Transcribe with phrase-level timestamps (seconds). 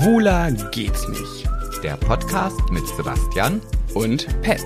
[0.00, 1.46] Schwuler geht's nicht.
[1.82, 3.60] Der Podcast mit Sebastian
[3.92, 4.64] Und Pet.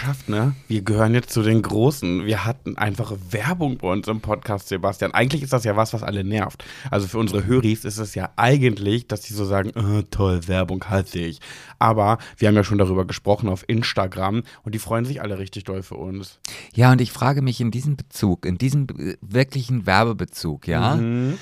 [0.00, 0.54] Geschafft, ne?
[0.66, 2.24] Wir gehören jetzt zu den Großen.
[2.24, 5.12] Wir hatten einfache Werbung bei uns im Podcast, Sebastian.
[5.12, 6.64] Eigentlich ist das ja was, was alle nervt.
[6.90, 10.82] Also für unsere Höris ist es ja eigentlich, dass sie so sagen, äh, toll, Werbung
[10.88, 11.40] hasse ich.
[11.78, 15.64] Aber wir haben ja schon darüber gesprochen auf Instagram und die freuen sich alle richtig
[15.64, 16.38] doll für uns.
[16.72, 20.94] Ja, und ich frage mich in diesem Bezug, in diesem äh, wirklichen Werbebezug, ja.
[20.94, 21.38] Mhm.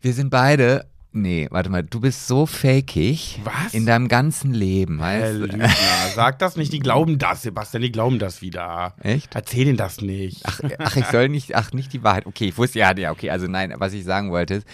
[0.00, 0.86] Wir sind beide.
[1.12, 3.74] Nee, warte mal, du bist so fakig Was?
[3.74, 5.68] in deinem ganzen Leben, weißt du?
[6.14, 8.94] Sag das nicht, die glauben das, Sebastian, die glauben das wieder.
[9.00, 9.34] Echt?
[9.34, 10.42] Erzähl denen das nicht.
[10.44, 12.26] Ach, ach, ich soll nicht, ach, nicht die Wahrheit.
[12.26, 14.66] Okay, ich wusste, ja, ja, okay, also nein, was ich sagen wollte ist,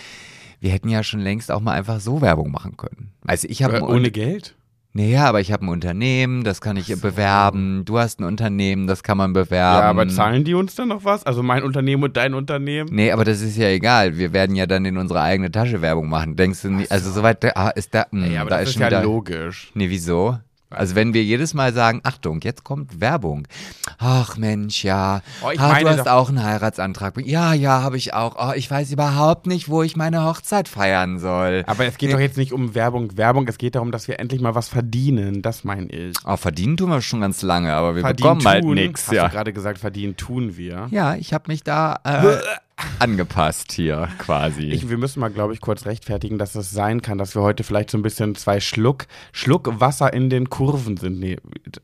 [0.61, 3.12] wir hätten ja schon längst auch mal einfach so Werbung machen können.
[3.27, 4.55] Also ich habe Äh, ohne Geld?
[4.96, 7.84] Naja, aber ich habe ein Unternehmen, das kann ich bewerben.
[7.84, 9.83] Du hast ein Unternehmen, das kann man bewerben.
[9.83, 11.27] Ja, aber zahlen die uns dann noch was?
[11.27, 12.88] Also mein Unternehmen und dein Unternehmen?
[12.91, 14.16] Nee, aber das ist ja egal.
[14.16, 16.34] Wir werden ja dann in unsere eigene Tasche Werbung machen.
[16.36, 16.91] Denkst du nicht?
[16.91, 18.06] Also soweit ah, ist da.
[18.11, 19.70] Mh, Ja, aber da das ist, schon ja wieder, logisch.
[19.75, 20.38] Nee, wieso?
[20.77, 23.46] Also wenn wir jedes Mal sagen, Achtung, jetzt kommt Werbung.
[23.98, 25.22] Ach Mensch, ja.
[25.44, 27.14] Oh, ich ah, meine du hast auch einen Heiratsantrag.
[27.27, 28.36] Ja, ja, habe ich auch.
[28.38, 31.64] Oh, ich weiß überhaupt nicht, wo ich meine Hochzeit feiern soll.
[31.66, 34.41] Aber es geht doch jetzt nicht um Werbung, Werbung, es geht darum, dass wir endlich
[34.41, 36.16] mal was verdienen, das meine ich.
[36.24, 39.06] Oh, verdienen tun wir schon ganz lange, aber wir Verdienen bekommen halt tun, nichts.
[39.06, 39.24] Hast Ja.
[39.28, 40.88] du gerade gesagt, verdienen tun wir.
[40.91, 42.36] ja, ich habe mich da äh,
[42.98, 44.64] angepasst hier quasi.
[44.64, 47.64] Ich, wir müssen mal, glaube ich, kurz rechtfertigen, dass es sein kann, dass wir heute
[47.64, 51.19] vielleicht so ein bisschen zwei Schluck, Schluck Wasser in den Kurven sind.
[51.19, 51.38] Nee,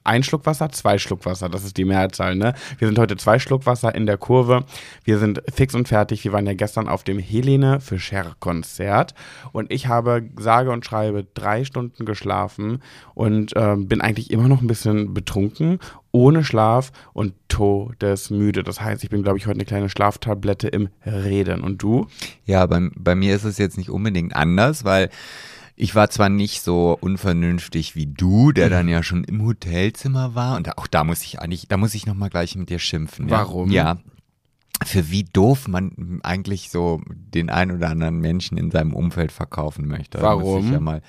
[0.05, 2.55] ein Schluck Wasser, zwei Schluck Wasser, das ist die Mehrzahl, ne?
[2.79, 4.65] Wir sind heute zwei Schluck Wasser in der Kurve.
[5.05, 6.25] Wir sind fix und fertig.
[6.25, 9.15] Wir waren ja gestern auf dem Helene Fischer Konzert
[9.53, 12.83] und ich habe sage und schreibe drei Stunden geschlafen
[13.15, 15.79] und ähm, bin eigentlich immer noch ein bisschen betrunken,
[16.13, 18.63] ohne Schlaf und todesmüde.
[18.63, 21.63] Das heißt, ich bin, glaube ich, heute eine kleine Schlaftablette im Reden.
[21.63, 22.07] Und du?
[22.45, 25.11] Ja, bei, bei mir ist es jetzt nicht unbedingt anders, weil
[25.75, 30.57] ich war zwar nicht so unvernünftig wie du, der dann ja schon im Hotelzimmer war
[30.57, 33.29] und auch da muss ich eigentlich, da muss ich noch mal gleich mit dir schimpfen.
[33.29, 33.39] Ja?
[33.39, 33.71] Warum?
[33.71, 33.99] Ja.
[34.85, 39.87] Für wie doof man eigentlich so den ein oder anderen Menschen in seinem Umfeld verkaufen
[39.87, 40.19] möchte.
[40.19, 40.67] Da muss Warum?
[40.67, 41.03] Ich ja mal,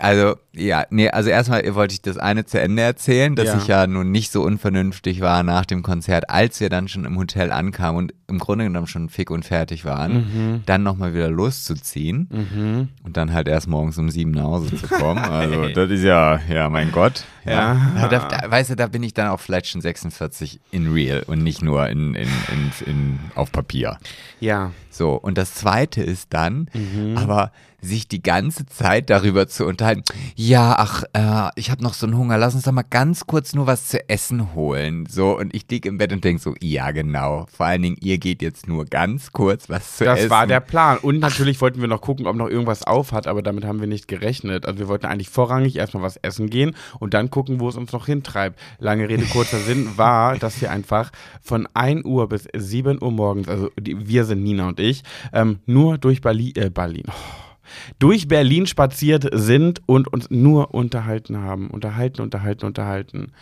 [0.00, 3.58] also, ja, nee, also erstmal wollte ich das eine zu Ende erzählen, dass Ja.
[3.58, 7.16] ich ja nun nicht so unvernünftig war nach dem Konzert, als wir dann schon im
[7.18, 10.62] Hotel ankamen und im Grunde genommen schon fick und fertig waren, Mhm.
[10.66, 15.20] dann nochmal wieder loszuziehen und dann halt erst morgens um sieben nach Hause zu kommen.
[15.30, 17.24] Also, das ist ja, ja, mein Gott.
[17.44, 17.76] Ja.
[18.10, 21.42] Da, da, weißt du, da bin ich dann auch vielleicht schon 46 in real und
[21.42, 23.98] nicht nur in, in, in, in, auf Papier.
[24.40, 24.72] Ja.
[24.90, 27.16] So, und das zweite ist dann, Mhm.
[27.16, 27.52] aber
[27.82, 30.02] sich die ganze Zeit darüber zu unterhalten,
[30.34, 33.54] ja, ach, äh, ich habe noch so einen Hunger, lass uns doch mal ganz kurz
[33.54, 35.06] nur was zu essen holen.
[35.06, 37.46] So, und ich lieg im Bett und denk so, ja, genau.
[37.52, 40.30] Vor allen Dingen, ihr geht jetzt nur ganz kurz was zu Das essen.
[40.30, 40.98] war der Plan.
[40.98, 43.86] Und natürlich wollten wir noch gucken, ob noch irgendwas auf hat, aber damit haben wir
[43.86, 44.66] nicht gerechnet.
[44.66, 47.92] Also wir wollten eigentlich vorrangig erstmal was essen gehen und dann gucken, wo es uns
[47.92, 48.58] noch hintreibt.
[48.78, 51.10] Lange Rede, kurzer Sinn war, dass wir einfach
[51.40, 55.02] von 1 Uhr bis 7 Uhr morgens, also die, wir sind Nina und ich,
[55.32, 57.12] ähm, nur durch Berlin, äh, Berlin, oh,
[57.98, 61.70] durch Berlin spaziert sind und uns nur unterhalten haben.
[61.70, 63.32] Unterhalten, unterhalten, unterhalten.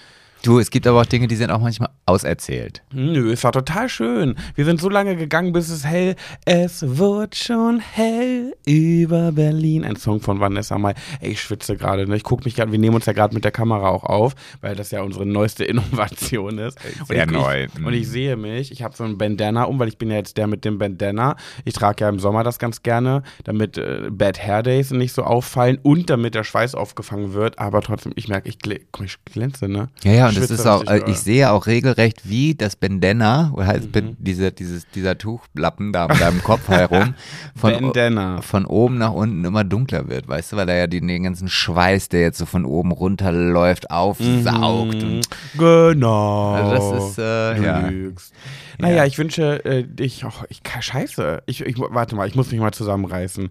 [0.42, 2.82] Du, es gibt aber auch Dinge, die sind auch manchmal auserzählt.
[2.92, 4.36] Nö, es war total schön.
[4.54, 6.14] Wir sind so lange gegangen, bis es hell.
[6.44, 9.84] Es wird schon hell über Berlin.
[9.84, 10.94] Ein Song von Vanessa Mai.
[11.20, 12.06] Ey, ich schwitze gerade.
[12.06, 12.16] Ne?
[12.16, 12.70] Ich gucke mich gerade.
[12.70, 15.64] Wir nehmen uns ja gerade mit der Kamera auch auf, weil das ja unsere neueste
[15.64, 16.78] Innovation ist.
[17.08, 17.64] Sehr und ich, neu.
[17.64, 18.70] Ich, und ich sehe mich.
[18.70, 21.36] Ich habe so ein Bandana um, weil ich bin ja jetzt der mit dem Bandana.
[21.64, 25.24] Ich trage ja im Sommer das ganz gerne, damit äh, Bad Hair Days nicht so
[25.24, 27.58] auffallen und damit der Schweiß aufgefangen wird.
[27.58, 29.88] Aber trotzdem, ich merke, ich, gl ich glänze, ne?
[30.04, 31.10] Ja, ja, und das Schwitze ist auch, äh, doll.
[31.10, 34.16] ich sehe auch regelrecht, wie das Bandana, oder heißt Mhm.
[34.18, 37.14] Diese, dieses, dieser Tuchlappen da um deinem Kopf herum,
[37.56, 38.42] von, Bandana.
[38.42, 41.48] von oben nach unten immer dunkler wird, weißt du, weil er ja den, den ganzen
[41.48, 44.94] Schweiß, der jetzt so von oben runterläuft, aufsaugt.
[44.94, 45.20] Und,
[45.56, 46.52] Genau.
[46.52, 47.88] Also das ist, äh, du ja.
[47.88, 48.32] lügst.
[48.78, 52.60] Naja, ich wünsche äh, dich, oh, ich, scheiße, ich, ich, warte mal, ich muss mich
[52.60, 53.50] mal zusammenreißen.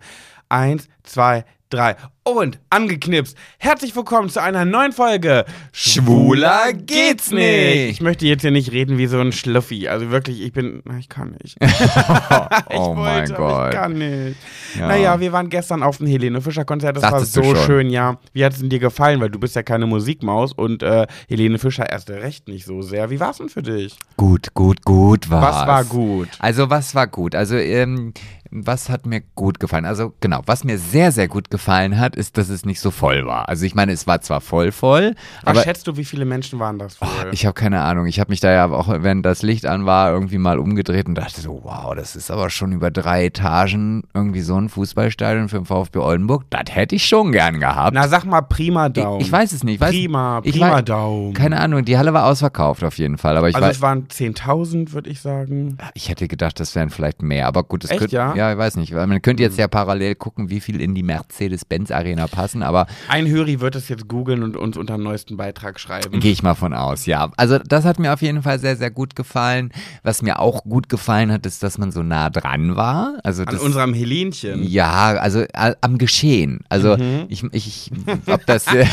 [0.49, 3.37] Eins, zwei, drei und angeknipst.
[3.57, 7.89] Herzlich willkommen zu einer neuen Folge Schwuler geht's nicht.
[7.89, 9.87] Ich möchte jetzt hier nicht reden wie so ein Schluffi.
[9.87, 11.57] Also wirklich, ich bin, ich kann nicht.
[11.61, 13.73] ich oh mein wollte, aber Gott.
[13.73, 14.37] ich kann nicht.
[14.77, 14.87] Ja.
[14.87, 16.97] Naja, wir waren gestern auf dem Helene Fischer Konzert.
[16.97, 18.17] Das Sagtest war so schön, ja.
[18.33, 19.21] Wie hat es denn dir gefallen?
[19.21, 23.09] Weil du bist ja keine Musikmaus und äh, Helene Fischer erst recht nicht so sehr.
[23.09, 23.95] Wie war es denn für dich?
[24.17, 25.55] Gut, gut, gut war's.
[25.55, 26.29] Was war gut?
[26.39, 27.35] Also was war gut?
[27.35, 28.13] Also ähm,
[28.51, 29.85] was hat mir gut gefallen?
[29.85, 33.25] Also genau, was mir sehr, sehr gut gefallen hat, ist, dass es nicht so voll
[33.25, 33.49] war.
[33.49, 35.13] Also ich meine, es war zwar voll voll,
[35.43, 37.07] Was aber schätzt du, wie viele Menschen waren das wohl?
[37.31, 38.05] ich habe keine Ahnung.
[38.07, 41.15] Ich habe mich da ja auch, wenn das Licht an war, irgendwie mal umgedreht und
[41.15, 45.57] dachte so, wow, das ist aber schon über drei Etagen irgendwie so ein Fußballstadion für
[45.57, 46.43] den VfB Oldenburg.
[46.49, 47.93] Das hätte ich schon gern gehabt.
[47.93, 49.21] Na, sag mal prima Daumen.
[49.21, 49.75] ich, ich weiß es nicht.
[49.75, 51.33] Ich weiß, Prima, prima weiß- Daumen.
[51.33, 53.37] Keine Ahnung, die Halle war ausverkauft auf jeden Fall.
[53.37, 55.77] Aber ich, also weiß, es waren 10.000, würde ich sagen.
[55.93, 57.47] ich hätte gedacht, das wären vielleicht mehr.
[57.47, 58.15] Aber gut, es Echt, könnte.
[58.15, 58.35] ja?
[58.37, 58.93] Ja, ich weiß nicht.
[58.93, 62.61] Weil man könnte jetzt ja parallel gucken, wie viel in die Mercedes-Benz-Arena passen.
[62.61, 66.19] Aber Ein Höri wird es jetzt googeln und uns unter dem neuesten Beitrag schreiben.
[66.19, 67.31] Gehe ich mal von aus, ja.
[67.35, 69.71] Also das hat mir auf jeden Fall sehr, sehr gut gefallen.
[70.03, 73.15] Was mir auch gut gefallen hat, ist, dass man so nah dran war.
[73.23, 74.63] Also An das, unserem Helinchen.
[74.63, 75.43] ja, also
[75.81, 76.59] am Geschehen.
[76.69, 77.25] Also Mhm.
[77.29, 77.91] ich, ich,
[78.27, 78.85] ob das, äh,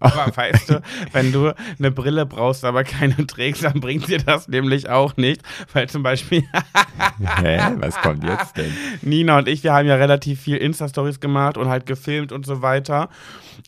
[0.00, 4.48] Aber weißt du, wenn du eine Brille brauchst, aber keine trägst, dann bringt dir das
[4.48, 5.42] nämlich auch nicht.
[5.72, 6.42] Weil zum Beispiel
[7.42, 8.72] hä, was kommt jetzt denn?
[9.02, 12.62] Nina und ich, wir haben ja relativ viel Insta-Stories gemacht und halt gefilmt und so
[12.62, 13.08] weiter.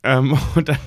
[0.02, 0.78] Ähm, und dann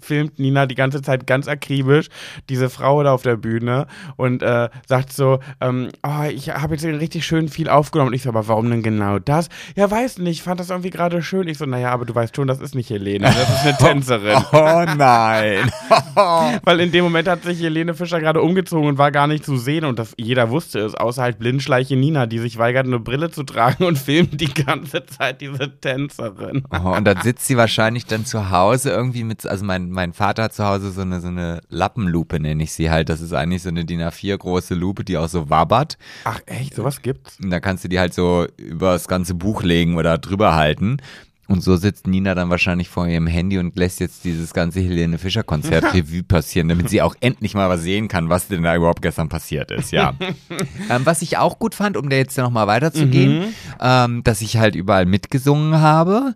[0.00, 2.08] filmt Nina die ganze Zeit ganz akribisch
[2.48, 3.86] diese Frau da auf der Bühne
[4.16, 8.08] und äh, sagt so, ähm, oh, ich habe jetzt richtig schön viel aufgenommen.
[8.08, 9.48] Und ich so, aber warum denn genau das?
[9.76, 11.48] Ja, weiß nicht, ich fand das irgendwie gerade schön.
[11.48, 14.38] Ich so, naja, aber du weißt schon, das ist nicht Helene, das ist eine Tänzerin.
[14.52, 15.70] Oh nein.
[16.64, 19.56] Weil in dem Moment hat sich Helene Fischer gerade umgezogen und war gar nicht zu
[19.56, 23.30] sehen und das, jeder wusste es, außer halt Blindschleiche Nina, die sich weigert, eine Brille
[23.30, 26.64] zu tragen und filmt die ganze Zeit diese Tänzerin.
[26.72, 30.44] Oh, und dann sitzt sie wahrscheinlich dann zu Hause irgendwie mit, also mein, mein Vater
[30.44, 33.08] hat zu Hause so eine, so eine Lappenlupe, nenne ich sie halt.
[33.08, 35.98] Das ist eigentlich so eine DIN A4 große Lupe, die auch so wabbert.
[36.24, 37.38] Ach echt, sowas gibt's?
[37.42, 40.98] Und da kannst du die halt so über das ganze Buch legen oder drüber halten.
[41.48, 45.18] Und so sitzt Nina dann wahrscheinlich vor ihrem Handy und lässt jetzt dieses ganze Helene
[45.18, 48.76] Fischer Konzert Revue passieren, damit sie auch endlich mal was sehen kann, was denn da
[48.76, 50.14] überhaupt gestern passiert ist, ja.
[50.90, 54.76] ähm, was ich auch gut fand, um da jetzt nochmal weiterzugehen, ähm, dass ich halt
[54.76, 56.34] überall mitgesungen habe,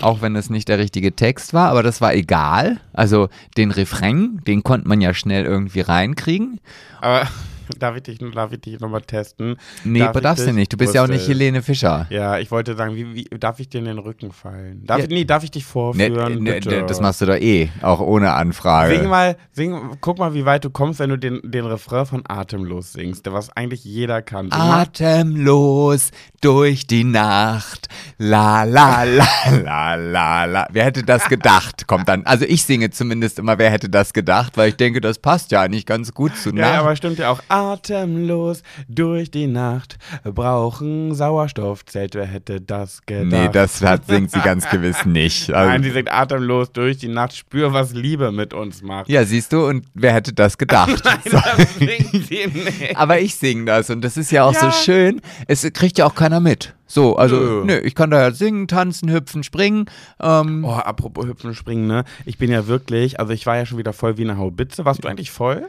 [0.00, 2.78] auch wenn es nicht der richtige Text war, aber das war egal.
[2.94, 6.60] Also den Refrain, den konnte man ja schnell irgendwie reinkriegen.
[7.02, 7.28] Aber
[7.78, 9.56] darf ich dich, darf ich dich nochmal testen?
[9.84, 10.72] Nee, Darf ich darfst du nicht.
[10.72, 11.26] Du bist ja auch nicht.
[11.28, 12.06] Helene Fischer.
[12.10, 14.84] Ja, ich wollte sagen, wie, wie, darf ich dir in den Rücken fallen?
[14.86, 15.06] Darf Ja.
[15.08, 16.42] nee, darf ich dich Ne, vorführen?
[16.42, 18.96] ne, ne, das machst du doch eh, auch ohne Anfrage.
[18.98, 22.22] Sing mal, sing, guck mal, wie weit du kommst, wenn du den, den Refrain von
[22.26, 24.50] Atemlos singst, was eigentlich jeder kann.
[24.50, 24.82] Sing mal.
[24.82, 26.10] Atemlos
[26.40, 27.88] durch die Nacht.
[28.18, 29.26] La la la
[29.64, 30.66] la la la.
[30.70, 31.86] Wer hätte das gedacht?
[31.86, 32.24] Kommt dann.
[32.26, 35.62] Also ich singe zumindest immer, wer hätte das gedacht, weil ich denke, das passt ja
[35.62, 36.80] eigentlich ganz gut zu Ja, ja, Nacht.
[36.80, 37.40] aber stimmt ja auch.
[37.56, 42.14] Atemlos durch die Nacht brauchen Sauerstoffzelt.
[42.14, 43.26] Wer hätte das gedacht?
[43.30, 45.50] nee, das hat, singt sie ganz gewiss nicht.
[45.56, 47.34] Also, Nein, sie singt atemlos durch die Nacht.
[47.34, 49.08] Spür, was Liebe mit uns macht.
[49.08, 51.02] ja, siehst du, und wer hätte das gedacht?
[51.24, 51.38] So.
[51.38, 52.96] Das singt sie nicht.
[52.96, 54.60] Aber ich singe das und das ist ja auch Ja.
[54.60, 55.20] so schön.
[55.48, 56.74] Es kriegt ja auch keiner mit.
[56.86, 57.64] So, also, Nö.
[57.64, 59.86] nö, ich kann da ja singen, tanzen, hüpfen, springen.
[60.20, 62.04] Ähm, Oh, apropos Hüpfen, Springen, ne?
[62.26, 64.84] Ich bin ja wirklich, also ich war ja schon wieder voll wie eine Haubitze.
[64.84, 65.68] Warst du eigentlich voll?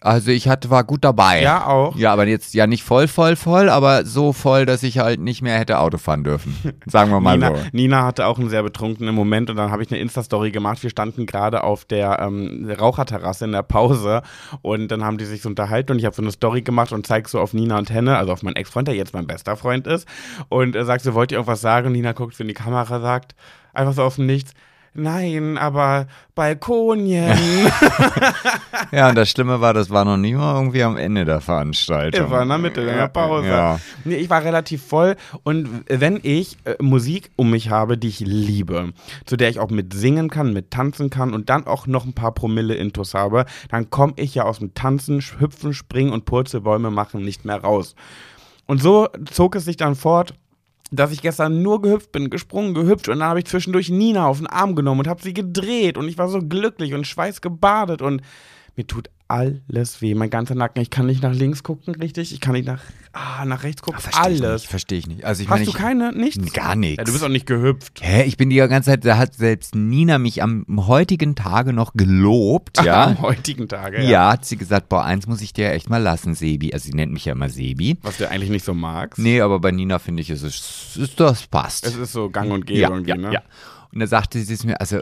[0.00, 1.42] Also ich hatte, war gut dabei.
[1.42, 1.96] Ja, auch.
[1.96, 5.42] Ja, aber jetzt ja nicht voll, voll, voll, aber so voll, dass ich halt nicht
[5.42, 6.56] mehr hätte Auto fahren dürfen.
[6.86, 7.62] Sagen wir mal Nina, so.
[7.72, 10.84] Nina hatte auch einen sehr betrunkenen Moment und dann habe ich eine Insta-Story gemacht.
[10.84, 14.22] Wir standen gerade auf der ähm, Raucherterrasse in der Pause
[14.62, 17.04] und dann haben die sich so unterhalten und ich habe so eine Story gemacht und
[17.04, 19.88] zeig so auf Nina und Henne, also auf meinen Ex-Freund, der jetzt mein bester Freund
[19.88, 20.06] ist
[20.48, 21.88] und er sagt so, wollt ihr irgendwas sagen?
[21.88, 23.34] Und Nina guckt so in die Kamera, sagt
[23.72, 24.52] einfach so aus dem Nichts,
[24.94, 27.36] nein, aber Balkonien.
[28.90, 32.26] Ja, und das Schlimme war, das war noch nie mal irgendwie am Ende der Veranstaltung.
[32.26, 33.48] Wir waren in der Mitte in der Pause.
[33.48, 33.80] Ja.
[34.04, 38.20] Nee, ich war relativ voll und wenn ich äh, Musik um mich habe, die ich
[38.20, 38.92] liebe,
[39.26, 42.14] zu der ich auch mit singen kann, mit tanzen kann und dann auch noch ein
[42.14, 46.90] paar Promille Intus habe, dann komme ich ja aus dem Tanzen, Hüpfen, Springen und Purzelbäume
[46.90, 47.94] machen nicht mehr raus.
[48.66, 50.34] Und so zog es sich dann fort,
[50.90, 54.38] dass ich gestern nur gehüpft bin, gesprungen, gehüpft und dann habe ich zwischendurch Nina auf
[54.38, 58.22] den Arm genommen und habe sie gedreht und ich war so glücklich und schweißgebadet und
[58.76, 60.80] mir tut alles weh, mein ganzer Nacken.
[60.80, 62.32] Ich kann nicht nach links gucken, richtig?
[62.32, 62.80] Ich kann nicht nach,
[63.12, 64.00] ah, nach rechts gucken.
[64.00, 64.64] Verstehe ich alles.
[64.64, 65.24] Verstehe ich nicht.
[65.24, 66.12] Also ich Hast meine, du ich, keine?
[66.12, 66.52] Nichts?
[66.54, 66.96] Gar nichts.
[66.98, 68.00] Ja, du bist auch nicht gehüpft.
[68.00, 71.92] Hä, ich bin die ganze Zeit, da hat selbst Nina mich am heutigen Tage noch
[71.92, 73.04] gelobt, ja.
[73.08, 74.10] Am heutigen Tage, ja.
[74.10, 76.72] Ja, hat sie gesagt, boah, eins muss ich dir echt mal lassen, Sebi.
[76.72, 77.98] Also sie nennt mich ja immer Sebi.
[78.02, 79.18] Was du eigentlich nicht so magst.
[79.18, 81.86] Nee, aber bei Nina finde ich, es ist, ist, das passt.
[81.86, 83.32] Es ist so gang und gäbe ja, irgendwie, ja, ne?
[83.32, 83.42] ja.
[83.92, 85.00] Und da sagte sie es mir, also,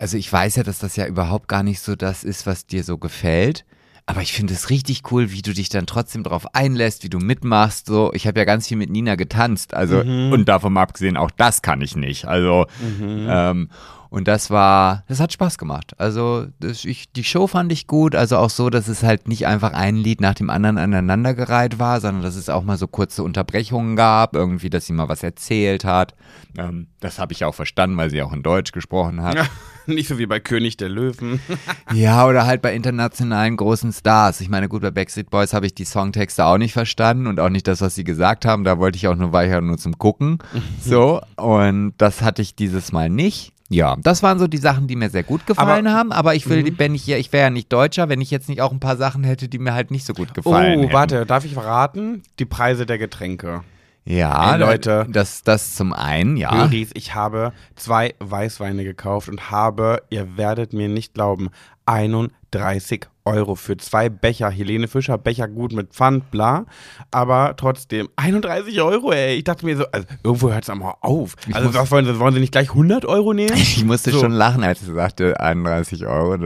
[0.00, 2.82] also ich weiß ja, dass das ja überhaupt gar nicht so das ist, was dir
[2.84, 3.64] so gefällt.
[4.06, 7.18] aber ich finde es richtig cool, wie du dich dann trotzdem drauf einlässt, wie du
[7.20, 7.86] mitmachst.
[7.86, 10.32] So, ich habe ja ganz viel mit Nina getanzt, also Mhm.
[10.32, 12.24] und davon mal abgesehen, auch das kann ich nicht.
[12.24, 13.26] Also Mhm.
[13.30, 13.70] ähm,
[14.08, 15.92] und das war, das hat Spaß gemacht.
[15.98, 19.46] Also das, ich, die Show fand ich gut, also auch so, dass es halt nicht
[19.46, 23.22] einfach ein Lied nach dem anderen aneinandergereiht war, sondern dass es auch mal so kurze
[23.22, 26.16] Unterbrechungen gab, irgendwie, dass sie mal was erzählt hat.
[26.58, 29.36] Ähm, das habe ich auch verstanden, weil sie auch in Deutsch gesprochen hat.
[29.94, 31.40] Nicht so wie bei König der Löwen.
[31.92, 34.40] Ja, oder halt bei internationalen großen Stars.
[34.40, 37.48] Ich meine, gut, bei Backstreet Boys habe ich die Songtexte auch nicht verstanden und auch
[37.48, 38.62] nicht das, was sie gesagt haben.
[38.64, 40.38] Da wollte ich auch nur weiter nur zum Gucken.
[40.82, 43.52] So, und das hatte ich dieses Mal nicht.
[43.68, 46.12] Ja, das waren so die Sachen, die mir sehr gut gefallen Aber- haben.
[46.12, 48.60] Aber ich will, wenn ich hier, ich wäre ja nicht Deutscher, wenn ich jetzt nicht
[48.62, 50.92] auch ein paar Sachen hätte, die mir halt nicht so gut gefallen Oh, hätten.
[50.92, 52.22] warte, darf ich verraten?
[52.40, 53.62] Die Preise der Getränke.
[54.04, 55.06] Ja, Ey, Leute.
[55.10, 56.52] Das, das zum einen, ja.
[56.52, 61.50] Höris, ich habe zwei Weißweine gekauft und habe, ihr werdet mir nicht glauben,
[61.86, 64.48] 31 Euro für zwei Becher.
[64.50, 66.64] Helene Fischer, Becher gut mit Pfand, bla.
[67.10, 69.36] Aber trotzdem, 31 Euro, ey.
[69.36, 71.36] Ich dachte mir so, also irgendwo hört es mal auf.
[71.52, 73.52] Also was wollen Sie, wollen Sie nicht gleich 100 Euro nehmen?
[73.56, 74.20] Ich musste So.
[74.20, 76.36] schon lachen, als sie sagte 31 Euro.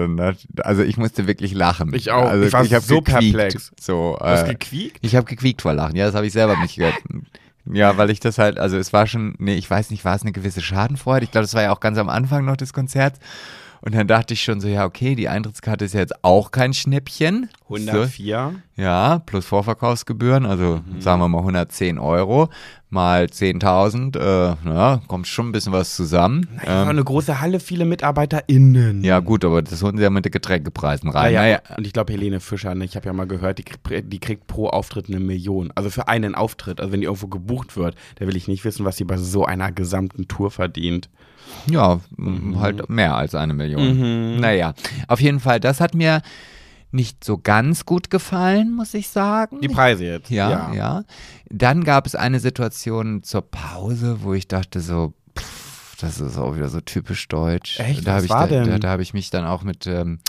[0.62, 1.94] Also ich musste wirklich lachen.
[1.94, 2.28] Ich auch.
[2.28, 3.36] Also Ich war hab so gequiekt.
[3.36, 3.72] perplex.
[3.80, 4.98] So, Du hast äh, gequiekt?
[5.02, 5.96] ich habe gequiekt vor Lachen.
[5.96, 6.94] Ja, das habe ich selber nicht gehört.
[7.66, 10.22] Ja, weil ich das halt, also es war schon, nee, ich weiß nicht, war es
[10.22, 11.24] eine gewisse Schadenfreude?
[11.24, 13.18] Ich glaube, das war ja auch ganz am Anfang noch des Konzerts.
[13.86, 16.72] Und dann dachte ich schon so, ja, okay, die Eintrittskarte ist ja jetzt auch kein
[16.72, 17.50] Schnäppchen.
[17.68, 18.54] So, 104.
[18.76, 21.02] ja, plus Vorverkaufsgebühren, also Mhm.
[21.02, 22.48] sagen wir mal 110 Euro
[22.88, 26.48] mal 10.000, äh, na, kommt schon ein bisschen was zusammen.
[26.64, 29.04] War Ähm, eine große Halle, viele MitarbeiterInnen.
[29.04, 31.34] ja gut, aber das holen sie ja mit den Getränkepreisen rein.
[31.34, 31.58] Ja, ja.
[31.64, 33.64] Naja, Und ich glaube, Helene Fischer, ne, ich habe ja mal gehört, die
[34.02, 35.72] die kriegt pro Auftritt eine Million.
[35.74, 38.84] Also für einen Auftritt, also wenn die irgendwo gebucht wird, da will ich nicht wissen,
[38.86, 41.10] was sie bei so einer gesamten Tour verdient.
[41.70, 42.60] Ja, Mhm.
[42.60, 44.40] halt mehr als eine Million.
[44.40, 44.74] Naja,
[45.08, 46.22] auf jeden Fall, das hat mir
[46.92, 49.60] nicht so ganz gut gefallen, muss ich sagen.
[49.60, 50.30] Die Preise jetzt.
[50.30, 51.02] Ja, ja,
[51.50, 56.54] Dann gab es eine Situation zur Pause, wo ich dachte so, pff, das ist auch
[56.54, 57.80] wieder so typisch deutsch.
[57.80, 58.06] Echt?
[58.06, 58.68] Da Was habe ich, war da, denn?
[58.70, 60.20] da, da habe ich mich dann auch mit, ähm,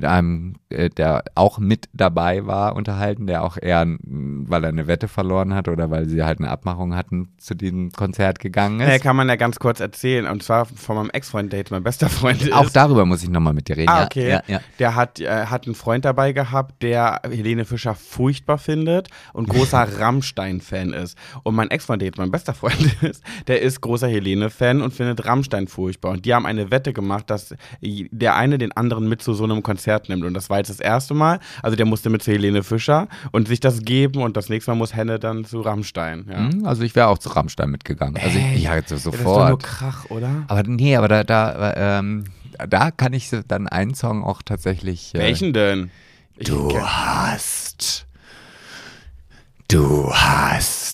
[0.00, 4.86] mit einem, äh, der auch mit dabei war, unterhalten, der auch eher, weil er eine
[4.86, 8.88] Wette verloren hat oder weil sie halt eine Abmachung hatten, zu diesem Konzert gegangen ist.
[8.88, 10.26] Äh, kann man ja ganz kurz erzählen.
[10.26, 12.52] Und zwar von meinem Ex-Freund, der jetzt mein bester Freund ist.
[12.54, 13.90] auch darüber muss ich nochmal mit dir reden.
[13.90, 14.30] Ah, okay.
[14.30, 14.60] Ja, ja.
[14.78, 19.86] Der hat, äh, hat einen Freund dabei gehabt, der Helene Fischer furchtbar findet und großer
[20.00, 21.18] Rammstein-Fan ist.
[21.42, 25.26] Und mein Ex-Freund, der jetzt mein bester Freund ist, der ist großer Helene-Fan und findet
[25.26, 26.12] Rammstein furchtbar.
[26.12, 29.62] Und die haben eine Wette gemacht, dass der eine den anderen mit zu so einem
[29.62, 30.24] Konzert nimmt.
[30.24, 31.40] Und das war jetzt das erste Mal.
[31.62, 34.22] Also der musste mit zu Helene Fischer und sich das geben.
[34.22, 36.26] Und das nächste Mal muss Henne dann zu Rammstein.
[36.30, 36.36] Ja.
[36.50, 38.16] Hm, Also ich wäre auch zu Rammstein mitgegangen.
[38.22, 39.62] Also ich, Ey, ja, jetzt Das ist doch nur sofort.
[39.62, 40.44] Krach, oder?
[40.48, 42.24] Aber nee, aber da, da, ähm,
[42.68, 45.14] da kann ich dann einen Song auch tatsächlich.
[45.14, 45.90] Äh, Welchen denn?
[46.36, 48.06] Ich Du hast.
[49.68, 50.89] Du hast.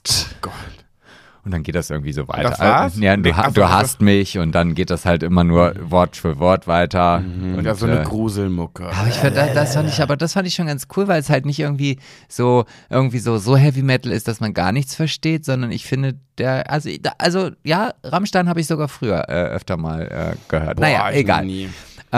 [1.47, 2.51] Und dann geht das irgendwie so weiter.
[2.51, 2.99] Das war's?
[2.99, 6.41] Ja, du, Ach du hast mich und dann geht das halt immer nur Wort für
[6.41, 7.19] Wort weiter.
[7.25, 8.85] Und, ja, so eine äh, Gruselmucke.
[8.85, 11.21] aber ich fand, das, das fand ich, aber das fand ich schon ganz cool, weil
[11.21, 14.97] es halt nicht irgendwie so, irgendwie so, so Heavy Metal ist, dass man gar nichts
[14.97, 19.77] versteht, sondern ich finde, der, also, also ja, Rammstein habe ich sogar früher äh, öfter
[19.77, 20.81] mal äh, gehört.
[20.81, 21.47] naja, ich egal.
[21.47, 21.69] nie.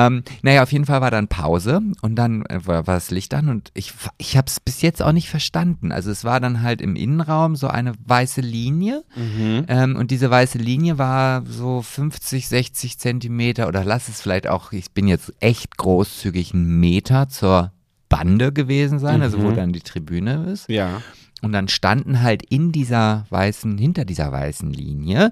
[0.07, 3.35] Ähm, naja, auf jeden Fall war dann Pause und dann äh, war, war das Licht
[3.35, 5.91] an und ich, ich habe es bis jetzt auch nicht verstanden.
[5.91, 9.65] Also es war dann halt im Innenraum so eine weiße Linie Mhm.
[9.69, 14.73] ähm, und diese weiße Linie war so 50, 60 Zentimeter oder lass es vielleicht auch,
[14.73, 17.73] ich bin jetzt echt großzügig, einen Meter zur
[18.09, 19.55] Bande gewesen sein, also wo Mhm.
[19.57, 20.69] dann die Tribüne ist.
[20.69, 21.03] Ja.
[21.43, 25.31] Und dann standen halt in dieser weißen, hinter dieser weißen Linie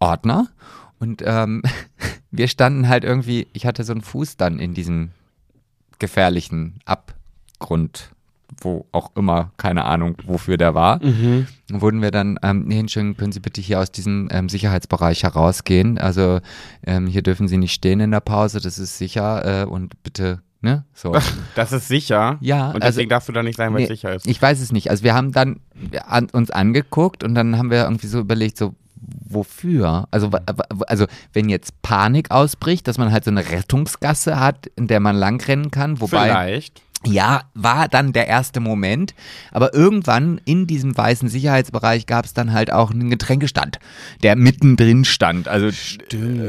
[0.00, 0.48] Ordner.
[0.98, 1.62] Und ähm,
[2.30, 5.10] wir standen halt irgendwie, ich hatte so einen Fuß dann in diesem
[5.98, 8.10] gefährlichen Abgrund,
[8.60, 11.02] wo auch immer, keine Ahnung, wofür der war.
[11.04, 11.46] Mhm.
[11.70, 15.98] Wurden wir dann, ähm, nee, Entschuldigung, können Sie bitte hier aus diesem ähm, Sicherheitsbereich herausgehen.
[15.98, 16.40] Also
[16.86, 20.40] ähm, hier dürfen Sie nicht stehen in der Pause, das ist sicher äh, und bitte,
[20.60, 21.16] ne, so.
[21.54, 22.38] Das ist sicher.
[22.40, 24.26] Ja, Und also- deswegen darfst du da nicht sein, weil es Nee, sicher ist.
[24.26, 24.90] Ich weiß es nicht.
[24.90, 25.60] Also wir haben dann
[26.06, 28.74] an, uns angeguckt und dann haben wir irgendwie so überlegt, so
[29.28, 30.08] wofür?
[30.10, 30.30] Also,
[30.86, 35.16] also wenn jetzt Panik ausbricht, dass man halt so eine Rettungsgasse hat, in der man
[35.16, 36.82] langrennen kann, wobei Vielleicht.
[37.06, 39.14] Ja, war dann der erste Moment.
[39.52, 43.78] Aber irgendwann in diesem weißen Sicherheitsbereich gab es dann halt auch einen Getränkestand,
[44.22, 45.48] der mittendrin stand.
[45.48, 45.70] Also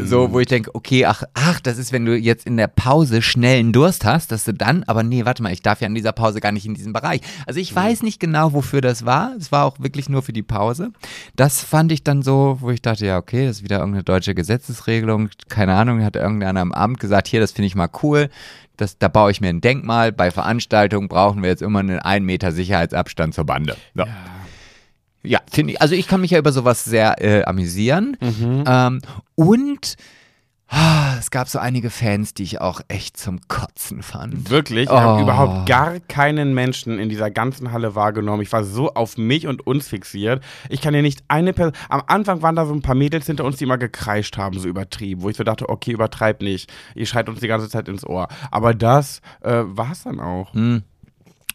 [0.04, 3.22] so, wo ich denke, okay, ach, ach, das ist, wenn du jetzt in der Pause
[3.22, 5.96] schnell einen Durst hast, dass du dann, aber nee, warte mal, ich darf ja in
[5.96, 7.22] dieser Pause gar nicht in diesem Bereich.
[7.46, 9.34] Also ich weiß nicht genau, wofür das war.
[9.38, 10.92] Es war auch wirklich nur für die Pause.
[11.36, 14.36] Das fand ich dann so, wo ich dachte, ja, okay, das ist wieder irgendeine deutsche
[14.36, 15.30] Gesetzesregelung.
[15.50, 18.30] Keine Ahnung, hat irgendeiner am Amt gesagt, hier, das finde ich mal cool
[18.78, 20.12] das, da baue ich mir ein Denkmal.
[20.12, 23.76] Bei Veranstaltungen brauchen wir jetzt immer einen 1 Meter Sicherheitsabstand zur Bande.
[23.96, 24.04] So.
[24.04, 24.08] Ja.
[25.24, 25.82] Ja, finde ich.
[25.82, 28.16] Also ich kann mich ja über sowas sehr äh, amüsieren.
[28.66, 29.02] Ähm,
[29.36, 29.96] und
[31.18, 34.50] es gab so einige Fans, die ich auch echt zum Kotzen fand.
[34.50, 34.84] Wirklich?
[34.86, 35.24] Ich habe Oh.
[35.24, 38.42] überhaupt gar keinen Menschen in dieser ganzen Halle wahrgenommen.
[38.42, 40.44] Ich war so auf mich und uns fixiert.
[40.70, 41.74] Ich kann ja nicht eine Person.
[41.90, 44.68] Am Anfang waren da so ein paar Mädels hinter uns, die immer gekreischt haben, so
[44.68, 45.22] übertrieben.
[45.22, 46.72] Wo ich so dachte, okay, übertreibt nicht.
[46.96, 48.28] Ihr schreit uns die ganze Zeit ins Ohr.
[48.52, 50.54] Aber das äh, war es dann auch.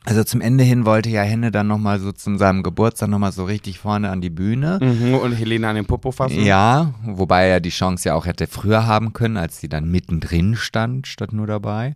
[0.04, 3.44] Also zum Ende hin wollte ja Henne dann nochmal so zu seinem Geburtstag nochmal so
[3.44, 4.78] richtig vorne an die Bühne.
[4.82, 5.14] Mhm.
[5.14, 6.44] Und Helene an den Popo fassen.
[6.44, 10.56] Ja, wobei er die Chance ja auch hätte früher haben können, als sie dann mittendrin
[10.56, 11.94] stand, statt nur dabei.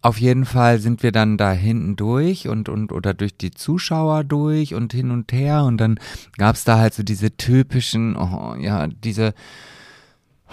[0.00, 4.22] Auf jeden Fall sind wir dann da hinten durch und, und oder durch die Zuschauer
[4.22, 5.98] durch und hin und her und dann
[6.36, 9.34] gab's da halt so diese typischen, oh, ja, diese,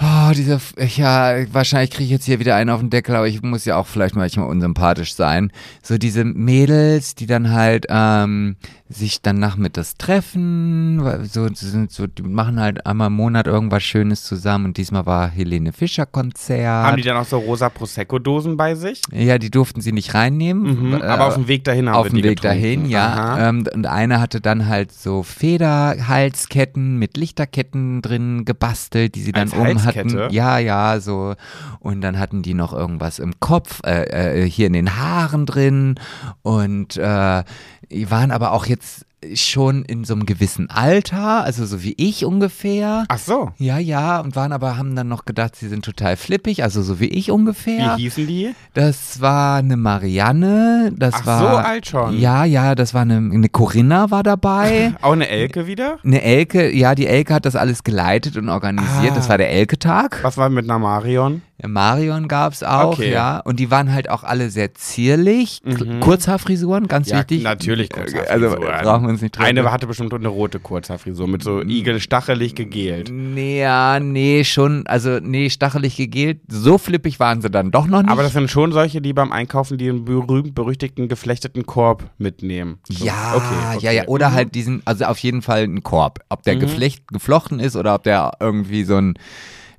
[0.02, 0.60] oh, diese,
[0.96, 3.78] ja, wahrscheinlich kriege ich jetzt hier wieder einen auf den Deckel, aber ich muss ja
[3.78, 5.52] auch vielleicht manchmal unsympathisch sein.
[5.82, 8.58] So diese Mädels, die dann halt ähm,
[8.90, 14.24] sich dann nachmittags treffen, so, sind so, die machen halt einmal im Monat irgendwas Schönes
[14.24, 16.86] zusammen und diesmal war Helene Fischer Konzert.
[16.86, 19.02] Haben die dann auch so rosa Prosecco-Dosen bei sich?
[19.12, 20.90] ja, die durften sie nicht reinnehmen.
[20.90, 20.94] Mhm.
[20.94, 22.62] äh, Aber auf dem Weg dahin haben auf dem Weg getrunken.
[22.62, 23.50] dahin, ja.
[23.50, 29.50] Ähm, und eine hatte dann halt so Federhalsketten mit Lichterketten drin gebastelt, die sie dann
[29.50, 29.85] um Halskette?
[29.86, 30.32] Hatten.
[30.32, 31.36] Ja, ja, so.
[31.80, 35.96] Und dann hatten die noch irgendwas im Kopf, äh, äh, hier in den Haaren drin.
[36.42, 37.44] Und äh,
[37.92, 42.26] die waren aber auch jetzt schon in so einem gewissen Alter, also so wie ich
[42.26, 43.06] ungefähr.
[43.08, 43.52] Ach so.
[43.58, 47.00] Ja, ja, und waren aber, haben dann noch gedacht, sie sind total flippig, also so
[47.00, 47.96] wie ich ungefähr.
[47.98, 48.56] Wie hießen die?
[48.74, 51.40] Das war eine Marianne, das Ach, war.
[51.40, 52.20] so alt schon.
[52.20, 54.94] Ja, ja, das war eine, eine Corinna war dabei.
[55.02, 55.98] Auch eine Elke wieder?
[56.04, 59.12] Eine Elke, ja, die Elke hat das alles geleitet und organisiert.
[59.12, 59.16] Ah.
[59.16, 60.20] Das war der Elke-Tag.
[60.24, 61.42] Was war mit einer Marion?
[61.62, 63.14] Ja, Marion gab's auch, Okay.
[63.14, 63.40] ja.
[63.40, 65.62] Und die waren halt auch alle sehr zierlich.
[65.64, 66.02] Mhm.
[66.02, 67.44] Kurzhaarfrisuren, ganz Ja, wichtig.
[67.44, 68.82] natürlich Also Kurzhaarfrisuren.
[68.84, 69.48] brauchen wir uns nicht drüber.
[69.48, 73.10] Eine hatte bestimmt eine rote Kurzhaarfrisur mit so igelstachelig gegelt.
[73.10, 76.42] Nee, ja, nee, schon, also nee, stachelig gegelt.
[76.50, 78.12] So flippig waren sie dann doch noch nicht.
[78.12, 82.80] Aber das sind schon solche, die beim Einkaufen den berühmt-berüchtigten geflechteten Korb mitnehmen.
[82.90, 83.06] So.
[83.06, 83.46] Ja, okay,
[83.78, 83.86] okay.
[83.86, 84.08] ja, ja.
[84.08, 84.34] Oder Mhm.
[84.34, 86.20] halt diesen, also auf jeden Fall ein Korb.
[86.28, 86.60] Ob der Mhm.
[86.60, 89.14] geflecht, geflochten ist oder ob der irgendwie so ein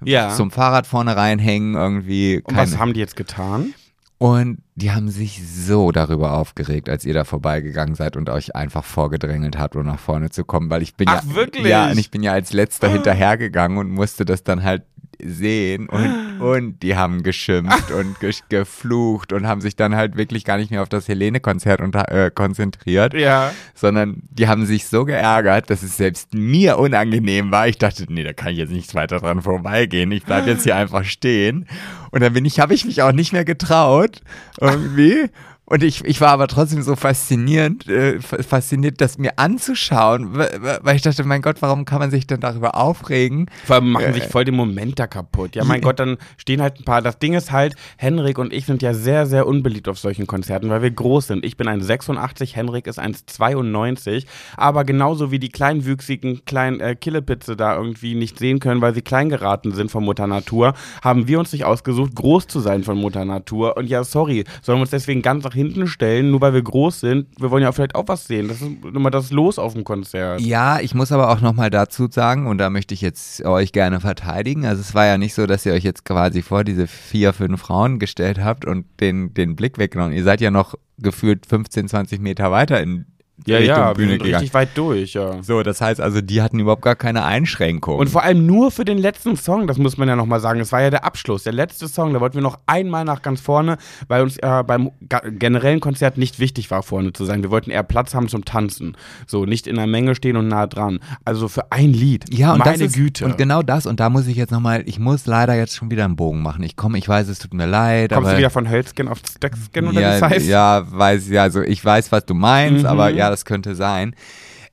[0.04, 0.30] Ja.
[0.30, 2.42] zum Fahrrad vorne reinhängen, irgendwie.
[2.44, 3.74] Und was haben die jetzt getan?
[4.18, 8.82] Und die haben sich so darüber aufgeregt, als ihr da vorbeigegangen seid und euch einfach
[8.82, 11.34] vorgedrängelt habt, um nach vorne zu kommen, weil ich bin Ach, ja.
[11.34, 11.66] wirklich?
[11.66, 14.84] Ja, und ich bin ja als letzter hinterhergegangen und musste das dann halt
[15.22, 20.44] sehen und, und die haben geschimpft und ge geflucht und haben sich dann halt wirklich
[20.44, 23.52] gar nicht mehr auf das Helene-Konzert äh, konzentriert Ja.
[23.74, 27.68] sondern die haben sich so geärgert, dass es selbst mir unangenehm war.
[27.68, 30.10] Ich dachte, nee, da kann ich jetzt nicht weiter dran vorbeigehen.
[30.12, 31.66] Ich bleib jetzt hier einfach stehen.
[32.10, 34.20] Und dann bin ich, habe ich mich auch nicht mehr getraut
[34.60, 35.30] irgendwie.
[35.68, 40.94] Und ich, ich war aber trotzdem so faszinierend, äh, fa- fasziniert, das mir anzuschauen, weil
[40.94, 43.50] ich dachte, mein Gott, warum kann man sich denn darüber aufregen?
[43.64, 45.56] Vor allem machen sich voll den Moment da kaputt.
[45.56, 47.02] Ja, mein Gott, dann stehen halt ein paar.
[47.02, 50.70] Das Ding ist halt, Henrik und ich sind ja sehr, sehr unbeliebt auf solchen Konzerten,
[50.70, 51.44] weil wir groß sind.
[51.44, 54.24] Ich bin 1,86, Henrik ist 1,92.
[54.56, 59.02] Aber genauso wie die kleinwüchsigen kleinen äh, Killepitze da irgendwie nicht sehen können, weil sie
[59.02, 62.96] klein geraten sind von Mutter Natur, haben wir uns nicht ausgesucht, groß zu sein von
[62.98, 63.76] Mutter Natur.
[63.76, 67.00] Und ja, sorry, sollen wir uns deswegen ganz nach hinten stellen, nur weil wir groß
[67.00, 67.26] sind.
[67.40, 68.48] Wir wollen ja vielleicht auch was sehen.
[68.48, 70.40] Das ist immer das Los auf dem Konzert.
[70.40, 74.00] Ja, ich muss aber auch nochmal dazu sagen, und da möchte ich jetzt euch gerne
[74.00, 74.64] verteidigen.
[74.66, 77.60] Also es war ja nicht so, dass ihr euch jetzt quasi vor diese vier, fünf
[77.60, 80.12] Frauen gestellt habt und den, den Blick weggenommen.
[80.12, 83.06] Ihr seid ja noch gefühlt 15, 20 Meter weiter in
[83.46, 84.34] Ja, Richtung ja, wir Bühne gegangen.
[84.34, 85.42] richtig weit durch, ja.
[85.42, 87.98] So, das heißt also, die hatten überhaupt gar keine Einschränkung.
[87.98, 90.58] Und vor allem nur für den letzten Song, das muss man ja nochmal sagen.
[90.58, 92.14] Das war ja der Abschluss, der letzte Song.
[92.14, 93.76] Da wollten wir noch einmal nach ganz vorne,
[94.08, 94.90] weil uns äh, beim
[95.38, 97.42] generellen Konzert nicht wichtig war, vorne zu sein.
[97.42, 98.96] Wir wollten eher Platz haben zum Tanzen.
[99.26, 101.00] So, nicht in der Menge stehen und nah dran.
[101.24, 102.24] Also für ein Lied.
[102.34, 103.26] ja, und Meine das ist, Güte.
[103.26, 106.04] Und genau das, und da muss ich jetzt nochmal, ich muss leider jetzt schon wieder
[106.06, 106.62] einen Bogen machen.
[106.62, 109.88] Ich komme, ich weiß, es tut mir leid, Kommst du wieder von Hölzkin auf Steckskin
[109.88, 110.46] oder wie ja, es heißt?
[110.46, 112.86] ja, weiß, ja, also ich weiß, was du meinst, Mhm.
[112.88, 114.14] aber ja, das könnte sein.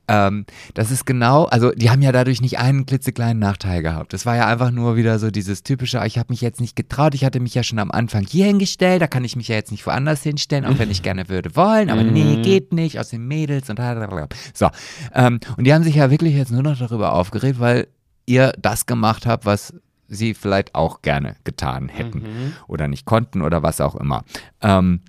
[0.06, 4.12] Ähm, das ist genau, also die haben ja dadurch nicht einen klitzekleinen Nachteil gehabt.
[4.12, 7.14] Das war ja einfach nur wieder so dieses typische, ich habe mich jetzt nicht getraut,
[7.14, 9.70] ich hatte mich ja schon am Anfang hier hingestellt, da kann ich mich ja jetzt
[9.70, 13.26] nicht woanders hinstellen, auch wenn ich gerne würde wollen, aber nee, geht nicht, aus den
[13.26, 13.80] Mädels und
[14.52, 14.68] so.
[15.14, 17.86] Ähm, und die haben sich ja wirklich jetzt nur noch darüber aufgeregt, weil
[18.26, 19.72] ihr das gemacht habt, was
[20.06, 22.52] sie vielleicht auch gerne getan hätten Mhm.
[22.66, 24.24] oder nicht konnten oder was auch immer.
[24.60, 25.00] Ähm,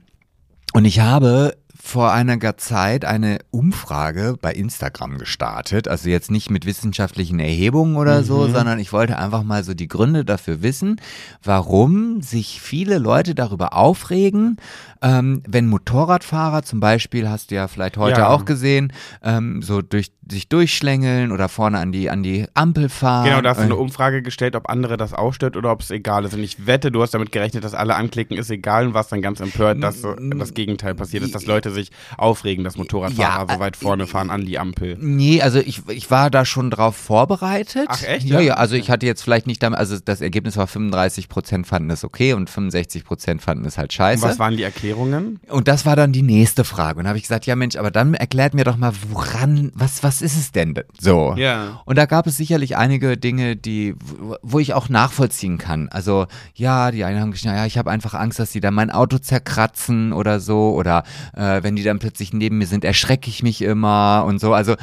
[0.74, 5.88] und ich habe vor einiger Zeit eine Umfrage bei Instagram gestartet.
[5.88, 9.88] Also jetzt nicht mit wissenschaftlichen Erhebungen oder so, sondern ich wollte einfach mal so die
[9.88, 11.00] Gründe dafür wissen,
[11.44, 14.58] warum sich viele Leute darüber aufregen,
[15.04, 18.30] ähm, wenn Motorradfahrer zum Beispiel, hast du ja vielleicht heute Ja.
[18.30, 23.26] auch gesehen, ähm, so durch sich durchschlängeln oder vorne an die an die Ampel fahren.
[23.26, 25.82] Genau, da hast du Äh, eine Umfrage gestellt, ob andere das auch stört oder ob
[25.82, 26.34] es egal ist.
[26.34, 29.22] Und ich wette, du hast damit gerechnet, dass alle anklicken, ist egal und warst dann
[29.22, 33.54] ganz empört, dass so das Gegenteil passiert ist, dass Leute sich aufregen, dass Motorradfahrer Ja,
[33.56, 34.98] so weit vorne fahren an die Ampel.
[35.00, 37.86] Nee, also ich, ich war da schon drauf vorbereitet.
[37.90, 38.26] Ach, echt?
[38.26, 38.54] Ja, Ja?
[38.56, 42.04] also ich hatte jetzt vielleicht nicht damit, also das Ergebnis war 35 Prozent fanden es
[42.04, 44.24] okay und 65 Prozent fanden es halt Und scheiße.
[44.24, 45.40] was waren die Erklärungen?
[45.50, 47.00] Und das war dann die nächste Frage.
[47.00, 50.04] Und da habe ich gesagt, ja Mensch, aber dann erklärt mir doch mal, woran, was,
[50.04, 51.34] was ist es denn so?
[51.38, 51.82] Ja.
[51.86, 53.96] Und da gab es sicherlich einige Dinge, die,
[54.42, 55.90] wo- ich auch nachvollziehen kann.
[55.90, 58.92] Also, ja, die einen haben geschrieben, ja, ich habe einfach Angst, dass die dann mein
[58.92, 60.74] Auto zerkratzen oder so.
[60.76, 61.04] Oder
[61.36, 64.54] äh, wenn die dann plötzlich neben mir sind, erschrecke ich mich immer und so.
[64.54, 64.76] Also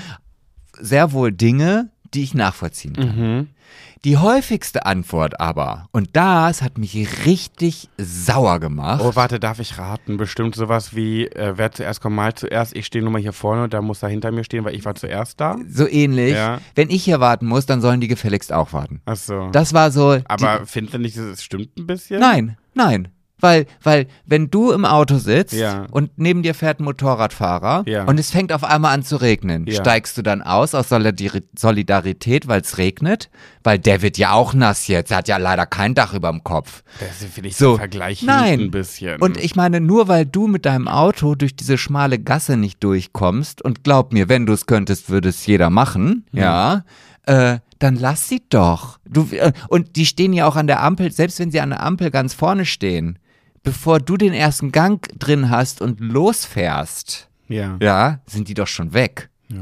[0.78, 3.16] sehr wohl Dinge, die ich nachvollziehen kann.
[3.18, 3.48] Mhm.
[4.04, 9.00] Die häufigste Antwort aber, und das hat mich richtig sauer gemacht.
[9.00, 10.16] Oh, warte, darf ich raten?
[10.16, 12.74] Bestimmt sowas wie, äh, wer zuerst kommt, mal zuerst.
[12.74, 14.84] Ich stehe nur mal hier vorne und da muss er hinter mir stehen, weil ich
[14.84, 15.56] war zuerst da.
[15.68, 16.34] So ähnlich.
[16.34, 16.58] Ja.
[16.74, 19.00] Wenn ich hier warten muss, dann sollen die gefälligst auch warten.
[19.04, 19.50] Ach so.
[19.52, 20.18] Das war so.
[20.26, 22.18] Aber findest du nicht, es stimmt ein bisschen?
[22.18, 23.06] Nein, nein.
[23.42, 25.86] Weil, weil, wenn du im Auto sitzt Ja.
[25.90, 28.04] und neben dir fährt ein Motorradfahrer Ja.
[28.04, 29.80] und es fängt auf einmal an zu regnen, Ja.
[29.80, 33.30] steigst du dann aus aus Solidari- Solidarität, weil es regnet?
[33.64, 35.10] Weil der wird ja auch nass jetzt.
[35.10, 36.84] Er hat ja leider kein Dach über dem Kopf.
[37.00, 37.78] Das finde ich So, so.
[37.78, 38.60] Vergleich nein.
[38.60, 39.20] ein bisschen.
[39.20, 43.60] Und ich meine, nur weil du mit deinem Auto durch diese schmale Gasse nicht durchkommst,
[43.62, 46.84] und glaub mir, wenn du es könntest, würde es jeder machen, ja,
[47.26, 48.98] äh, dann lass sie doch.
[49.04, 51.82] Du, äh, und die stehen ja auch an der Ampel, selbst wenn sie an der
[51.82, 53.18] Ampel ganz vorne stehen,
[53.62, 57.76] bevor du den ersten Gang drin hast und losfährst, ja.
[57.80, 59.30] ja, sind die doch schon weg.
[59.48, 59.58] ja.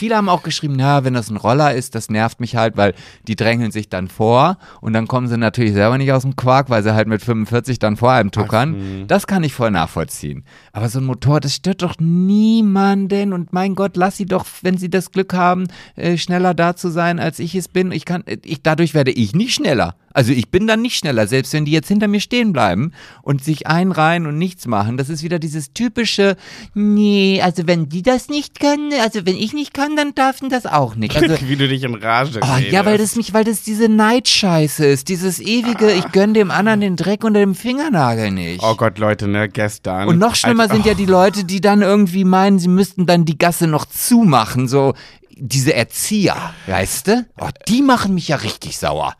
[0.00, 2.94] Viele haben auch geschrieben, ja, wenn das ein Roller ist, das nervt mich halt, weil
[3.28, 6.70] die drängeln sich dann vor und dann kommen sie natürlich selber nicht aus dem Quark,
[6.70, 9.04] weil sie halt mit 45 dann vor einem tuckern.
[9.08, 10.44] Das kann ich voll nachvollziehen.
[10.72, 14.78] Aber so ein Motor, das stört doch niemanden und mein Gott, lass sie doch, wenn
[14.78, 17.92] sie das Glück haben, äh, schneller da zu sein, als ich es bin.
[17.92, 19.96] Ich kann, ich, dadurch werde ich nicht schneller.
[20.12, 22.92] Also ich bin dann nicht schneller, selbst wenn die jetzt hinter mir stehen bleiben
[23.22, 24.96] und sich einreihen und nichts machen.
[24.96, 26.36] Das ist wieder dieses typische,
[26.74, 30.66] nee, also wenn die das nicht können, also wenn ich nicht kann, dann dürfen das
[30.66, 31.16] auch nicht.
[31.16, 32.72] Also, Wie du dich in Rage Oh, redest.
[32.72, 36.80] ja, weil das mich, weil das diese Neidscheiße ist, dieses ewige, ich gönn dem anderen
[36.80, 38.62] den Dreck unter dem Fingernagel nicht.
[38.64, 40.08] Oh Gott, Leute, ne, gestern.
[40.08, 43.24] Und noch schlimmer Als- sind ja die Leute, die dann irgendwie meinen, sie müssten dann
[43.24, 44.94] die Gasse noch zumachen, so
[45.42, 47.26] diese Erzieher, weißt du?
[47.40, 49.14] Oh, die machen mich ja richtig sauer.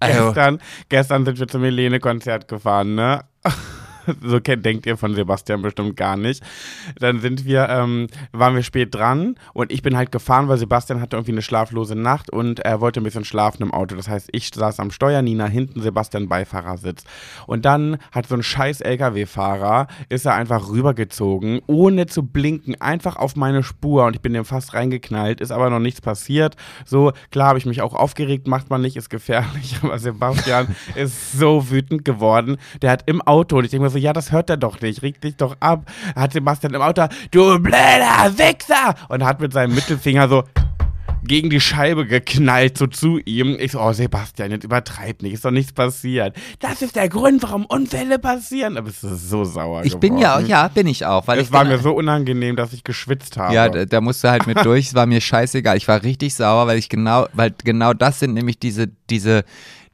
[0.00, 3.24] Also, Gestern, gestern sind wir zum Helene-Konzert gefahren, ne?
[4.22, 6.42] So denkt ihr von Sebastian bestimmt gar nicht.
[6.98, 11.00] Dann sind wir, ähm, waren wir spät dran und ich bin halt gefahren, weil Sebastian
[11.00, 13.96] hatte irgendwie eine schlaflose Nacht und er wollte ein bisschen schlafen im Auto.
[13.96, 17.04] Das heißt, ich saß am Steuer, Nina hinten, Sebastian Beifahrersitz.
[17.46, 23.16] Und dann hat so ein scheiß LKW-Fahrer, ist er einfach rübergezogen, ohne zu blinken, einfach
[23.16, 26.56] auf meine Spur und ich bin dem fast reingeknallt, ist aber noch nichts passiert.
[26.84, 31.32] So, klar habe ich mich auch aufgeregt, macht man nicht, ist gefährlich, aber Sebastian ist
[31.32, 32.56] so wütend geworden.
[32.82, 35.02] Der hat im Auto, und ich denke mir so, ja, das hört er doch nicht,
[35.02, 35.90] reg dich doch ab.
[36.14, 38.94] Hat Sebastian im Auto, du blöder Wichser!
[39.08, 40.44] Und hat mit seinem Mittelfinger so
[41.26, 43.56] gegen die Scheibe geknallt, so zu ihm.
[43.58, 46.36] Ich so, oh Sebastian, jetzt übertreib nicht, ist doch nichts passiert.
[46.60, 48.76] Das ist der Grund, warum Unfälle passieren.
[48.76, 51.64] Aber es ist so sauer ich bin ja, ja, bin ich auch, weil Es war
[51.64, 53.54] mir so unangenehm, dass ich geschwitzt habe.
[53.54, 54.88] Ja, da, da musst du halt mit durch.
[54.88, 55.76] Es war mir scheißegal.
[55.76, 59.44] Ich war richtig sauer, weil ich genau, weil genau das sind nämlich diese, diese,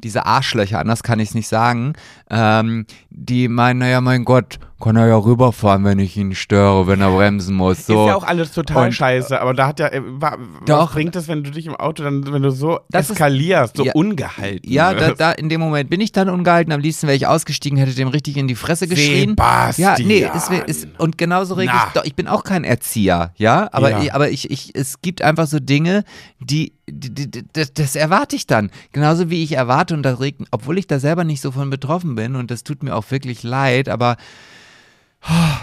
[0.03, 1.95] diese Arschlöcher, anders kann ich es nicht sagen,
[2.31, 7.01] ähm, die meinen, naja, mein Gott, kann er ja rüberfahren, wenn ich ihn störe, wenn
[7.01, 7.87] er bremsen muss.
[7.87, 8.03] So.
[8.05, 10.87] Ist ja auch alles total Und- scheiße, aber da hat ja, äh, wa- Doch.
[10.87, 13.77] was bringt es, wenn du dich im Auto dann, wenn du so Das ist- eskalierst,
[13.77, 13.93] so Ja.
[13.95, 16.73] ungehalten Ja, da, da, in dem Moment bin ich dann ungehalten.
[16.73, 19.31] Am liebsten wäre ich ausgestiegen, hätte dem richtig in die Fresse geschrien.
[19.31, 19.97] Sebastian.
[20.01, 23.69] Ja, nee, wär- es, und genauso reg ich, doch, ich bin auch kein Erzieher, ja,
[23.73, 24.03] aber, Ja.
[24.03, 26.05] Ich, aber ich, ich, es gibt einfach so Dinge,
[26.41, 28.71] die, die, die, das, das erwarte ich dann.
[28.93, 32.15] Genauso wie ich erwarte und das regt, obwohl ich da selber nicht so von betroffen
[32.17, 34.17] bin und das tut mir auch wirklich leid, aber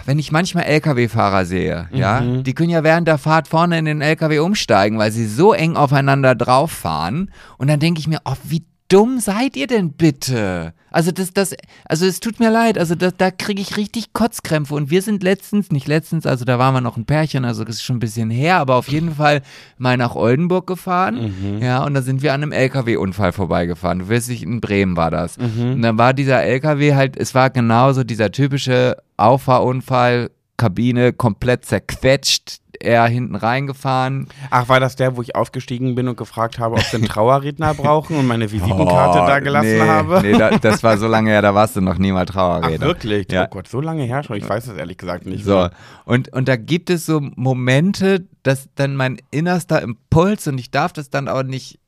[0.06, 2.44] wenn ich manchmal LKW-Fahrer sehe, ja, Mhm.
[2.44, 5.76] die können ja während der Fahrt vorne in den LKW umsteigen, weil sie so eng
[5.76, 7.32] aufeinander drauf fahren.
[7.58, 10.74] Und dann denke ich mir, oh, wie dumm seid ihr denn bitte?
[10.92, 14.74] Also das, das, also es tut mir leid, also das, da kriege ich richtig Kotzkrämpfe.
[14.76, 17.76] Und wir sind letztens, nicht letztens, also da waren wir noch ein Pärchen, also das
[17.76, 19.42] ist schon ein bisschen her, aber auf jeden Fall
[19.78, 21.60] mal nach Oldenburg gefahren.
[21.62, 24.00] Ja, und da sind wir an einem LKW-Unfall vorbeigefahren.
[24.00, 25.38] Du wirst dich, in Bremen war das.
[25.74, 32.60] Und dann war dieser LKW halt, es war genauso dieser typische Auffahrunfall Kabine komplett zerquetscht.
[32.80, 34.28] Er hinten reingefahren.
[34.50, 37.74] Ach, war das der, wo ich aufgestiegen bin und gefragt habe, ob sie einen Trauerredner
[37.76, 40.20] brauchen und meine Visitenkarte Oh, da gelassen nee, habe?
[40.22, 42.86] Nee, da, das war so lange her, da warst du noch nie mal Ach, Trauerredner.
[42.86, 43.32] wirklich?
[43.32, 43.46] Ja.
[43.46, 44.38] Oh Gott, so lange her schon.
[44.38, 45.44] Ich weiß das ehrlich gesagt nicht.
[45.44, 45.72] So, mehr.
[46.06, 50.94] und, und da gibt es so Momente, dass dann mein innerster Impuls, und ich darf
[50.94, 51.80] das dann auch nicht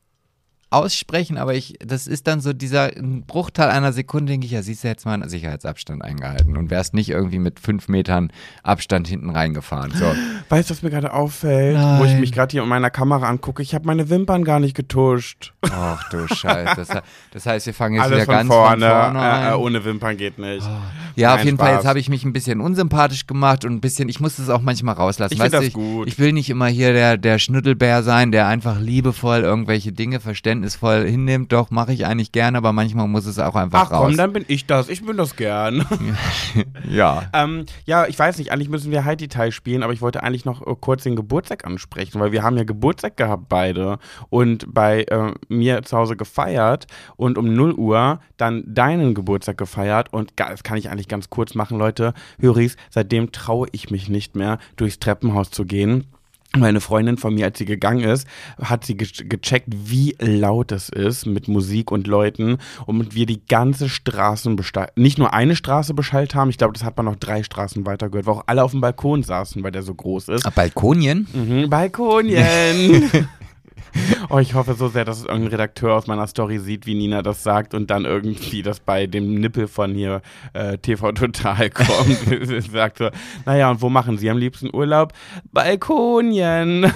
[0.72, 4.64] aussprechen, aber ich, das ist dann so dieser ein Bruchteil einer Sekunde, denke ich, ja,
[4.64, 8.32] siehst du jetzt mal einen Sicherheitsabstand eingehalten und wärst nicht irgendwie mit fünf Metern
[8.64, 9.92] Abstand hinten reingefahren.
[9.92, 10.06] So.
[10.50, 11.78] Weißt du, was mir gerade auffällt?
[11.78, 12.22] Wo ich Nein.
[12.22, 13.62] mich gerade hier in meiner Kamera angucke.
[13.62, 15.54] Ich habe meine Wimpern gar nicht getuscht.
[15.62, 16.74] Ach du Scheiße.
[16.76, 16.88] Das,
[17.32, 18.86] das heißt, wir fangen jetzt Alles wieder von ganz vorne.
[18.90, 20.68] von vorne äh, äh, ohne Wimpern geht nicht.
[21.18, 21.78] Ja, auf Nein, jeden Fall, Spaß.
[21.80, 24.62] jetzt habe ich mich ein bisschen unsympathisch gemacht und ein bisschen, ich muss das auch
[24.62, 25.34] manchmal rauslassen.
[25.34, 26.08] Ich weißt du, das gut.
[26.08, 30.22] Ich, ich will nicht immer hier der, der Schnüttelbär sein, der einfach liebevoll irgendwelche Dinge
[30.62, 31.52] verständnisvoll hinnimmt.
[31.52, 34.08] Doch, mache ich eigentlich gerne, aber manchmal muss es auch einfach Ach raus.
[34.08, 34.89] komm, dann bin ich das.
[34.89, 35.86] Ich bin das gern.
[36.89, 37.24] ja.
[37.34, 40.45] ähm, ja, ich weiß nicht, eigentlich müssen wir Heidi Teil spielen, aber ich wollte eigentlich
[40.45, 45.04] noch äh, kurz den Geburtstag ansprechen, weil wir haben ja Geburtstag gehabt beide und bei
[45.04, 50.63] äh, mir zu Hause gefeiert und um 0 Uhr dann deinen Geburtstag gefeiert und das
[50.63, 52.13] kann ich eigentlich ganz kurz machen, Leute.
[52.39, 56.06] Höris, seitdem traue ich mich nicht mehr, durchs Treppenhaus zu gehen.
[56.58, 58.28] Meine Freundin von mir, als sie gegangen ist,
[58.62, 63.46] hat sie ge- gecheckt, wie laut es ist mit Musik und Leuten und wir die
[63.46, 64.60] ganze Straßen
[64.98, 68.10] nicht nur eine Straße beschallt haben, ich glaube, das hat man noch drei Straßen weiter
[68.10, 70.54] gehört, weil auch alle auf dem Balkon saßen, weil der so groß ist.
[70.56, 71.26] Balkonien?
[71.34, 73.10] Mhm, Balkonien!
[74.30, 77.21] oh, ich hoffe so sehr, dass es irgendein Redakteur aus meiner Story sieht, wie Nina
[77.21, 80.21] das sagt und dann irgendwie das bei dem Nippel von hier
[80.54, 82.19] äh, TV Total kommt.
[82.71, 83.10] Sagt so,
[83.45, 85.13] naja, und wo machen Sie am liebsten Urlaub?
[85.51, 86.91] Balkonien!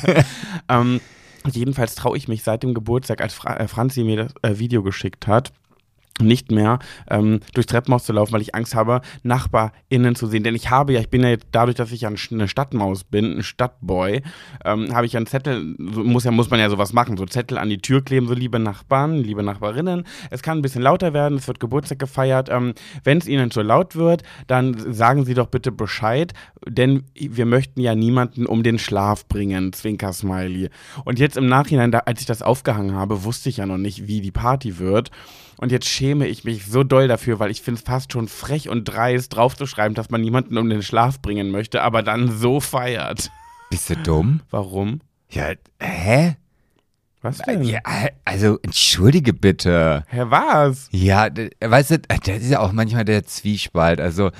[0.68, 1.00] ähm,
[1.50, 4.82] jedenfalls traue ich mich seit dem Geburtstag, als Fra äh, Franzi mir das äh, Video
[4.82, 5.52] geschickt hat,
[6.20, 6.78] nicht mehr
[7.08, 10.42] ähm, durchs Treppenhaus zu laufen, weil ich Angst habe, NachbarInnen zu sehen.
[10.42, 13.38] Denn ich habe ja, ich bin ja jetzt, dadurch, dass ich ja eine Stadtmaus bin,
[13.38, 14.22] ein Stadtboy,
[14.64, 17.58] ähm, habe ich ja einen Zettel, muss ja, muss man ja sowas machen, so Zettel
[17.58, 20.04] an die Tür kleben, so liebe Nachbarn, liebe Nachbarinnen.
[20.30, 22.48] Es kann ein bisschen lauter werden, es wird Geburtstag gefeiert.
[22.50, 26.32] Ähm, Wenn es Ihnen zu laut wird, dann sagen Sie doch bitte Bescheid,
[26.66, 30.68] denn wir möchten ja niemanden um den Schlaf bringen, Zwinker-Smiley.
[31.04, 34.06] Und jetzt im Nachhinein, da, als ich das aufgehangen habe, wusste ich ja noch nicht,
[34.06, 35.10] wie die Party wird.
[35.60, 38.70] Und jetzt schäme ich mich so doll dafür, weil ich finde es fast schon frech
[38.70, 43.30] und dreist, draufzuschreiben, dass man niemanden um den Schlaf bringen möchte, aber dann so feiert.
[43.68, 44.40] Bist du dumm?
[44.48, 45.02] Warum?
[45.28, 46.36] Ja, hä?
[47.20, 47.62] Was denn?
[47.64, 47.80] Ja,
[48.24, 50.04] also, entschuldige bitte.
[50.08, 50.88] Hä, was?
[50.92, 51.28] Ja,
[51.60, 54.00] weißt du, das ist ja auch manchmal der Zwiespalt.
[54.00, 54.30] Also,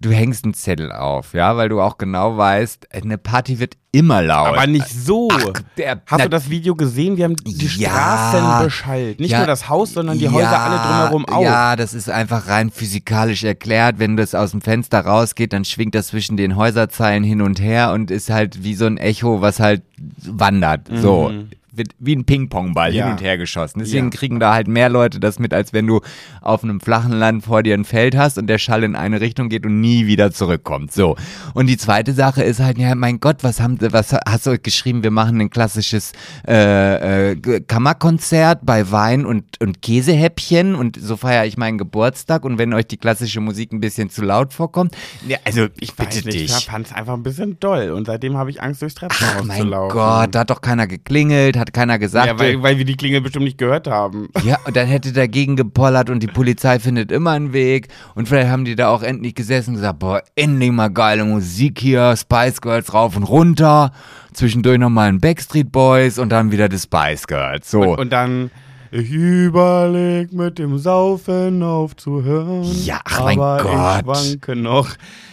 [0.00, 4.22] du hängst einen Zettel auf, ja, weil du auch genau weißt, eine Party wird immer
[4.22, 4.48] laut.
[4.48, 5.28] Aber nicht so.
[5.76, 7.16] der, Hast na, du das Video gesehen?
[7.16, 7.90] Wir haben die Ja.
[7.90, 9.20] Straßen beschallt.
[9.20, 9.38] Nicht Ja.
[9.38, 10.78] nur das Haus, sondern die Häuser Ja, alle
[11.10, 11.42] drumherum auch.
[11.42, 13.98] Ja, das ist einfach rein physikalisch erklärt.
[13.98, 17.92] Wenn das aus dem Fenster rausgeht, dann schwingt das zwischen den Häuserzeilen hin und her
[17.92, 19.82] und ist halt wie so ein Echo, was halt
[20.24, 20.88] wandert.
[20.94, 21.32] So.
[21.80, 22.94] Wird wie ein Ping-Pong-Ball.
[22.94, 23.04] Ja.
[23.06, 23.78] hin und her geschossen.
[23.78, 24.10] Deswegen Ja.
[24.10, 26.00] kriegen da halt mehr Leute das mit, als wenn du
[26.42, 29.48] auf einem flachen Land vor dir ein Feld hast und der Schall in eine Richtung
[29.48, 30.92] geht und nie wieder zurückkommt.
[30.92, 31.16] So.
[31.54, 35.02] Und die zweite Sache ist halt, ja, mein Gott, was haben, was hast du geschrieben?
[35.02, 36.12] Wir machen ein klassisches
[36.46, 42.58] äh, äh, Kammerkonzert bei Wein und, und Käsehäppchen und so feiere ich meinen Geburtstag und
[42.58, 44.94] wenn euch die klassische Musik ein bisschen zu laut vorkommt,
[45.26, 46.56] ja, also ich bitte Weiß nicht, dich.
[46.58, 49.40] ich fand es einfach ein bisschen doll und seitdem habe ich Angst, durchs Treppenhaus Ach,
[49.40, 49.92] zu mein laufen.
[49.92, 52.26] Gott, da hat doch keiner geklingelt, hat keiner gesagt.
[52.26, 54.28] Ja, weil, weil wir die Klingel bestimmt nicht gehört haben.
[54.42, 57.88] Ja, und dann hätte dagegen gepollert und die Polizei findet immer einen Weg.
[58.14, 61.78] Und vielleicht haben die da auch endlich gesessen und gesagt, boah, endlich mal geile Musik
[61.78, 63.92] hier, Spice Girls rauf und runter.
[64.32, 67.70] Zwischendurch nochmal ein Backstreet Boys und dann wieder die Spice Girls.
[67.70, 67.82] So.
[67.82, 68.50] Und, und dann,
[68.92, 72.64] ich überleg mit dem Saufen aufzuhören.
[72.84, 74.16] Ja, ach mein aber Gott.
[74.22, 74.88] Ich schwanke noch.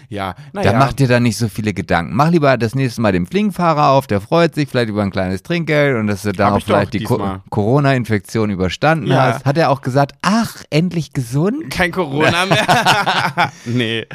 [0.09, 0.77] Ja, da naja.
[0.79, 2.15] macht dir da nicht so viele Gedanken.
[2.15, 5.43] Mach lieber das nächste Mal den Flingfahrer auf, der freut sich vielleicht über ein kleines
[5.43, 7.39] Trinkgeld und dass du Hab auch vielleicht die Co.
[7.49, 9.33] Corona-Infektion überstanden Ja.
[9.33, 9.45] hast.
[9.45, 11.69] Hat er auch gesagt, ach, endlich gesund?
[11.71, 13.51] Kein Corona mehr.
[13.65, 14.05] nee.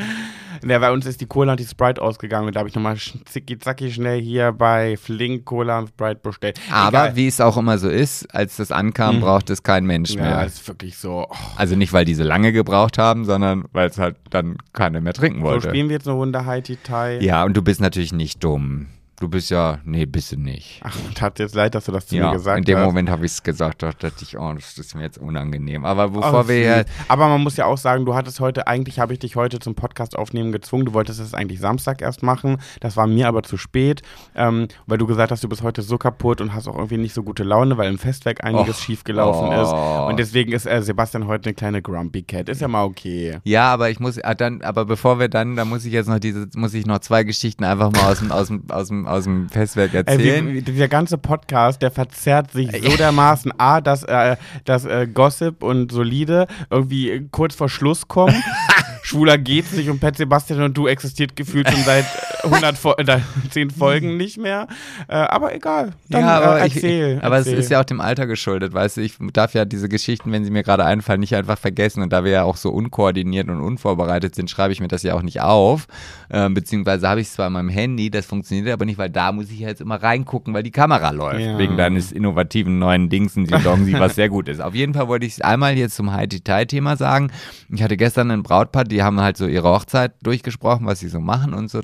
[0.64, 2.96] Ja, bei uns ist die Cola und die Sprite ausgegangen und da habe ich nochmal
[2.96, 6.60] zicki zacki schnell hier bei Flink Cola und Sprite bestellt.
[6.70, 7.16] Aber Egal.
[7.16, 9.20] wie es auch immer so ist, als das ankam, Mhm.
[9.20, 10.24] braucht es kein Mensch mehr.
[10.30, 11.26] Ja, ist wirklich so.
[11.28, 15.12] Oh, Also nicht, weil diese lange gebraucht haben, sondern weil es halt dann keiner mehr
[15.12, 15.68] trinken so wollte.
[15.68, 17.18] spielen wir jetzt eine Runde Haiti Tai.
[17.20, 18.86] ja, und du bist natürlich nicht dumm.
[19.22, 20.80] Du bist ja, nee, bist du nicht.
[20.82, 22.86] Ach, tat jetzt leid, dass du das zu ja, mir gesagt in dem hast.
[22.86, 25.84] Moment habe ich es gesagt, da dachte ich, oh, das ist mir jetzt unangenehm.
[25.84, 26.86] Aber Oh, bevor wir ja, süß.
[27.08, 29.74] Aber man muss ja auch sagen, du hattest heute, eigentlich habe ich dich heute zum
[29.74, 30.84] Podcast aufnehmen gezwungen.
[30.84, 32.58] Du wolltest es eigentlich Samstag erst machen.
[32.80, 34.02] Das war mir aber zu spät,
[34.34, 37.14] ähm, weil du gesagt hast, du bist heute so kaputt und hast auch irgendwie nicht
[37.14, 39.62] so gute Laune, weil im Festwerk einiges Och, schiefgelaufen oh.
[39.62, 40.10] ist.
[40.10, 42.48] Und deswegen ist äh, Sebastian heute eine kleine Grumpy Cat.
[42.48, 43.38] Ist ja mal okay.
[43.44, 46.18] ja, aber ich muss, ah, dann, aber bevor wir dann, da muss ich jetzt noch
[46.18, 49.24] diese, muss ich noch zwei Geschichten einfach mal aus dem, aus dem, aus dem, aus
[49.24, 50.48] dem Festwerk Ey, erzählen.
[50.48, 53.52] wie, wie, dieser ganze Podcast, der verzerrt sich so dermaßen.
[53.58, 58.42] A, dass, äh, dass äh, Gossip und Solide irgendwie kurz vor Schluss kommen.
[59.02, 62.06] Schwuler geht's nicht und Pet Sebastian und du existiert gefühlt schon seit
[62.44, 63.18] 100 Fol äh,
[63.50, 64.66] 10 Folgen nicht mehr.
[65.08, 65.92] Äh, aber egal.
[66.08, 67.20] Dann ja, aber, äh, ich, erzähl.
[67.22, 67.54] aber erzähl.
[67.54, 70.44] es ist ja auch dem Alter geschuldet, weißt du, ich darf ja diese Geschichten, wenn
[70.44, 73.60] sie mir gerade einfallen, nicht einfach vergessen und da wir ja auch so unkoordiniert und
[73.60, 75.86] unvorbereitet sind, schreibe ich mir das ja auch nicht auf,
[76.30, 79.32] ähm, beziehungsweise habe ich es zwar in meinem Handy, das funktioniert aber nicht, weil da
[79.32, 81.58] muss ich ja jetzt immer reingucken, weil die Kamera läuft, Ja.
[81.58, 84.60] wegen deines innovativen neuen Dingsen, die Dongsi, was sehr gut ist.
[84.60, 87.30] Auf jeden Fall wollte ich einmal jetzt zum High-Detail-Thema sagen,
[87.70, 91.20] ich hatte gestern ein Brautpaar, die haben halt so ihre Hochzeit durchgesprochen, was sie so
[91.20, 91.82] machen und so,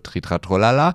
[0.49, 0.95] tritratrolala.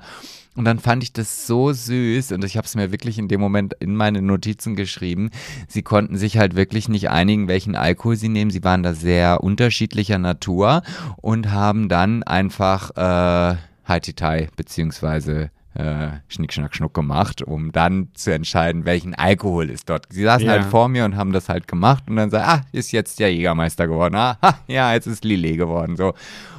[0.55, 3.41] Und dann fand ich das so süß und ich habe es mir wirklich in dem
[3.41, 5.31] Moment in meine Notizen geschrieben.
[5.67, 8.51] Sie konnten sich halt wirklich nicht einigen, welchen Alkohol sie nehmen.
[8.51, 10.83] Sie waren da sehr unterschiedlicher Natur
[11.17, 13.55] und haben dann einfach äh,
[13.87, 20.05] Haititai beziehungsweise äh, Schnick, Schnack, Schnuck gemacht, um dann zu entscheiden, welchen Alkohol ist dort.
[20.11, 20.51] Sie saßen Ja.
[20.51, 23.33] halt vor mir und haben das halt gemacht und dann sagen, ah, ist jetzt der
[23.33, 24.13] Jägermeister geworden.
[24.13, 25.95] Ah, ha, ja, jetzt ist Lillet geworden.
[25.95, 26.13] So.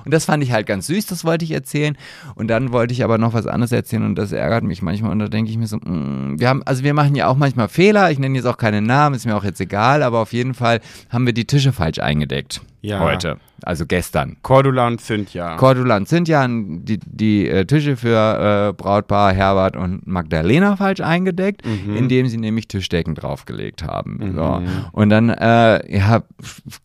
[0.05, 1.97] Und das fand ich halt ganz süß, das wollte ich erzählen.
[2.35, 5.11] Und dann wollte ich aber noch was anderes erzählen und das ärgert mich manchmal.
[5.11, 7.69] Und da denke ich mir so, mm, wir haben, also wir machen ja auch manchmal
[7.69, 8.11] Fehler.
[8.11, 10.81] Ich nenne jetzt auch keine Namen, ist mir auch jetzt egal, aber auf jeden Fall
[11.11, 12.61] haben wir die Tische falsch eingedeckt.
[12.85, 13.01] Ja.
[13.01, 13.39] Heute.
[13.63, 14.37] Also gestern.
[14.43, 15.57] Cordula und Cynthia.
[15.57, 21.01] Cordula und Cynthia haben die, die äh, Tische für äh, Brautpaar Herbert und Magdalena falsch
[21.01, 24.35] eingedeckt, indem sie nämlich Tischdecken draufgelegt haben.
[24.37, 24.63] So.
[24.93, 26.25] Und dann, äh, ja,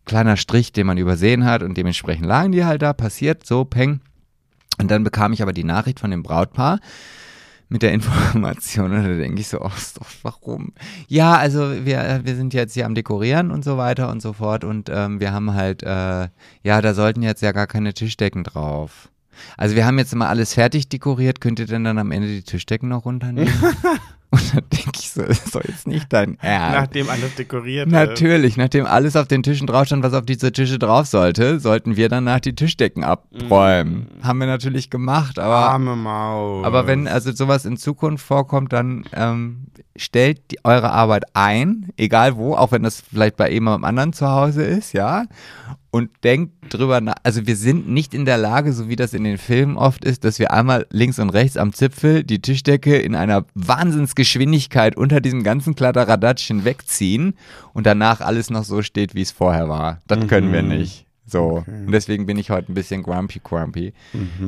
[0.06, 4.02] kleiner Strich, den man übersehen hat und dementsprechend lagen die halt da, passiert so, peng.
[4.80, 6.80] Und dann bekam ich aber die Nachricht von dem Brautpaar
[7.68, 9.72] mit der Information und da denke ich so, oh,
[10.22, 10.74] warum?
[11.08, 14.64] Ja, also wir, wir sind jetzt hier am Dekorieren und so weiter und so fort
[14.64, 16.30] und ähm, wir haben halt, äh,
[16.64, 19.10] ja, da sollten jetzt ja gar keine Tischdecken drauf.
[19.58, 22.44] Also wir haben jetzt immer alles fertig dekoriert, könnt ihr denn dann am Ende die
[22.44, 23.54] Tischdecken noch runternehmen?
[24.32, 26.80] und dann denke ich so, das ist doch jetzt nicht dein Ernst.
[26.80, 27.92] Nachdem alles dekoriert ist.
[27.92, 31.96] Natürlich, nachdem alles auf den Tischen drauf stand, was auf diese Tische drauf sollte, sollten
[31.96, 34.08] wir danach die Tischdecken abräumen.
[34.22, 36.66] Haben wir natürlich gemacht, aber Arme Maus.
[36.66, 42.38] aber wenn also sowas in Zukunft vorkommt, dann ähm, stellt die, eure Arbeit ein, egal
[42.38, 45.26] wo, auch wenn das vielleicht bei jemandem anderen zu Hause ist, ja.
[45.92, 47.16] Und denkt drüber nach.
[47.24, 50.24] Also wir sind nicht in der Lage, so wie das in den Filmen oft ist,
[50.24, 53.46] dass wir einmal links und rechts am Zipfel die Tischdecke in einer
[54.24, 57.36] Wahnsinnsgeschwindigkeit unter diesem ganzen Kladderadatsch hinwegziehen
[57.74, 60.00] und danach alles noch so steht, wie es vorher war.
[60.08, 61.06] Das können wir nicht.
[61.26, 61.64] So.
[61.68, 63.94] Und deswegen bin ich heute ein bisschen grumpy, grumpy.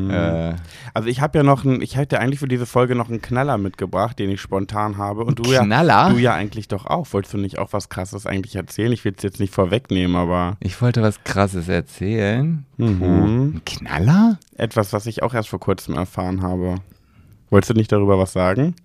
[0.10, 0.56] Äh,
[0.96, 3.60] Also ich habe ja noch einen, ich hätte eigentlich für diese Folge noch einen Knaller
[3.60, 5.24] mitgebracht, den ich spontan habe.
[5.24, 6.10] Und du ja, Knaller?
[6.10, 7.06] du ja eigentlich doch auch.
[7.12, 8.92] Wolltest du nicht auch was krasses eigentlich erzählen?
[8.92, 12.66] Ich will es jetzt nicht vorwegnehmen, aber Ich wollte was krasses erzählen.
[12.78, 13.54] Mhm.
[13.58, 14.40] Ein Knaller?
[14.58, 16.76] etwas, was ich auch erst vor kurzem erfahren habe.
[17.52, 18.76] Wolltest du nicht darüber was sagen?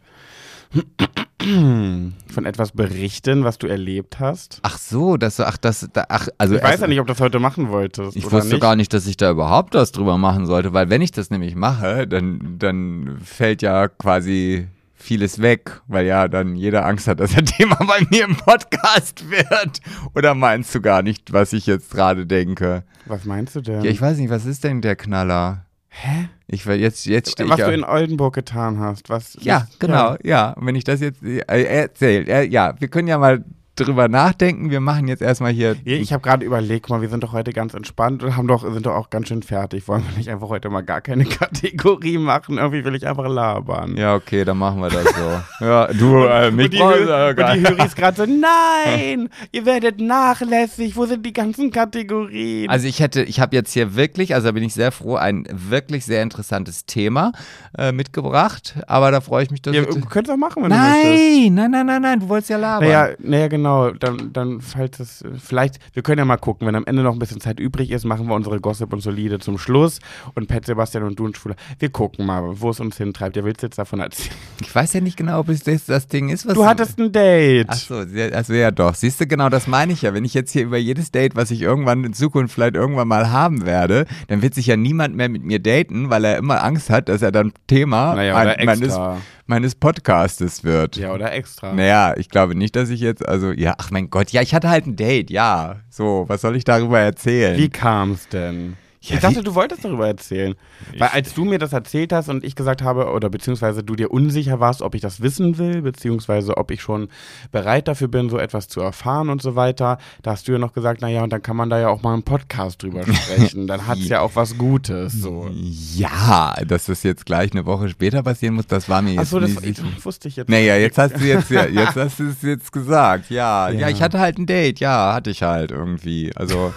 [1.39, 4.59] Von etwas berichten, was du erlebt hast?
[4.63, 6.57] Ach so, das so, ach, das, da, ach, also.
[6.57, 8.17] Ich weiß ja nicht, ob du das heute machen wolltest.
[8.17, 8.61] Ich wusste nicht.
[8.61, 11.55] gar nicht, dass ich da überhaupt was drüber machen sollte, weil wenn ich das nämlich
[11.55, 17.35] mache, dann, dann fällt ja quasi vieles weg, weil ja dann jeder Angst hat, dass
[17.35, 19.81] er Thema bei mir im Podcast wird.
[20.15, 22.83] Oder meinst du gar nicht, was ich jetzt gerade denke?
[23.05, 23.85] Was meinst du denn?
[23.85, 25.66] Ja, ich weiß nicht, was ist denn der Knaller?
[25.99, 26.29] Hä?
[26.47, 29.09] Ich will jetzt, jetzt stehe was ich du in Oldenburg getan hast.
[29.09, 30.51] Was, Ja, genau, ja.
[30.53, 33.45] Und wenn ich das jetzt äh, erzähle, äh, ja, wir können ja mal
[33.77, 34.71] drüber nachdenken.
[34.71, 35.77] Wir machen jetzt erstmal hier.
[35.85, 38.87] Ich habe gerade überlegt, mal, wir sind doch heute ganz entspannt und haben doch, sind
[38.87, 39.87] doch auch ganz schön fertig.
[39.89, 42.59] Wollen wir nicht einfach heute mal gar keine Kategorie machen?
[42.59, 43.97] Irgendwie will ich einfach labern.
[43.97, 45.43] Ja, okay, dann machen wir das so.
[45.65, 48.17] ja, du, äh, mich und die, brauchst du Hö ja gar und die Höris gerade
[48.17, 52.71] so, nein, ihr werdet nachlässig, wo sind die ganzen Kategorien?
[52.71, 55.45] Also ich hätte, ich habe jetzt hier wirklich, also da bin ich sehr froh, ein
[55.53, 57.33] wirklich sehr interessantes Thema
[57.77, 58.75] äh, mitgebracht.
[58.87, 61.05] Aber da freue ich mich, dass ja, du- du könntest auch machen, wenn du möchtest.
[61.05, 62.89] Nein, nein, nein, nein, nein, du wolltest ja labern.
[62.89, 63.66] Naja, naja, genau.
[63.99, 67.19] Dann, dann, falls es, vielleicht, wir können ja mal gucken, wenn am Ende noch ein
[67.19, 69.99] bisschen Zeit übrig ist, machen wir unsere Gossip und Solide zum Schluss.
[70.35, 73.37] Und Pet Sebastian und du und Schwuler, wir gucken mal, wo es uns hintreibt.
[73.37, 74.35] Ja, willst jetzt davon erzählen?
[74.61, 77.13] Ich weiß ja nicht genau, ob es das, das Ding ist, was Du hattest ein
[77.13, 77.67] Date.
[77.69, 78.95] Ach so, also ja doch.
[78.95, 80.15] Siehst du, genau das meine ich ja.
[80.15, 83.31] Wenn ich jetzt hier über jedes Date, was ich irgendwann in Zukunft vielleicht irgendwann mal
[83.31, 86.91] haben werde, dann wird sich ja niemand mehr mit mir daten, weil er immer Angst
[86.91, 89.17] hat, dass er dann Thema Naja, mein- oder meines, extra.
[89.47, 90.97] Meines Podcastes wird.
[90.97, 91.73] Ja, oder extra.
[91.73, 94.69] Naja, ich glaube nicht, dass ich jetzt, also, ja, ach mein Gott, ja, ich hatte
[94.69, 95.77] halt ein Date, ja.
[95.89, 97.57] So, was soll ich darüber erzählen?
[97.57, 98.77] Wie kam's denn?
[99.09, 100.55] Ja, ich dachte, du wolltest darüber erzählen.
[100.99, 104.11] Weil als du mir das erzählt hast und ich gesagt habe, oder beziehungsweise du dir
[104.11, 107.09] unsicher warst, ob ich das wissen will, beziehungsweise ob ich schon
[107.53, 110.73] bereit dafür bin, so etwas zu erfahren und so weiter, da hast du ja noch
[110.73, 113.67] gesagt, naja, und dann kann man da ja auch mal einen Podcast drüber sprechen.
[113.67, 115.13] dann hat's ja auch was Gutes.
[115.15, 115.49] So.
[115.53, 119.41] Ja, dass das jetzt gleich eine Woche später passieren muss, das war mir jetzt Achso,
[119.41, 120.49] das ich, wusste ich jetzt.
[120.49, 123.31] Naja, jetzt hast du jetzt, ja, jetzt hast du es jetzt gesagt.
[123.31, 123.89] Ja, ja, Ja.
[123.89, 124.81] ich hatte halt ein Date.
[124.81, 126.31] Ja, hatte ich halt irgendwie.
[126.35, 126.73] Also,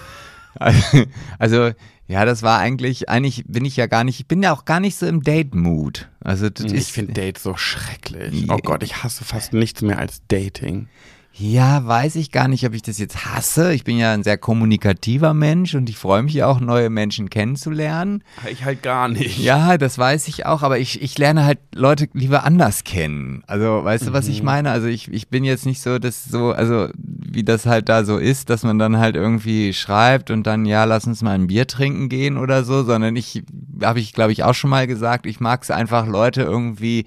[1.39, 1.71] also,
[2.09, 4.79] ja, das war eigentlich, eigentlich bin ich ja gar nicht, ich bin ja auch gar
[4.79, 6.09] nicht so im Date-Mood.
[6.19, 8.49] Also, das ich finde Dates so schrecklich.
[8.49, 10.87] Oh Gott, ich hasse fast nichts mehr als Dating.
[11.39, 13.73] Ja, weiß ich gar nicht, ob ich das jetzt hasse.
[13.73, 17.29] Ich bin ja ein sehr kommunikativer Mensch und ich freue mich ja auch, neue Menschen
[17.29, 18.25] kennenzulernen.
[18.51, 19.39] Ich halt gar nicht.
[19.39, 23.41] Ja, das weiß ich auch, aber ich, ich lerne halt Leute lieber anders kennen.
[23.47, 24.69] Also, weißt du, was ich meine?
[24.69, 28.17] Also, ich, ich bin jetzt nicht so, dass so, also, wie das halt da so
[28.17, 31.67] ist, dass man dann halt irgendwie schreibt und dann, ja, lass uns mal ein Bier
[31.67, 33.43] trinken gehen oder so, sondern ich,
[33.81, 37.05] habe ich, glaube ich, auch schon mal gesagt, ich mag es einfach, Leute irgendwie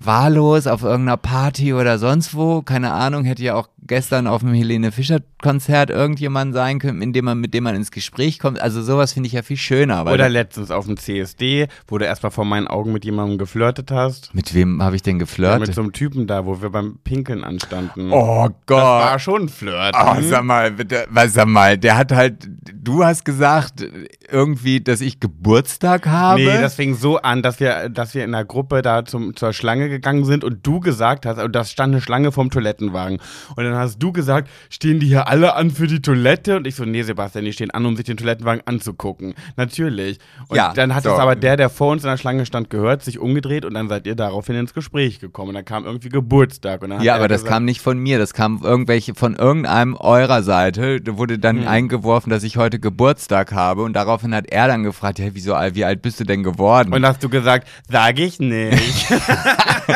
[0.00, 4.52] wahllos auf irgendeiner Party oder sonst wo, keine Ahnung, hätte ja auch gestern auf dem
[4.54, 8.60] Helene Fischer Konzert irgendjemand sein können, in dem man, mit dem man ins Gespräch kommt.
[8.60, 10.04] Also sowas finde ich ja viel schöner.
[10.04, 13.90] Weil Oder letztens auf dem CSD, wo du erstmal vor meinen Augen mit jemandem geflirtet
[13.90, 14.34] hast.
[14.34, 15.60] Mit wem habe ich denn Ja, geflirtet?
[15.68, 18.10] mit so einem Typen da, wo wir beim Pinkeln anstanden.
[18.12, 18.78] oh das Gott.
[18.82, 19.94] war schon ein Flirt.
[19.98, 23.84] Oh, sag mal, bitte, was sag mal, der hat halt, du hast gesagt,
[24.30, 26.40] irgendwie, dass ich Geburtstag habe.
[26.40, 29.52] Nee, das fing so an, dass wir, dass wir in der Gruppe da zum, zur
[29.52, 33.18] Schlange gegangen sind und du gesagt hast, also das stand eine Schlange vorm Toilettenwagen.
[33.56, 36.56] Und dann hast du gesagt, stehen die hier alle an für die Toilette?
[36.56, 39.34] Und ich so, nee, Sebastian, die stehen an, um sich den Toilettenwagen anzugucken.
[39.56, 40.18] Natürlich.
[40.48, 41.10] Und Ja, dann hat so.
[41.12, 43.88] es aber der, der vor uns in der Schlange stand, gehört, sich umgedreht und dann
[43.88, 45.50] seid ihr daraufhin ins Gespräch gekommen.
[45.50, 46.82] Und dann kam irgendwie Geburtstag.
[46.82, 49.94] Und ja, er aber das gesagt, kam nicht von mir, das kam irgendwelche von irgendeinem
[49.96, 51.00] eurer Seite.
[51.00, 51.68] Da wurde dann Hm.
[51.68, 55.74] eingeworfen, dass ich heute Geburtstag habe und daraufhin hat er dann gefragt, ja, wieso, alt-
[55.74, 56.92] wie alt bist du denn geworden?
[56.92, 59.10] Und hast du gesagt, sag ich nicht.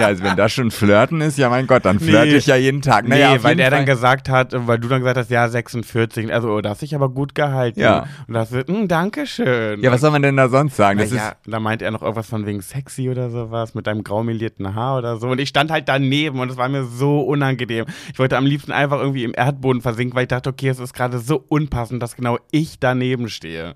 [0.00, 2.36] ja, also wenn das schon Flirten ist, ja mein Gott, dann flirte Nee.
[2.36, 3.04] ich ja jeden Tag.
[3.04, 3.78] Nee, Naja, auf weil der Fall.
[3.78, 6.32] dann gesagt hat, weil du dann gesagt hast, ja, 46.
[6.32, 7.80] Also, oh, da hast dich aber gut gehalten.
[7.80, 8.06] Ja.
[8.26, 9.80] Und da hast du, hm, Dankeschön.
[9.82, 10.98] ja, was soll man denn da sonst sagen?
[10.98, 14.02] Das ja, ist, da meint er noch irgendwas von wegen sexy oder sowas mit deinem
[14.04, 15.28] graumelierten Haar oder so.
[15.28, 17.84] Und ich stand halt daneben und es war mir so unangenehm.
[18.12, 20.94] Ich wollte am liebsten einfach irgendwie im Erdboden versinken, weil ich dachte, okay, es ist
[20.94, 23.74] gerade so unpassend, dass genau ich daneben stehe.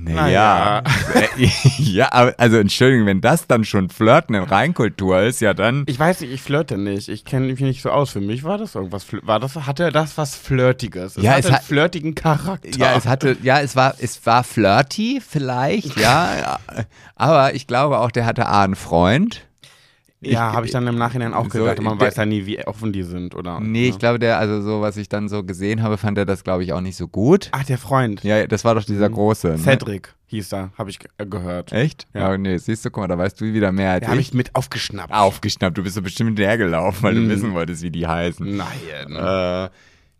[0.00, 0.84] Naja.
[1.78, 5.82] ja, aber, also Entschuldigung, wenn das dann schon Flirten in Reinkultur ist, ja dann.
[5.88, 7.08] Ich weiß nicht, ich flirte nicht.
[7.08, 8.10] Ich kenne mich nicht so aus.
[8.10, 11.16] Für mich war das irgendwas, war das, hatte das was Flirtiges.
[11.16, 12.68] Es Ja, hatte es einen hat- flirtigen Charakter.
[12.78, 16.58] Ja, es hatte, ja, es war, es war flirty vielleicht, ja,
[17.16, 19.47] aber ich glaube auch, der hatte A einen Freund.
[20.20, 21.80] Ja, Ich- habe ich dann im Nachhinein auch so, gesagt.
[21.80, 23.60] Man der- weiß ja nie, wie offen die sind, oder?
[23.60, 23.98] Nee, ich ne?
[23.98, 26.72] glaube, der, also so, was ich dann so gesehen habe, fand er das, glaube ich,
[26.72, 27.48] auch nicht so gut.
[27.52, 28.24] Ach, der Freund.
[28.24, 29.48] Ja, das war doch dieser große.
[29.50, 29.58] Ne?
[29.58, 31.70] Cedric hieß er, habe ich äh, gehört.
[31.72, 32.06] Echt?
[32.14, 32.32] Ja.
[32.32, 32.38] Ja.
[32.38, 34.28] nee, siehst du, guck mal, da weißt du wieder mehr als Der habe ich.
[34.28, 35.12] ich mit aufgeschnappt.
[35.12, 37.28] Aufgeschnappt, du bist so bestimmt hinterhergelaufen, weil Mhm.
[37.28, 38.56] du wissen wolltest, wie die heißen.
[38.56, 39.16] Nein.
[39.16, 39.68] Äh,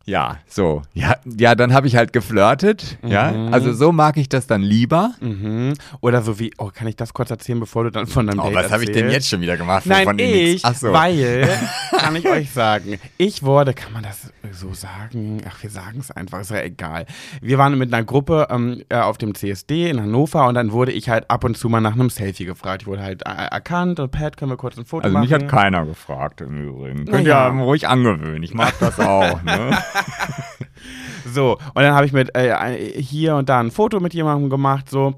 [0.08, 0.82] ja, so.
[0.94, 2.96] Ja, ja dann habe ich halt geflirtet.
[3.06, 5.12] Ja, also so mag ich das dann lieber.
[5.20, 5.74] Mhm.
[6.00, 8.44] Oder so wie, oh, kann ich das kurz erzählen, bevor du dann von deinem Oh,
[8.44, 9.84] Date was habe ich denn jetzt schon wieder gemacht?
[9.84, 10.92] Nein, ich, so.
[10.92, 11.48] weil,
[11.98, 15.42] kann ich euch sagen, ich wurde, kann man das so sagen?
[15.46, 17.04] Ach, wir sagen es einfach, ist ja egal.
[17.42, 20.92] Wir waren mit einer Gruppe ähm, äh, auf dem CSD in Hannover und dann wurde
[20.92, 22.82] ich halt ab und zu mal nach einem Selfie gefragt.
[22.82, 25.24] Ich wurde halt äh, erkannt und Pat, können wir kurz ein Foto Also machen?
[25.24, 27.04] mich hat keiner gefragt im Übrigen.
[27.04, 27.48] Könnt ihr ja.
[27.48, 28.42] ruhig angewöhnen.
[28.42, 29.42] Ich mag das auch.
[29.42, 29.76] Ne?
[31.32, 32.54] So, und dann habe ich mit äh,
[33.00, 35.14] hier und da ein Foto mit jemandem gemacht, so.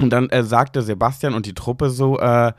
[0.00, 2.52] Und dann äh, sagte Sebastian und die Truppe so, äh,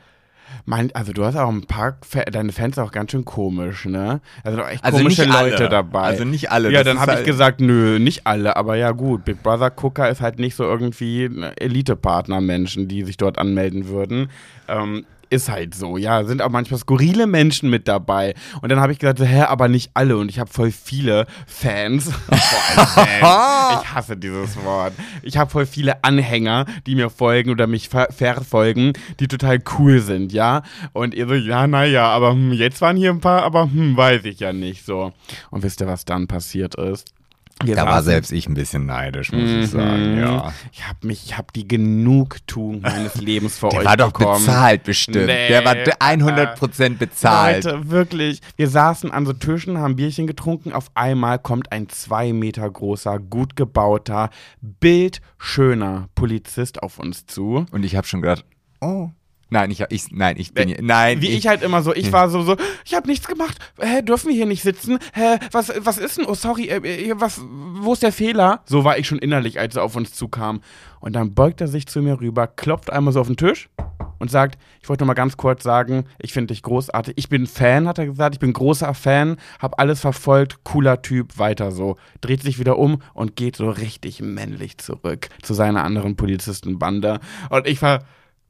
[0.64, 1.98] mein, also du hast auch ein paar,
[2.32, 4.20] deine Fans sind auch ganz schön komisch, ne?
[4.44, 5.50] Also echt Also komische nicht alle.
[5.50, 6.00] Leute dabei.
[6.02, 9.24] Also nicht alle, Ja, dann habe ich halt- gesagt, nö, nicht alle, aber ja gut,
[9.24, 14.30] Big Brother Gucker ist halt nicht so irgendwie Elite-Partner-Menschen, die sich dort anmelden würden.
[14.68, 18.34] Ähm, ist halt so, ja, sind auch manchmal skurrile Menschen mit dabei.
[18.62, 20.16] Und dann habe ich gesagt, so, hä, aber nicht alle.
[20.16, 22.10] Und ich habe voll viele Fans.
[22.28, 23.82] Vor allem Fans.
[23.82, 24.92] Ich hasse dieses Wort.
[25.22, 30.00] Ich habe voll viele Anhänger, die mir folgen oder mich ver verfolgen, die total cool
[30.00, 30.62] sind, ja.
[30.92, 34.24] Und ihr so, ja, naja, aber hm, jetzt waren hier ein paar, aber hm, weiß
[34.24, 35.12] ich ja nicht so.
[35.50, 37.15] Und wisst ihr, was dann passiert ist?
[37.64, 40.12] Wir Da war saßen- selbst ich ein bisschen neidisch, muss ich sagen.
[40.16, 40.20] Mhm.
[40.20, 40.52] Ja.
[40.72, 44.82] Ich habe mich, ich habe die Genugtuung meines Lebens vor Der euch war doch bezahlt
[44.84, 45.26] bestimmt.
[45.26, 45.48] Nee.
[45.48, 47.64] Der war 100% bezahlt.
[47.64, 48.40] Leute, wirklich.
[48.56, 50.72] Wir saßen an so Tischen, haben Bierchen getrunken.
[50.72, 54.28] Auf einmal kommt ein zwei Meter großer, gut gebauter,
[54.60, 57.64] bildschöner Polizist auf uns zu.
[57.70, 58.44] Und ich habe schon gedacht,
[58.80, 59.10] oh,
[59.48, 61.20] Nein, ich, ich, nein, ich bin, nein.
[61.20, 63.56] Wie ich, halt immer so, ich war so, so, ich habe nichts gemacht.
[63.78, 64.98] Hä, dürfen wir hier nicht sitzen?
[65.14, 66.26] Hä, was, was ist denn?
[66.26, 68.62] Oh, sorry, äh, äh, was, wo ist der Fehler?
[68.66, 70.60] So war ich schon innerlich, als er auf uns zukam.
[70.98, 73.68] Und dann beugt er sich zu mir rüber, klopft einmal so auf den Tisch
[74.18, 77.14] und sagt, ich wollte noch mal ganz kurz sagen, ich finde dich großartig.
[77.16, 81.38] Ich bin Fan, hat er gesagt, ich bin großer Fan, hab alles verfolgt, cooler Typ,
[81.38, 81.96] weiter so.
[82.20, 87.20] Dreht sich wieder um und geht so richtig männlich zurück zu seiner anderen Polizistenbande.
[87.50, 88.00] Und ich war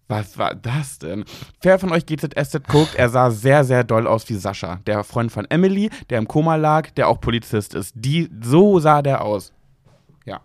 [0.08, 1.24] was war das denn?
[1.62, 5.32] Wer von euch GZSZ guckt, er sah sehr, sehr doll aus wie Sascha, der Freund
[5.32, 7.92] von Emily, der im Koma lag, der auch Polizist ist.
[7.96, 9.52] Die, so sah der aus.
[10.24, 10.40] Ja.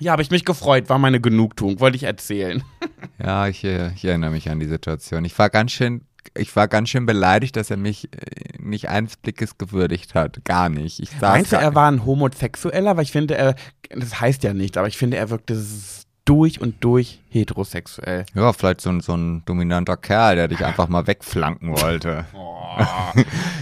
[0.00, 2.62] Ja, habe ich mich gefreut, war meine Genugtuung, wollte ich erzählen.
[3.18, 5.24] Ja, ich, äh, ich erinnere mich an die Situation.
[5.24, 6.02] Ich war ganz schön
[6.34, 10.44] ich war ganz schön beleidigt, dass er mich äh, nicht eines Blickes gewürdigt hat.
[10.44, 11.00] Gar nicht.
[11.00, 12.96] Ich Meinst du, er war ein Homosexueller?
[12.96, 13.54] Weil ich finde, er,
[13.90, 15.54] das heißt ja nicht, aber ich finde, er wirkte
[16.24, 18.24] durch und durch heterosexuell.
[18.34, 22.26] Ja, vielleicht so ein, so ein dominanter Kerl, der dich einfach mal wegflanken wollte.
[22.34, 22.66] Oh.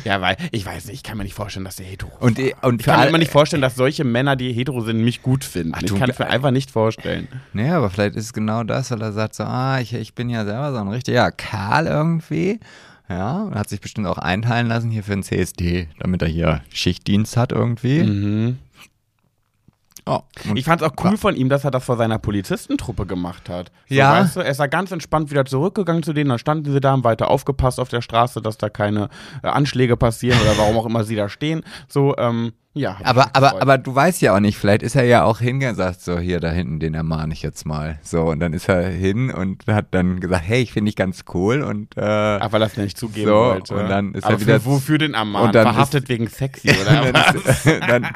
[0.04, 2.80] ja, weil ich weiß nicht, ich kann mir nicht vorstellen, dass der hetero und, und
[2.80, 5.72] Ich kann mir nicht vorstellen, dass solche Männer, die hetero sind, mich gut finden.
[5.74, 7.28] Ach, ich kann es mir einfach nicht vorstellen.
[7.52, 10.28] Naja, aber vielleicht ist es genau das, weil er sagt so, ah, ich, ich bin
[10.28, 12.60] ja selber so ein richtiger Kerl irgendwie.
[13.08, 16.62] Ja, und hat sich bestimmt auch einteilen lassen hier für den CSD, damit er hier
[16.72, 18.04] Schichtdienst hat irgendwie.
[18.04, 18.58] Mhm.
[20.06, 20.20] Oh,
[20.54, 23.70] ich fand es auch cool von ihm, dass er das vor seiner Polizistentruppe gemacht hat.
[23.88, 24.20] So, ja.
[24.20, 26.92] Weißt du, er ist da ganz entspannt wieder zurückgegangen zu denen, dann standen sie da,
[26.92, 29.08] haben weiter aufgepasst auf der Straße, dass da keine
[29.42, 31.62] äh, Anschläge passieren oder warum auch immer sie da stehen.
[31.88, 32.98] So, ähm, ja.
[33.02, 36.20] Aber, aber, aber du weißt ja auch nicht, vielleicht ist er ja auch hingesagt, so
[36.20, 37.98] hier da hinten, den ermahne ich jetzt mal.
[38.02, 41.24] So, und dann ist er hin und hat dann gesagt, hey, ich finde dich ganz
[41.34, 43.74] cool und äh, Ach, weil er es nicht zugeben so, wollte.
[43.74, 44.60] Und dann ist aber er wieder.
[44.60, 45.52] Für, wofür den ermahnen?
[45.52, 47.12] Verhaftet ist, wegen sexy, oder?
[47.12, 48.06] dann, ist, dann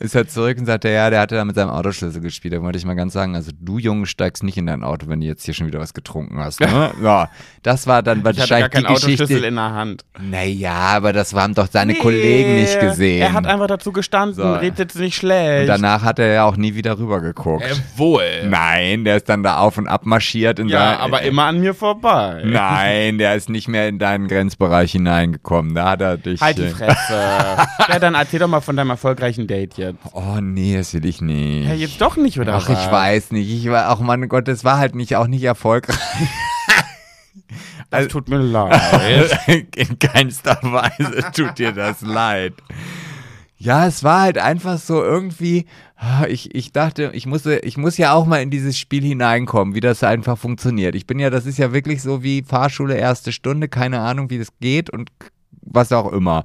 [0.00, 2.54] ist er zurück und sagte, ja, der hatte da mit seinem Autoschlüssel gespielt.
[2.54, 5.20] Da wollte ich mal ganz sagen, also du Junge steigst nicht in dein Auto, wenn
[5.20, 6.60] du jetzt hier schon wieder was getrunken hast.
[6.60, 6.90] Ne?
[7.02, 7.30] ja,
[7.62, 9.24] das war dann wahrscheinlich ich hatte gar keinen die Geschichte.
[9.24, 10.04] Autoschlüssel in der Hand.
[10.20, 13.22] Naja, aber das haben doch seine nee, Kollegen nicht gesehen.
[13.22, 15.62] Er hat einfach dazu gestanden, so redet nicht schlecht.
[15.62, 17.64] Und danach hat er ja auch nie wieder rübergeguckt.
[17.64, 18.46] Äh, wohl.
[18.48, 20.58] Nein, der ist dann da auf und ab marschiert.
[20.58, 22.42] In ja, aber immer an mir vorbei.
[22.44, 25.74] Nein, der ist nicht mehr in deinen Grenzbereich hineingekommen.
[25.74, 26.40] Da hat er dich.
[26.40, 26.96] Halt die Fresse.
[27.88, 29.98] ja, dann erzähl doch mal von deinem erfolgreichen Date jetzt.
[30.12, 31.68] Oh nee, das will ich nicht.
[31.68, 32.54] Ja, jetzt doch nicht, oder?
[32.54, 32.84] Ach, was?
[32.84, 33.50] ich weiß nicht.
[33.50, 35.98] Ich war, auch mein Gott, das war halt nicht, auch nicht erfolgreich.
[37.90, 39.38] Das also, tut mir leid.
[39.76, 42.54] In keinster Weise tut dir das leid.
[43.62, 47.96] Ja, es war halt einfach so irgendwie, ah, ich, ich dachte, ich muss, ich muss
[47.96, 50.96] ja auch mal in dieses Spiel hineinkommen, wie das einfach funktioniert.
[50.96, 54.38] Ich bin ja, das ist ja wirklich so wie Fahrschule erste Stunde, keine Ahnung, wie
[54.40, 55.12] das geht und
[55.60, 56.42] was auch immer.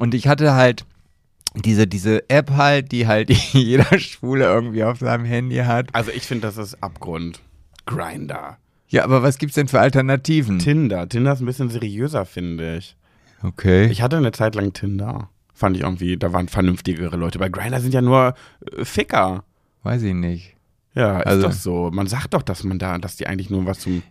[0.00, 0.84] Und ich hatte halt
[1.54, 5.88] diese, diese App halt, die halt jeder Schwule irgendwie auf seinem Handy hat.
[5.94, 7.40] Also ich finde, das ist Abgrund.
[7.86, 8.58] Grinder.
[8.88, 10.58] Ja, aber was gibt's denn für Alternativen?
[10.58, 11.08] Tinder.
[11.08, 12.96] Tinder ist ein bisschen seriöser, finde ich.
[13.42, 13.86] Okay.
[13.86, 15.30] Ich hatte eine Zeit lang Tinder.
[15.60, 17.38] Fand ich irgendwie, da waren vernünftigere Leute.
[17.38, 18.32] Bei Grinder sind ja nur
[18.78, 19.44] äh, Ficker.
[19.82, 20.56] Weiß ich nicht.
[20.94, 21.90] Ja, ist also, doch so.
[21.92, 24.02] Man sagt doch, dass man da, dass die eigentlich nur was zum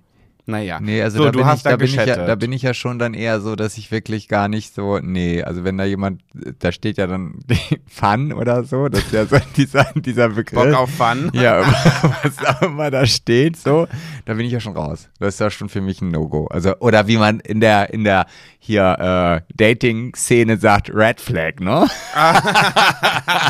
[0.50, 0.80] naja.
[0.82, 3.00] Nee, also so, da, bin ich, da, bin ich ja, da bin ich ja schon
[3.00, 6.22] dann eher so, dass ich wirklich gar nicht so, nee, also wenn da jemand,
[6.60, 7.40] da steht ja dann
[7.88, 10.64] Fun oder so, das ist ja so dieser, dieser Begriff.
[10.64, 11.30] Bock auf Fun.
[11.34, 11.62] Ja,
[12.24, 13.88] was auch immer da steht, so,
[14.26, 15.10] da bin ich ja schon raus.
[15.20, 16.48] Das ist ja schon für mich ein No-Go.
[16.48, 18.26] Also, oder wie man in der, in der
[18.60, 21.88] hier äh, Dating-Szene sagt, Red Flag, ne?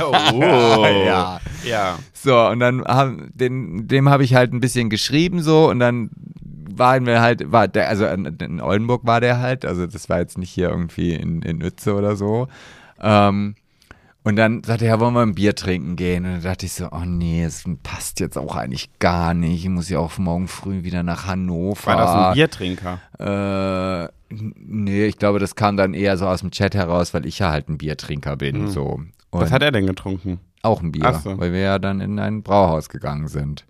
[0.03, 0.85] oh.
[1.05, 1.39] ja.
[1.63, 1.99] Ja.
[2.13, 6.09] So, und dann haben, den, dem habe ich halt ein bisschen geschrieben so und dann
[6.79, 10.37] waren wir halt, war der, also in Oldenburg war der halt, also das war jetzt
[10.37, 12.47] nicht hier irgendwie in, in Uetze oder so.
[12.99, 13.55] Ähm,
[14.23, 16.25] und dann sagte er, ja, wollen wir ein Bier trinken gehen?
[16.25, 19.63] Und dann dachte ich so, oh nee, es passt jetzt auch eigentlich gar nicht.
[19.63, 21.87] Ich muss ja auch morgen früh wieder nach Hannover.
[21.87, 22.99] War das ein Biertrinker?
[23.17, 27.39] Äh, nee, ich glaube, das kam dann eher so aus dem Chat heraus, weil ich
[27.39, 28.63] ja halt ein Biertrinker bin.
[28.63, 28.67] Mhm.
[28.67, 28.83] So.
[29.31, 30.39] Und Was hat er denn getrunken?
[30.61, 31.37] Auch ein Bier, so.
[31.39, 33.65] weil wir ja dann in ein Brauhaus gegangen sind.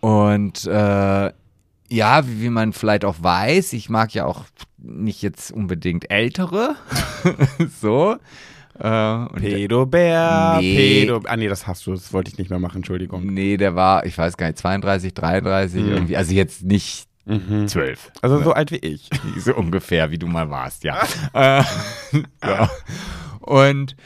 [0.00, 1.32] Und äh,
[1.88, 4.44] ja, wie, wie man vielleicht auch weiß, ich mag ja auch
[4.78, 6.76] nicht jetzt unbedingt ältere.
[7.80, 8.16] so.
[8.78, 10.76] Äh, Pedobär, nee.
[10.76, 11.20] Pedo.
[11.24, 13.26] Ah, nee, das hast du, das wollte ich nicht mehr machen, Entschuldigung.
[13.26, 15.90] Nee, der war, ich weiß gar nicht, 32, 33 mhm.
[15.90, 16.16] irgendwie.
[16.16, 17.66] Also jetzt nicht mhm.
[17.66, 18.12] 12.
[18.22, 19.10] Also so alt wie ich.
[19.38, 21.00] So ungefähr, wie du mal warst, ja.
[21.32, 21.62] äh,
[22.44, 22.70] ja.
[23.40, 23.96] Und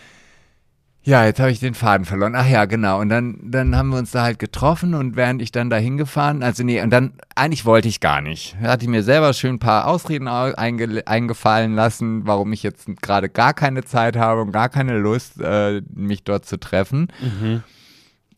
[1.04, 2.34] ja, jetzt habe ich den Faden verloren.
[2.36, 3.00] Ach ja, genau.
[3.00, 6.42] Und dann, dann haben wir uns da halt getroffen und während ich dann da hingefahren,
[6.42, 8.56] also nee, und dann, eigentlich wollte ich gar nicht.
[8.62, 12.86] Da hatte ich mir selber schön ein paar Ausreden einge, eingefallen lassen, warum ich jetzt
[13.02, 17.08] gerade gar keine Zeit habe und gar keine Lust, äh, mich dort zu treffen.
[17.20, 17.62] Mhm.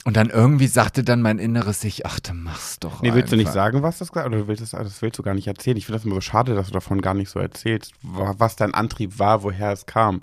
[0.06, 3.36] und dann irgendwie sagte dann mein Inneres sich, ach, dann mach's doch Nee, willst du
[3.36, 3.54] nicht einfach.
[3.54, 5.76] sagen, was das oder du willst das, das willst du gar nicht erzählen?
[5.76, 8.56] Ich finde das immer so schade, dass du davon gar nicht so erzählst, wa- was
[8.56, 10.20] dein Antrieb war, woher es kam.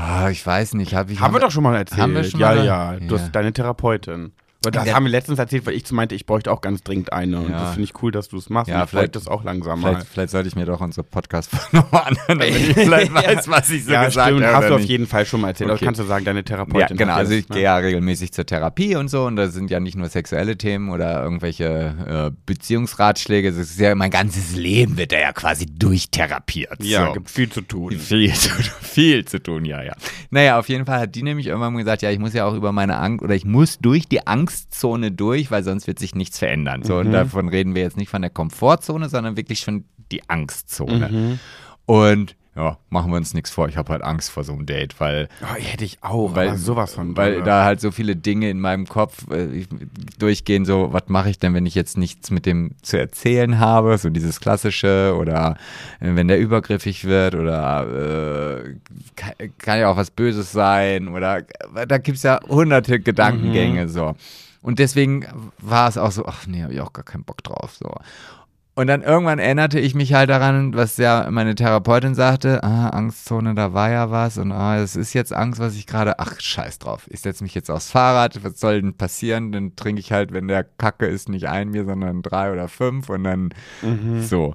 [0.00, 2.00] Ah, ich weiß nicht, hab ich Haben wir doch schon mal erzählt.
[2.00, 2.64] Haben wir schon ja, mal?
[2.64, 3.20] ja, Du Ja.
[3.20, 4.30] hast deine Therapeutin.
[4.66, 4.94] Und das Ja.
[4.94, 7.38] haben wir letztens erzählt, weil ich meinte, ich bräuchte auch ganz dringend eine.
[7.38, 7.60] Und Ja.
[7.60, 8.68] das finde ich cool, dass du es machst.
[8.68, 9.92] Ja, und ich vielleicht- das auch langsam mal.
[9.92, 13.70] Vielleicht, vielleicht sollte ich mir doch unsere podcast nochmal anhören, damit ich vielleicht weiß, was
[13.70, 14.46] ich so ja, gesagt habe.
[14.52, 15.70] hast du auf jeden Fall schon mal erzählt.
[15.70, 15.84] Okay.
[15.84, 16.80] kannst du sagen, deine Therapeutin.
[16.80, 17.14] Ja, genau.
[17.14, 17.54] Also das, ich ne?
[17.54, 20.90] gehe ja regelmäßig zur Therapie und so und da sind ja nicht nur sexuelle Themen
[20.90, 23.48] oder irgendwelche äh, Beziehungsratschläge.
[23.48, 26.82] Es ist ja mein ganzes Leben wird da ja quasi durchtherapiert.
[26.82, 27.12] Ja, so.
[27.12, 27.92] gibt viel zu tun.
[27.92, 28.50] Viel zu,
[28.82, 29.92] viel zu tun, ja, ja.
[30.30, 32.72] Naja, auf jeden Fall hat die nämlich irgendwann gesagt, ja, ich muss ja auch über
[32.72, 36.82] meine Angst oder ich muss durch die Angstzone durch, weil sonst wird sich nichts verändern.
[36.82, 41.38] So, und davon reden wir jetzt nicht von der Komfortzone, sondern wirklich schon die Angstzone.
[41.84, 43.68] Und ja, machen wir uns nichts vor.
[43.68, 46.94] Ich habe halt Angst vor so einem Date, weil Oh, hätte ich auch, weil, sowas
[46.94, 47.16] von.
[47.16, 49.64] weil da halt so viele Dinge in meinem Kopf äh,
[50.18, 53.96] durchgehen, so, was mache ich denn, wenn ich jetzt nichts mit dem zu erzählen habe,
[53.96, 55.56] so dieses Klassische oder
[56.00, 58.74] äh, wenn der übergriffig wird oder äh,
[59.14, 61.38] kann, kann ja auch was Böses sein oder
[61.76, 63.88] äh, da gibt's ja hunderte Gedankengänge, Mhm.
[63.88, 64.14] so.
[64.60, 65.24] Und deswegen
[65.58, 67.94] war es auch so, ach nee, habe ich auch gar keinen Bock drauf, so.
[68.78, 73.56] Und dann irgendwann erinnerte ich mich halt daran, was ja meine Therapeutin sagte, ah, Angstzone,
[73.56, 76.78] da war ja was und ah, es ist jetzt Angst, was ich gerade, ach, scheiß
[76.78, 77.08] drauf.
[77.10, 79.50] Ich setze mich jetzt aufs Fahrrad, was soll denn passieren?
[79.50, 83.08] Dann trinke ich halt, wenn der Kacke ist, nicht ein Bier, sondern drei oder fünf
[83.08, 83.48] und dann
[84.22, 84.54] so.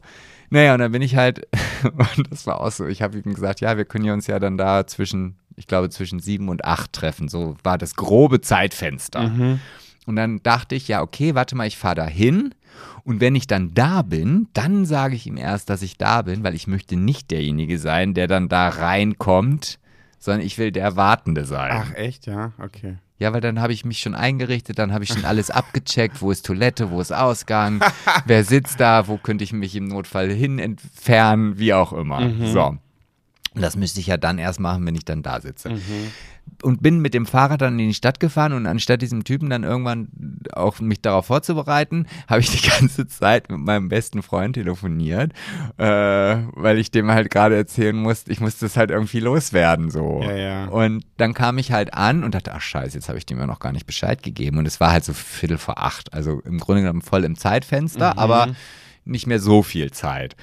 [0.50, 1.46] Naja, und dann bin ich halt,
[1.84, 4.40] und das war auch so, ich habe ihm gesagt, ja, wir können ja uns ja
[4.40, 7.28] dann da zwischen, ich glaube, zwischen sieben und acht treffen.
[7.28, 9.20] So war das grobe Zeitfenster.
[10.06, 12.56] Und dann dachte ich, ja, okay, warte mal, ich fahre da hin.
[13.06, 16.44] Und wenn ich dann da bin, dann sage ich ihm erst, dass ich da bin,
[16.44, 19.80] weil ich möchte nicht derjenige sein, der dann da reinkommt,
[20.20, 21.72] sondern ich will der Wartende sein.
[21.74, 22.54] Ach, echt, ja?
[22.58, 22.96] Okay.
[23.20, 26.32] Ja, weil dann habe ich mich schon eingerichtet, dann habe ich schon alles abgecheckt, wo
[26.32, 27.82] ist Toilette, wo ist Ausgang,
[28.26, 32.22] wer sitzt da, wo könnte ich mich im Notfall hin entfernen, wie auch immer.
[32.52, 32.78] So.
[33.56, 35.70] Und das müsste ich ja dann erst machen, wenn ich dann da sitze.
[36.62, 39.64] Und bin mit dem Fahrrad dann in die Stadt gefahren und anstatt diesem Typen dann
[39.64, 40.08] irgendwann
[40.54, 45.34] auch mich darauf vorzubereiten, habe ich die ganze Zeit mit meinem besten Freund telefoniert,
[45.78, 50.22] äh, weil ich dem halt gerade erzählen musste, ich musste es halt irgendwie loswerden so.
[50.24, 50.66] Ja, ja.
[50.68, 53.46] Und dann kam ich halt an und dachte, ach scheiße, jetzt habe ich dem ja
[53.46, 54.58] noch gar nicht Bescheid gegeben.
[54.58, 58.18] Und es war halt so Viertel vor acht, also im Grunde genommen voll im Zeitfenster,
[58.18, 58.56] aber
[59.06, 60.36] nicht mehr so viel Zeit.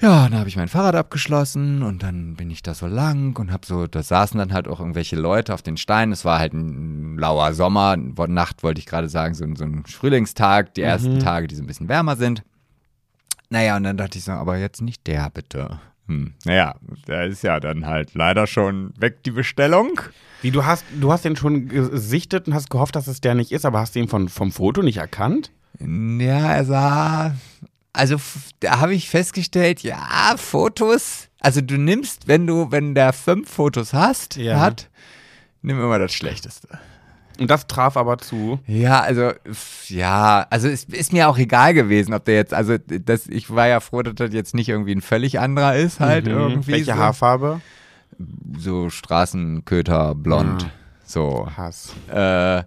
[0.00, 3.50] Ja, dann habe ich mein Fahrrad abgeschlossen und dann bin ich da so lang und
[3.50, 6.12] habe so, da saßen dann halt auch irgendwelche Leute auf den Steinen.
[6.12, 9.84] Es war halt ein lauer Sommer, Nacht wollte ich gerade sagen, so, ein- so ein
[9.86, 12.44] Frühlingstag, die ersten Tage, die so ein bisschen wärmer sind.
[13.50, 15.80] Naja, und dann dachte ich so, aber jetzt nicht der bitte.
[16.06, 16.34] Hm.
[16.44, 16.76] Naja,
[17.08, 20.00] der ist ja dann halt leider schon weg, die Bestellung.
[20.42, 23.50] Wie, du hast, du hast den schon gesichtet und hast gehofft, dass es der nicht
[23.50, 25.50] ist, aber hast du ihn von, vom Foto nicht erkannt?
[25.80, 27.34] Ja, er sah.
[27.98, 28.16] Also
[28.60, 31.28] da habe ich festgestellt, ja, Fotos.
[31.40, 34.60] Also du nimmst, wenn du, wenn der fünf Fotos hast, Ja.
[34.60, 34.88] hat,
[35.62, 36.68] nimm immer das Schlechteste.
[37.40, 38.58] Und das traf aber zu.
[38.66, 39.30] Ja, also
[39.88, 43.68] ja, also es ist mir auch egal gewesen, ob der jetzt, also das, ich war
[43.68, 46.32] ja froh, dass das jetzt nicht irgendwie ein völlig anderer ist, halt Mhm.
[46.32, 46.72] irgendwie.
[46.72, 47.60] Welche so, Haarfarbe?
[48.58, 50.70] so Straßenköter, blond, Ah.
[51.06, 51.48] so.
[51.56, 51.94] Hass.
[52.12, 52.62] Äh,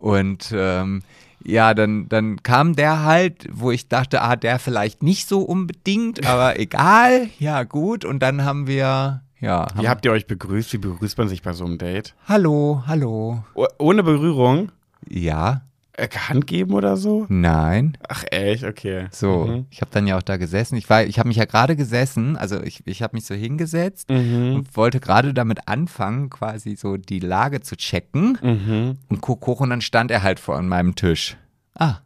[0.00, 1.02] und ähm,
[1.46, 6.26] ja, dann, dann kam der halt, wo ich dachte, ah, der vielleicht nicht so unbedingt,
[6.26, 8.04] aber egal, ja gut.
[8.04, 10.72] Und dann haben wir, ja, haben, Wie habt ihr euch begrüßt?
[10.72, 12.14] Wie begrüßt man sich bei so einem Date?
[12.28, 13.44] hallo, hallo.
[13.54, 14.72] Oh, ohne Berührung?
[15.08, 15.62] Ja,
[15.98, 17.26] Hand geben oder so?
[17.28, 17.96] nein.
[18.08, 19.06] Ach echt, okay.
[19.10, 19.66] So, Mhm.
[19.70, 20.76] ich habe dann ja auch da gesessen.
[20.76, 24.10] Ich war, ich habe mich ja gerade gesessen, also ich, ich habe mich so hingesetzt
[24.10, 24.54] Mhm.
[24.56, 28.38] und wollte gerade damit anfangen, quasi so die Lage zu checken.
[28.42, 28.98] Mhm.
[29.08, 31.36] Und guck hoch und dann stand er halt vor an meinem Tisch.
[31.74, 31.96] Ah,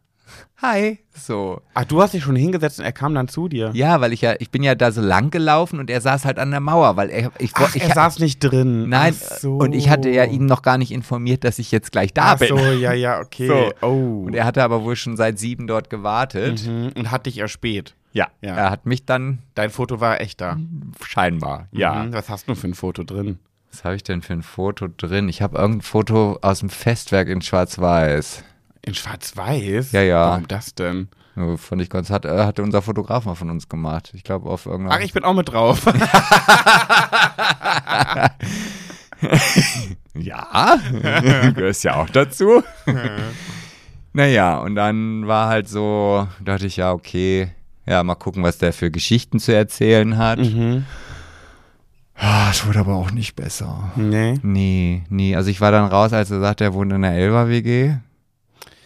[0.61, 0.99] hi.
[1.13, 1.61] So.
[1.73, 3.71] Ach, du hast dich schon hingesetzt und er kam dann zu dir.
[3.73, 6.39] Ja, weil ich ja, ich bin ja da so lang gelaufen und er saß halt
[6.39, 8.87] an der Mauer, weil er, ich, Ach, ich er saß nicht drin.
[8.89, 9.57] nein, Ach so.
[9.57, 12.39] und ich hatte ja ihn noch gar nicht informiert, dass ich jetzt gleich da Ach
[12.39, 12.49] bin.
[12.49, 13.47] so, ja, ja, okay.
[13.47, 13.71] So.
[13.87, 14.23] Oh.
[14.25, 16.65] Und er hatte aber wohl schon seit sieben dort gewartet.
[16.65, 16.91] mhm.
[16.97, 17.95] Und hat dich erspäht.
[18.13, 18.55] Ja, Ja.
[18.55, 20.57] er hat mich dann Dein Foto war echter.
[21.05, 22.03] scheinbar, ja.
[22.03, 22.13] Mhm.
[22.13, 23.39] Was hast du für ein Foto drin?
[23.71, 25.29] Was habe ich denn für ein Foto drin?
[25.29, 28.43] Ich habe irgendein Foto aus dem Festwerk in Schwarz-Weiß.
[28.83, 29.91] In Schwarz-Weiß?
[29.91, 30.29] Ja, ja.
[30.31, 31.07] Warum das denn?
[31.35, 34.11] Ja, Fand ich ganz, hat, äh, hatte unser Fotograf mal von uns gemacht.
[34.13, 34.97] Ich glaube auf irgendeiner.
[34.97, 35.85] Ach, ich bin auch mit drauf.
[40.13, 40.77] Ja,
[41.55, 42.63] gehörst ja auch dazu.
[44.13, 47.51] naja, und dann war halt so, dachte ich, ja, okay,
[47.85, 50.39] ja, mal gucken, was der für Geschichten zu erzählen hat.
[50.39, 50.85] mhm.
[52.23, 53.91] Ah, es wurde aber auch nicht besser.
[53.95, 54.37] Nee.
[54.43, 55.35] Nee, nee.
[55.35, 57.95] Also ich war dann raus, als er sagte, er wohnt in einer Elfer-WG.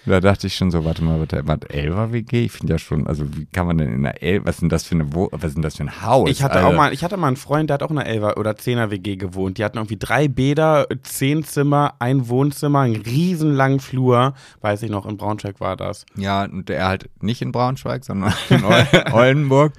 [0.06, 2.46] Da dachte ich schon so, warte mal, warte, warte Elfer-WG?
[2.46, 4.84] Ich finde ja schon, also wie kann man denn in einer El, was denn das
[4.84, 6.30] für eine, Wo was denn das für ein Haus?
[6.30, 6.68] Ich hatte Alter?
[6.68, 8.92] auch mal, ich hatte mal einen Freund, der hat auch in einer Elfer- oder Zehner
[8.92, 9.58] WG gewohnt.
[9.58, 14.34] Die hatten irgendwie drei Bäder, zehn Zimmer, ein Wohnzimmer, einen riesenlangen Flur.
[14.62, 16.06] Weiß ich noch, in Braunschweig war das.
[16.16, 18.64] Ja, und der halt nicht in Braunschweig, sondern in
[19.12, 19.74] Oldenburg.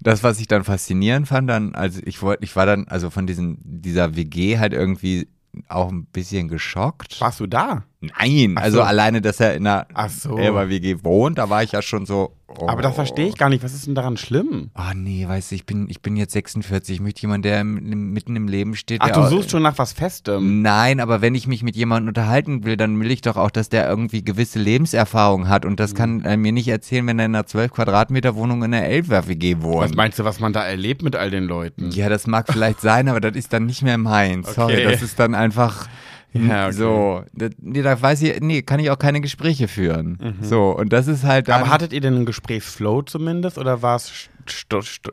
[0.00, 3.26] Das, was ich dann faszinierend fand, dann, also ich wollte, ich war dann, also von
[3.26, 5.28] diesen, dieser WG halt irgendwie
[5.68, 7.20] auch ein bisschen geschockt.
[7.20, 7.84] Warst du da?
[8.02, 8.82] Nein, Ach also so.
[8.82, 10.36] alleine, dass er in einer Ach so.
[10.36, 12.32] Elber-WG wohnt, da war ich ja schon so.
[12.58, 12.66] Oh.
[12.68, 13.62] Aber das verstehe ich gar nicht.
[13.64, 14.70] Was ist denn daran schlimm?
[14.74, 16.96] Ah nee, weißt du, ich bin, ich bin jetzt 46.
[16.96, 19.00] Ich möchte jemanden, der mitten im Leben steht.
[19.00, 20.60] Ach, du auch- suchst schon nach was Festem.
[20.60, 23.70] Nein, aber wenn ich mich mit jemandem unterhalten will, dann will ich doch auch, dass
[23.70, 25.64] der irgendwie gewisse Lebenserfahrung hat.
[25.64, 25.76] Und Mhm.
[25.76, 28.84] das kann er mir nicht erzählen, wenn er in einer 12 Quadratmeter Wohnung in einer
[28.84, 29.94] 11 WG Was wohnt.
[29.96, 31.90] meinst du, was man da erlebt mit all den Leuten?
[31.92, 34.54] Ja, das mag vielleicht sein, aber das ist dann nicht mehr meins.
[34.54, 34.90] Sorry, Okay.
[34.90, 35.86] das ist dann einfach
[36.32, 36.72] Ja, okay.
[36.72, 37.24] so.
[37.34, 40.18] Das, nee, da weiß ich, nee, kann ich auch keine Gespräche führen.
[40.40, 41.60] So, und das ist halt dann.
[41.60, 41.64] Mhm.
[41.64, 44.28] Aber hattet ihr denn einen Gesprächsflow zumindest oder war es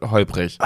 [0.02, 0.58] holprig?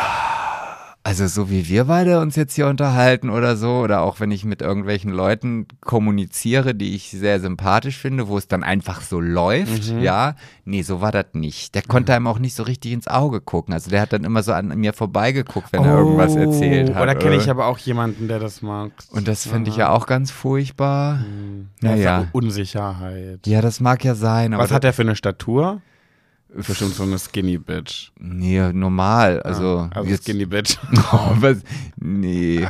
[1.05, 4.45] Also so wie wir beide uns jetzt hier unterhalten oder so, oder auch wenn ich
[4.45, 9.91] mit irgendwelchen Leuten kommuniziere, die ich sehr sympathisch finde, wo es dann einfach so läuft,
[9.91, 9.99] Mhm.
[9.99, 11.75] ja, nee, so war das nicht.
[11.75, 13.73] Der konnte einem auch nicht so richtig ins Auge gucken.
[13.73, 17.03] Also der hat dann immer so an mir vorbeigeguckt, wenn er irgendwas erzählt hat.
[17.03, 18.91] Oder kenne ich oder- aber auch jemanden, der das mag.
[19.11, 21.19] Und das finde ich ja auch ganz furchtbar.
[21.81, 22.03] Ja, Naja.
[22.21, 22.27] ja.
[22.31, 23.45] Unsicherheit.
[23.45, 25.81] Ja, das mag ja sein, aber Was hat er für eine Statur?
[26.55, 28.11] Bestimmt so eine Skinny Bitch.
[28.19, 29.41] Nee, normal.
[29.41, 30.77] Also, also jetzt, Skinny Bitch.
[31.11, 31.57] Oh, was?
[31.97, 32.67] Nee.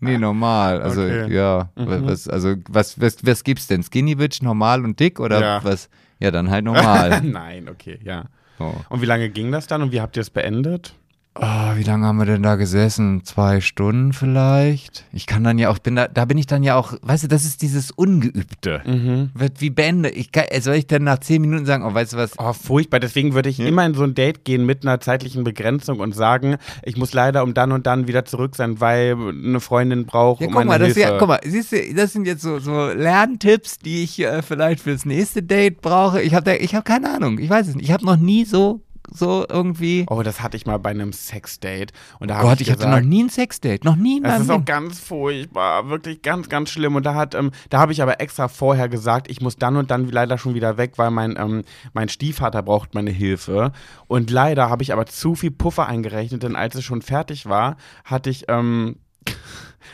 [0.00, 0.80] Nee, normal.
[0.82, 1.26] Also, Okay.
[1.26, 1.32] Mhm.
[1.32, 1.68] ja.
[1.76, 3.82] Was, also, was, was, was gibt's denn?
[3.82, 5.64] Skinny Bitch, normal und dick oder Ja.
[5.64, 5.88] was?
[6.18, 7.20] Ja, dann halt normal.
[7.24, 8.24] Nein, okay, ja.
[8.58, 8.72] Oh.
[8.88, 10.94] Und wie lange ging das dann und wie habt ihr es beendet?
[11.38, 13.22] Oh, wie lange haben wir denn da gesessen?
[13.24, 15.04] Zwei Stunden vielleicht?
[15.12, 17.28] Ich kann dann ja auch, bin da, da bin ich dann ja auch, weißt du,
[17.28, 18.80] das ist dieses Ungeübte.
[18.86, 19.30] Mhm.
[19.34, 20.32] Wird Wie beende ich?
[20.32, 22.32] kann- Soll ich denn nach zehn Minuten sagen, oh, weißt du was?
[22.38, 23.00] Oh, furchtbar.
[23.00, 26.56] Deswegen würde ich immer in so ein Date gehen mit einer zeitlichen Begrenzung und sagen,
[26.82, 30.46] ich muss leider um dann und dann wieder zurück sein, weil eine Freundin braucht Ja,
[30.46, 33.78] guck meine mal, das, ja, guck mal, siehst du, das sind jetzt so, so Lerntipps,
[33.78, 36.22] die ich äh, vielleicht fürs nächste Date brauche.
[36.22, 37.84] Ich habe ich hab keine Ahnung, ich weiß es nicht.
[37.86, 38.80] Ich habe noch nie so,
[39.10, 40.06] so irgendwie.
[40.08, 41.92] Oh, das hatte ich mal bei einem Sexdate.
[42.18, 44.40] Und da Gott, habe ich ich hatte noch gesagt, nie ein Sexdate, noch nie Das
[44.40, 46.96] ist auch ganz furchtbar, wirklich ganz, ganz schlimm.
[46.96, 49.90] Und da hat, ähm, da habe ich aber extra vorher gesagt, ich muss dann und
[49.90, 53.72] dann leider schon wieder weg, weil mein, ähm, mein Stiefvater braucht meine Hilfe.
[54.08, 57.76] Und leider habe ich aber zu viel Puffer eingerechnet, denn als es schon fertig war,
[58.04, 58.96] hatte ich, ähm,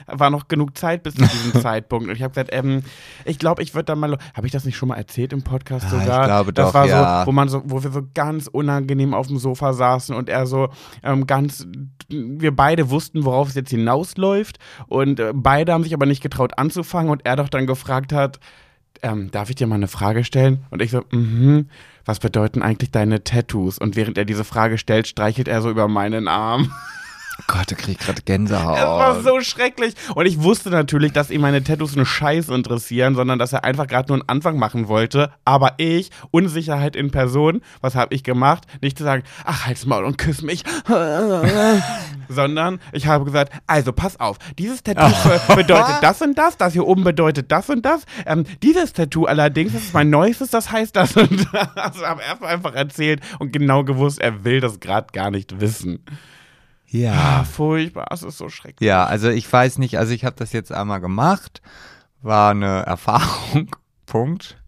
[0.06, 2.08] war noch genug Zeit bis zu diesem Zeitpunkt.
[2.08, 2.82] Und ich habe gesagt, ähm,
[3.24, 4.16] ich glaube, ich würde da mal.
[4.34, 6.24] Habe ich das nicht schon mal erzählt im Podcast Ah, ich sogar?
[6.26, 7.20] glaube das doch, war ja.
[7.22, 10.46] so, wo man so, wo wir so ganz unangenehm auf dem Sofa saßen und er
[10.46, 10.68] so
[11.02, 11.66] ähm, ganz,
[12.08, 16.58] wir beide wussten, worauf es jetzt hinausläuft und äh, beide haben sich aber nicht getraut
[16.58, 18.38] anzufangen und er doch dann gefragt hat,
[19.02, 20.64] ähm, darf ich dir mal eine Frage stellen?
[20.70, 21.68] Und ich so, mhm,
[22.04, 23.78] was bedeuten eigentlich deine Tattoos?
[23.78, 26.72] Und während er diese Frage stellt, streichelt er so über meinen Arm.
[27.46, 28.76] Gott, da krieg ich gerade Es Gänsehaut.
[28.78, 29.94] war so schrecklich.
[30.14, 33.86] Und ich wusste natürlich, dass ihm meine Tattoos nur Scheiß interessieren, sondern dass er einfach
[33.86, 35.32] gerade nur einen Anfang machen wollte.
[35.44, 38.64] Aber ich, Unsicherheit in Person, was habe ich gemacht?
[38.80, 40.62] Nicht zu sagen, ach, halt's Maul und küss mich.
[42.28, 46.72] sondern ich habe gesagt, also pass auf, dieses Tattoo be- bedeutet das und das, das
[46.72, 48.02] hier oben bedeutet das und das.
[48.26, 51.76] Ähm, dieses Tattoo allerdings, das ist mein neuestes, das heißt das und das.
[51.76, 56.04] Also habe erst einfach erzählt und genau gewusst, er will das gerade gar nicht wissen.
[56.92, 57.44] Ah, ja.
[57.44, 58.86] furchtbar, es ist so schrecklich.
[58.86, 61.62] Ja, also ich weiß nicht, also ich habe das jetzt einmal gemacht,
[62.22, 63.74] war eine Erfahrung,
[64.06, 64.58] Punkt.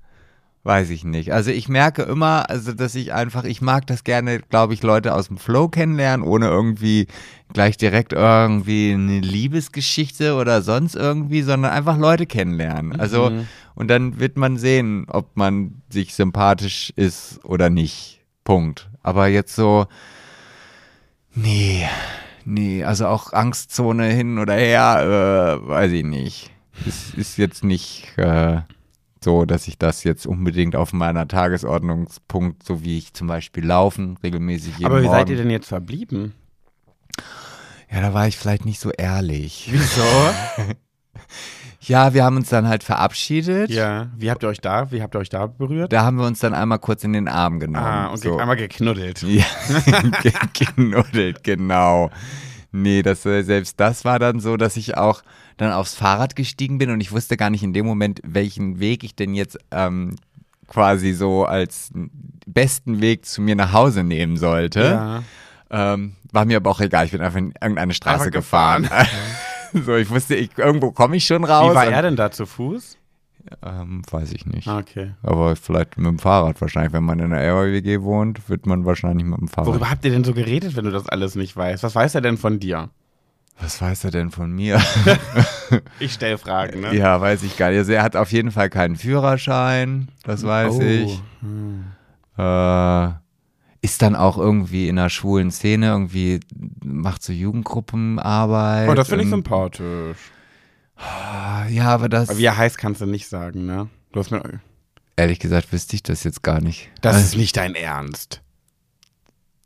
[0.67, 1.35] Weiß ich nicht.
[1.35, 5.13] Also ich merke immer, also dass ich einfach, ich mag das gerne, glaube ich, Leute
[5.15, 7.07] aus dem Flow kennenlernen, ohne irgendwie
[7.53, 12.99] gleich direkt irgendwie eine Liebesgeschichte oder sonst irgendwie, sondern einfach Leute kennenlernen.
[12.99, 13.31] Also
[13.75, 18.23] und dann wird man sehen, ob man sich sympathisch ist oder nicht.
[18.45, 18.89] Punkt.
[19.03, 19.87] Aber jetzt so,
[21.35, 21.87] nee,
[22.45, 26.51] nee, also auch Angstzone hin oder her, äh, weiß ich nicht.
[26.87, 28.63] Es ist jetzt nicht äh,
[29.23, 34.19] so, dass ich das jetzt unbedingt auf meiner Tagesordnungspunkt, so wie ich zum Beispiel laufen,
[34.23, 35.17] regelmäßig jeden Aber wie Morgen.
[35.19, 36.35] seid ihr denn jetzt verblieben?
[37.91, 39.69] Ja, da war ich vielleicht nicht so ehrlich.
[39.71, 40.03] Wieso?
[41.87, 43.71] Ja, wir haben uns dann halt verabschiedet.
[43.71, 44.09] ja.
[44.17, 45.93] Wie habt ihr euch da, wie habt ihr euch da berührt?
[45.93, 47.85] Da haben wir uns dann einmal kurz in den Arm genommen.
[47.87, 48.37] ah, und so.
[48.39, 49.23] einmal geknuddelt.
[49.29, 49.45] Ja,
[50.23, 50.33] ge-
[50.77, 52.11] genuddelt, genau.
[52.73, 55.23] Nee, das, äh, selbst das war dann so, dass ich auch
[55.57, 59.05] dann aufs Fahrrad gestiegen bin und ich wusste gar nicht in dem Moment, welchen Weg
[59.05, 60.17] ich denn jetzt ähm,
[60.67, 61.91] quasi so als
[62.47, 64.83] besten Weg zu mir nach Hause nehmen sollte.
[64.83, 65.23] Ja.
[65.95, 68.83] Ähm, war mir aber auch egal, ich bin einfach in irgendeine Straße Einfach gefahren.
[68.85, 69.07] gefahren.
[69.75, 71.71] so, ich wusste, ich, irgendwo komme ich schon raus.
[71.73, 72.99] Wie war er denn da zu Fuß?
[73.63, 74.67] Ähm, weiß ich nicht.
[74.69, 75.13] Ah, Okay.
[75.23, 76.93] Aber vielleicht mit dem Fahrrad wahrscheinlich.
[76.95, 79.67] Wenn man in einer WG wohnt, wird man wahrscheinlich mit dem Fahrrad.
[79.69, 81.83] Worüber habt ihr denn so geredet, wenn du das alles nicht weißt?
[81.83, 82.89] Was weiß er denn von dir?
[83.61, 84.81] Was weiß er denn von mir?
[85.99, 86.95] Ich stelle Fragen, ne?
[86.95, 87.79] ja, weiß ich gar nicht.
[87.79, 90.81] Also er hat auf jeden Fall keinen Führerschein, das weiß Oh.
[90.83, 91.21] ich.
[91.41, 91.85] Hm.
[92.37, 93.09] Äh,
[93.85, 96.41] ist dann auch irgendwie in der schwulen Szene, irgendwie
[96.83, 98.89] macht so Jugendgruppenarbeit.
[98.89, 100.17] Oh, das finde ich sympathisch.
[101.69, 103.89] Ja, aber das, Aber wie er heißt, kannst du nicht sagen, ne?
[104.13, 104.43] Du hast mir,
[105.17, 106.89] ehrlich gesagt, wüsste ich das jetzt gar nicht.
[107.03, 108.41] das Also, ist nicht dein Ernst.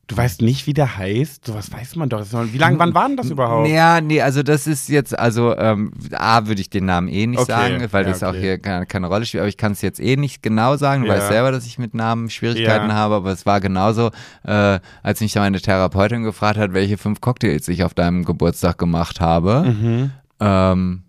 [0.09, 1.45] Du weißt nicht, wie der heißt?
[1.45, 2.25] Sowas weiß man doch.
[2.51, 3.69] Wie lange, wann war denn das überhaupt?
[3.69, 7.39] Ja, nee, also das ist jetzt, also ähm, A, würde ich den Namen eh nicht
[7.41, 8.41] Okay, sagen, weil ja, das auch okay.
[8.41, 11.09] hier keine, keine Rolle spielt, aber ich kann es jetzt eh nicht genau sagen, du
[11.09, 11.15] Ja.
[11.15, 12.95] weißt selber, dass ich mit Namen Schwierigkeiten Ja.
[12.95, 14.11] habe, aber es war genauso,
[14.45, 18.79] äh, als mich da meine Therapeutin gefragt hat, welche fünf Cocktails ich auf deinem Geburtstag
[18.79, 19.63] gemacht habe.
[19.79, 20.11] Mhm.
[20.41, 21.03] Ähm,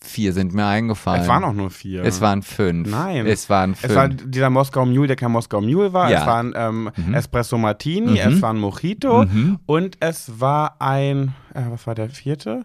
[0.00, 1.22] vier sind mir eingefallen.
[1.22, 2.04] Es waren auch nur vier.
[2.04, 2.88] Es waren fünf.
[2.90, 3.26] Nein.
[3.26, 3.90] Es waren fünf.
[3.90, 6.10] Es war dieser Moskau Mule, der kein Moskau Mule war.
[6.10, 6.20] Ja.
[6.20, 7.14] Es war ein ähm, Mhm.
[7.14, 8.16] Espresso Martini, Mhm.
[8.34, 9.58] es war ein Mojito Mhm.
[9.66, 12.64] und es war ein, äh, was war der vierte?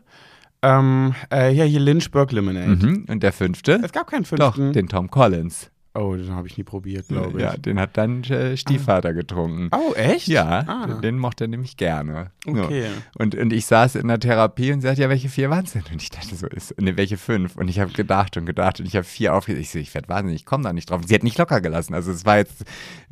[0.62, 2.68] Ähm, äh, ja, hier Lynchburg Lemonade.
[2.86, 3.06] Mhm.
[3.10, 3.82] Und der fünfte?
[3.84, 4.72] Es gab keinen Doch, fünften.
[4.74, 5.70] den Tom Collins.
[5.96, 7.44] Oh, den habe ich nie probiert, glaube ich.
[7.44, 9.70] Ja, den hat dann äh, Stiefvater getrunken.
[9.72, 10.28] Oh, echt?
[10.28, 10.88] Ja, Ah.
[10.88, 12.32] den, den mochte er nämlich gerne.
[12.46, 12.84] Okay.
[13.14, 13.22] So.
[13.24, 15.74] Und, und ich saß in der Therapie und sie sagte, ja, welche vier waren es
[15.74, 15.84] denn?
[15.92, 17.56] Und ich dachte so, ist, ne, welche fünf?
[17.56, 19.62] Und ich habe gedacht und gedacht und ich habe vier aufgesetzt.
[19.64, 21.02] Ich so, ich werde wahnsinnig, ich komme da nicht drauf.
[21.06, 21.94] Sie hat nicht locker gelassen.
[21.94, 22.64] Also es war jetzt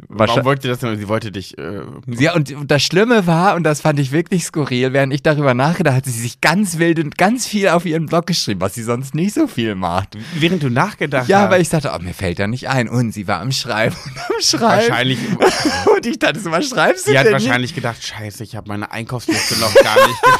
[0.07, 0.97] Warum wollte das denn?
[0.97, 1.57] Sie wollte dich.
[1.57, 5.53] Äh, Ja, und das Schlimme war, und das fand ich wirklich skurril, während ich darüber
[5.53, 8.83] nachgedacht hat sie sich ganz wild und ganz viel auf ihren Blog geschrieben, was sie
[8.83, 10.17] sonst nicht so viel macht.
[10.35, 11.51] während du nachgedacht Ja, hast.
[11.51, 12.89] weil ich dachte, oh, mir fällt da nicht ein.
[12.89, 14.89] Und sie war am Schreiben und am Schreiben.
[14.89, 15.19] Wahrscheinlich.
[15.95, 17.33] Und ich dachte so, was schreibst du Sie hat denn?
[17.33, 20.31] wahrscheinlich gedacht, scheiße, ich habe meine Einkaufsliste noch gar nicht ge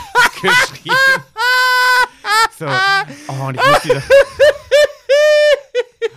[0.49, 0.95] geschrieben.
[2.57, 2.67] So.
[3.27, 4.03] Oh, und ich muss wieder.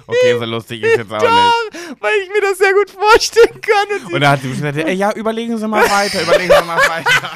[0.07, 1.99] Okay, so lustig ist jetzt auch nicht.
[2.01, 4.05] Weil ich mir das sehr gut vorstellen kann.
[4.07, 6.77] Und Und dann hat sie gesagt, ey, ja, überlegen Sie mal weiter, überlegen Sie mal
[6.77, 7.31] weiter.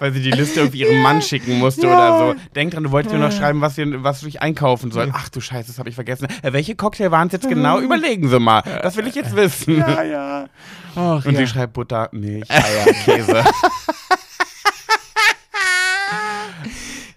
[0.00, 2.34] Weil sie die Liste auf ihren Mann schicken musste oder so.
[2.54, 5.10] Denk dran, du wolltest mir noch schreiben, was, wir, was ich einkaufen soll.
[5.12, 6.28] Ach du Scheiße, das habe ich vergessen.
[6.42, 7.80] Äh, welche Cocktail waren es jetzt genau?
[7.80, 8.62] Überlegen Sie mal.
[8.82, 9.78] Das will ich jetzt wissen.
[9.78, 10.48] ja, ja.
[10.96, 11.40] Ach, Und ja.
[11.40, 13.44] sie schreibt Butter, Milch, Eier, Käse.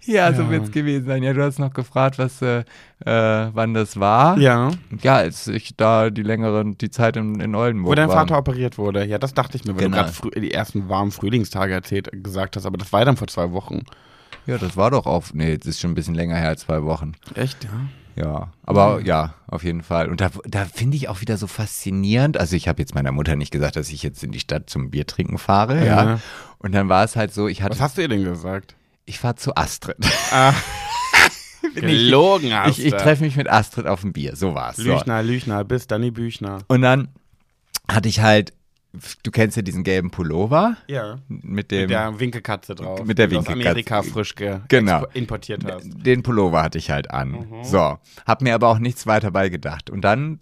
[0.04, 0.49] ja, so Ja.
[0.49, 1.24] wird es gewesen sein.
[1.24, 2.60] Ja, du hast noch gefragt, was, äh,
[3.06, 4.38] äh, wann das war.
[4.38, 4.72] ja.
[5.02, 8.16] Ja, als ich da die längere, die Zeit in, in Oldenburg Wo dein war.
[8.18, 9.06] Vater operiert wurde.
[9.06, 10.04] Ja, das dachte ich mir, weil Genau.
[10.04, 12.66] du gerade die ersten warmen Frühlingstage erzählt, gesagt hast.
[12.66, 13.82] Aber das war dann vor zwei Wochen.
[14.47, 16.84] Ja, das war doch auf, nee, das ist schon ein bisschen länger her als zwei
[16.84, 17.14] Wochen.
[17.36, 17.70] Echt, ja?
[18.14, 20.10] Ja, aber ja, auf jeden Fall.
[20.10, 22.38] Und da, da finde ich auch wieder so faszinierend.
[22.38, 24.89] Also ich habe jetzt meiner Mutter nicht gesagt, dass ich jetzt in die Stadt zum
[24.91, 26.04] Bier trinken fahre, ja.
[26.04, 26.20] Ja.
[26.58, 28.76] Und dann war es halt so, ich hatte, Was hast du ihr denn gesagt?
[29.06, 29.97] Ich fahre zu Astrid.
[30.32, 30.54] Ah,
[31.76, 34.78] Bin ich- gelogen hast Ich, ich treffe mich mit Astrid auf ein Bier, so war's.
[34.78, 34.84] So.
[34.84, 36.60] Lüchner, Lüchner, bis Danny Büchner.
[36.68, 37.10] Und dann
[37.89, 38.54] hatte ich halt,
[39.24, 41.20] du kennst ja diesen gelben Pullover Ja.
[41.28, 43.04] mit dem, Mit der Winkelkatze drauf.
[43.06, 43.60] Mit der Winkelkatze.
[43.60, 45.06] Aus Amerika frisch ge Genau.
[45.14, 45.86] importiert hast.
[45.86, 47.32] den Pullover hatte ich halt an.
[47.32, 47.64] Mhm.
[47.64, 49.89] So, hab mir aber auch nichts weiter bei gedacht.
[49.89, 50.39] Und dann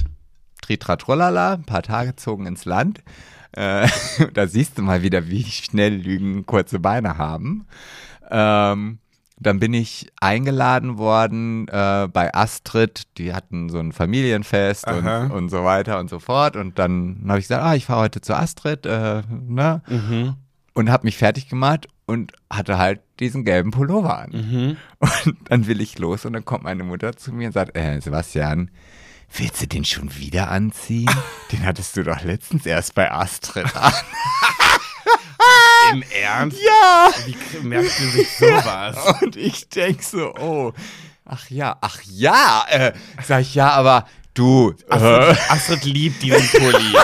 [0.62, 3.02] Tritra Trollala, ein paar Tage zogen ins Land.
[3.52, 3.88] Äh,
[4.34, 7.66] da siehst du mal wieder, wie schnell Lügen kurze Beine haben.
[8.30, 9.00] Ähm,
[9.42, 13.04] dann bin ich eingeladen worden äh, bei Astrid.
[13.18, 16.58] Die hatten so ein Familienfest und, und so weiter und so fort.
[16.58, 18.86] Und dann habe ich gesagt, ah, ich fahre heute zu Astrid.
[18.86, 19.82] Äh, ne?
[19.88, 20.36] Mhm.
[20.74, 24.32] Und habe mich fertig gemacht und hatte halt diesen gelben Pullover an.
[24.32, 24.78] Mhm.
[25.00, 28.00] Und dann will ich los und dann kommt meine Mutter zu mir und sagt, äh,
[28.02, 28.72] Sebastian,
[29.38, 31.10] willst du den schon wieder anziehen?
[31.52, 33.94] Den hattest du doch letztens erst bei Astrid an.
[35.94, 36.58] Im Ernst?
[36.62, 37.10] ja!
[37.26, 38.98] Wie merkst du sich sowas?
[39.22, 40.74] Und ich denk so, oh,
[41.26, 46.48] ach ja, ach ja, äh, sag ich, ja, aber du, äh, Astrid, Astrid liebt diesen
[46.60, 46.96] Pulli.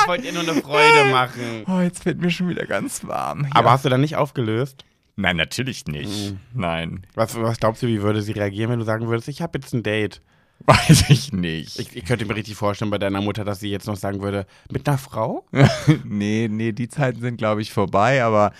[0.00, 1.64] Ich wollte ihr nur eine Freude machen.
[1.66, 3.46] oh, jetzt wird mir schon wieder ganz warm.
[3.52, 3.72] Aber ja.
[3.72, 4.84] hast du dann nicht aufgelöst?
[5.16, 6.34] Nein, natürlich nicht.
[6.52, 9.58] Nein, Was, was glaubst du, wie würde sie reagieren, wenn du sagen würdest, ich habe
[9.58, 10.20] jetzt ein Date?
[10.88, 11.78] weiß ich nicht.
[11.78, 14.46] Ich, ich könnte mir richtig vorstellen bei deiner Mutter, dass sie jetzt noch sagen würde,
[14.70, 15.44] mit einer Frau?
[16.04, 18.52] nee, nee, die Zeiten sind, glaube ich, vorbei, aber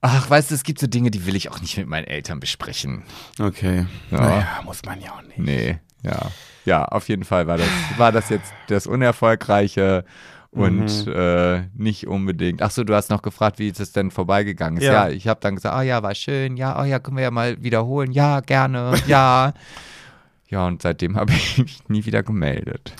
[0.00, 2.40] ach, weißt du, es gibt so Dinge, die will ich auch nicht mit meinen Eltern
[2.40, 3.02] besprechen.
[3.38, 3.86] Okay.
[4.10, 4.20] Ja.
[4.20, 5.38] Naja, muss man ja auch nicht.
[5.38, 6.30] Nee, ja.
[6.64, 10.04] Ja, auf jeden Fall war das, war das jetzt das Unerfolgreiche
[10.50, 11.12] und Mhm.
[11.12, 12.60] äh, nicht unbedingt.
[12.60, 14.84] Ach so, du hast noch gefragt, wie ist es denn vorbeigegangen ist.
[14.84, 15.06] Ja.
[15.06, 17.30] Ja, ich habe dann gesagt, ah ja, war schön, ja, oh ja, können wir ja
[17.30, 19.54] mal wiederholen, ja, gerne, ja.
[20.50, 22.92] Ja, und seitdem habe ich mich nie wieder gemeldet.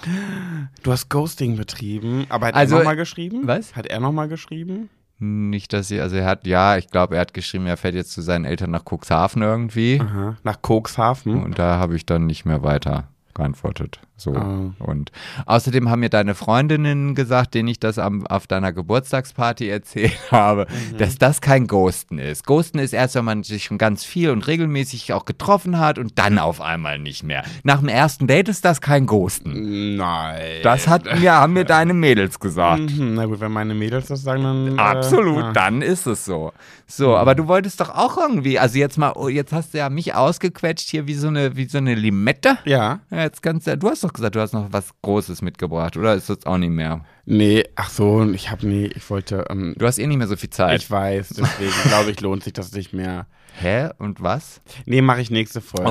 [0.83, 3.41] Du hast Ghosting betrieben, aber hat Also, er nochmal geschrieben?
[3.45, 3.77] was?
[3.77, 4.89] Hat er nochmal geschrieben?
[5.23, 8.13] Nicht, dass sie, also er hat, ja, ich glaube, er hat geschrieben, er fährt jetzt
[8.13, 10.01] zu seinen Eltern nach Cuxhaven irgendwie.
[10.01, 10.37] Aha.
[10.45, 11.43] Nach Cuxhaven?
[11.45, 14.01] Und da habe ich dann nicht mehr weiter geantwortet.
[14.21, 14.35] So.
[14.35, 14.73] Ah.
[14.79, 15.11] Und
[15.47, 20.67] außerdem haben mir deine Freundinnen gesagt, denen ich das am, auf deiner Geburtstagsparty erzählt habe,
[20.71, 20.99] Mhm.
[20.99, 22.47] dass das kein Ghosten ist.
[22.47, 26.19] Ghosten ist erst, wenn man sich schon ganz viel und regelmäßig auch getroffen hat und
[26.19, 27.45] dann auf einmal nicht mehr.
[27.65, 29.97] Nach dem ersten Date ist das kein Ghosten.
[29.97, 30.61] Nein.
[30.63, 32.81] Das hat mir, haben mir deine Mädels gesagt.
[32.97, 34.79] Mhm, na gut, wenn meine Mädels das sagen, dann.
[34.79, 35.53] Absolut, Äh, ja.
[35.53, 36.53] dann ist es so.
[36.87, 39.89] So, aber du wolltest doch auch irgendwie, also jetzt mal, oh, jetzt hast du ja
[39.89, 42.59] mich ausgequetscht hier wie so eine, wie so eine Limette.
[42.65, 42.99] Ja.
[43.11, 46.15] Ja, jetzt kannst du, du hast doch gesagt, du hast noch was Großes mitgebracht, oder
[46.15, 47.05] ist das auch nicht mehr?
[47.25, 49.45] Nee, ach so, ich hab nee, ich wollte.
[49.51, 50.83] Ähm, Du hast eh nicht mehr so viel Zeit.
[50.83, 53.27] ich weiß, deswegen glaube ich, lohnt sich das nicht mehr.
[53.59, 53.89] Hä?
[53.99, 54.61] Und was?
[54.87, 55.91] Nee, mache ich nächste Folge.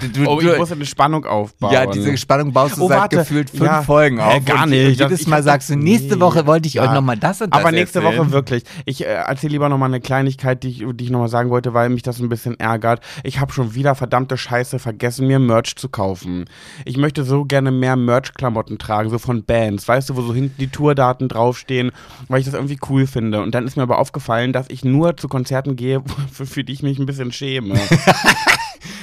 [0.00, 1.72] du, du, Oh, ich muss eine Spannung aufbauen.
[1.72, 3.16] ja, diese Spannung baust du Oh, seit warte.
[3.16, 3.82] gefühlt fünf Ja.
[3.82, 4.44] Folgen auf.
[4.44, 5.00] gar und nicht.
[5.00, 6.20] Jedes ich Mal sagst du, nächste nee.
[6.20, 6.84] Woche wollte ich Ja.
[6.84, 8.18] euch nochmal das und das Aber nächste erzählen.
[8.20, 8.64] Woche wirklich.
[8.84, 11.88] Ich äh, erzähle lieber nochmal eine Kleinigkeit, die ich, die ich nochmal sagen wollte, weil
[11.88, 13.00] mich das ein bisschen ärgert.
[13.24, 16.44] Ich habe schon wieder verdammte Scheiße vergessen, mir Merch zu kaufen.
[16.84, 20.56] Ich möchte so gerne mehr Merch-Klamotten tragen, so von Bands, weißt du, wo so hinten
[20.58, 21.90] die Tourdaten draufstehen,
[22.28, 23.42] weil ich das irgendwie cool finde.
[23.42, 26.72] Und dann ist mir aber aufgefallen, dass ich nur zu Konzerten gehe, für, für die
[26.72, 27.78] ich mich ein bisschen schäme.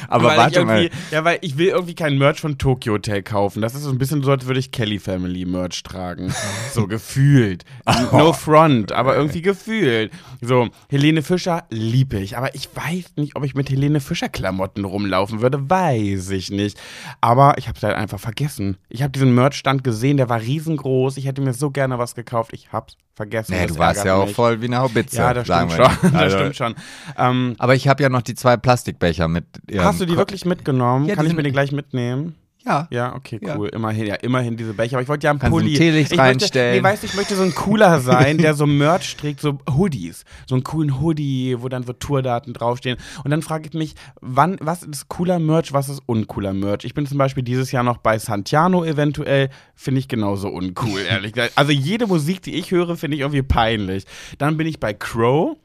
[0.09, 0.89] Aber weil warte ich mal.
[1.11, 3.61] Ja, weil ich will irgendwie kein Merch von Tokyo Hotel kaufen.
[3.61, 6.33] Das ist so ein bisschen so, als würde ich Kelly Family Merch tragen.
[6.73, 7.65] So gefühlt.
[8.11, 10.11] No front, aber irgendwie gefühlt.
[10.41, 12.37] So, Helene Fischer liebe ich.
[12.37, 15.69] Aber ich weiß nicht, ob ich mit Helene Fischer Klamotten rumlaufen würde.
[15.69, 16.79] Weiß ich nicht.
[17.21, 18.77] Aber ich habe es halt einfach vergessen.
[18.89, 21.17] Ich habe diesen Merchstand gesehen, der war riesengroß.
[21.17, 22.51] Ich hätte mir so gerne was gekauft.
[22.53, 23.51] Ich hab's vergessen.
[23.53, 24.35] Nee, Das du warst ja auch mich.
[24.35, 25.17] voll wie eine Haubitze.
[25.17, 25.85] Ja, das stimmt schon.
[26.01, 26.75] Das Also- stimmt schon.
[27.17, 29.43] Ähm, Aber ich habe ja noch die zwei Plastikbecher mit.
[29.77, 31.05] hast du die Ko- wirklich mitgenommen?
[31.05, 32.35] Ja, die Kann ich mir die gleich mitnehmen?
[32.65, 32.87] Ja.
[32.91, 33.57] Ja, okay, Ja.
[33.57, 33.69] cool.
[33.69, 34.95] Immerhin, ja, immerhin diese Becher.
[34.97, 35.77] Aber ich wollte ja einen Kannst du ein Pulli.
[35.77, 36.77] Teelicht ich möchte, reinstellen.
[36.77, 40.23] nee, weißt du, ich möchte so ein cooler sein, der so Merch trägt, so Hoodies.
[40.45, 42.97] So einen coolen Hoodie, wo dann so Tourdaten draufstehen.
[43.23, 46.83] Und dann frage ich mich, wann, was ist cooler Merch, was ist uncooler Merch?
[46.83, 51.31] Ich bin zum Beispiel dieses Jahr noch bei Santiano eventuell, finde ich genauso uncool, ehrlich
[51.33, 51.53] gesagt.
[51.55, 54.03] Also jede Musik, die ich höre, finde ich irgendwie peinlich.
[54.37, 55.55] Dann bin ich bei Crow.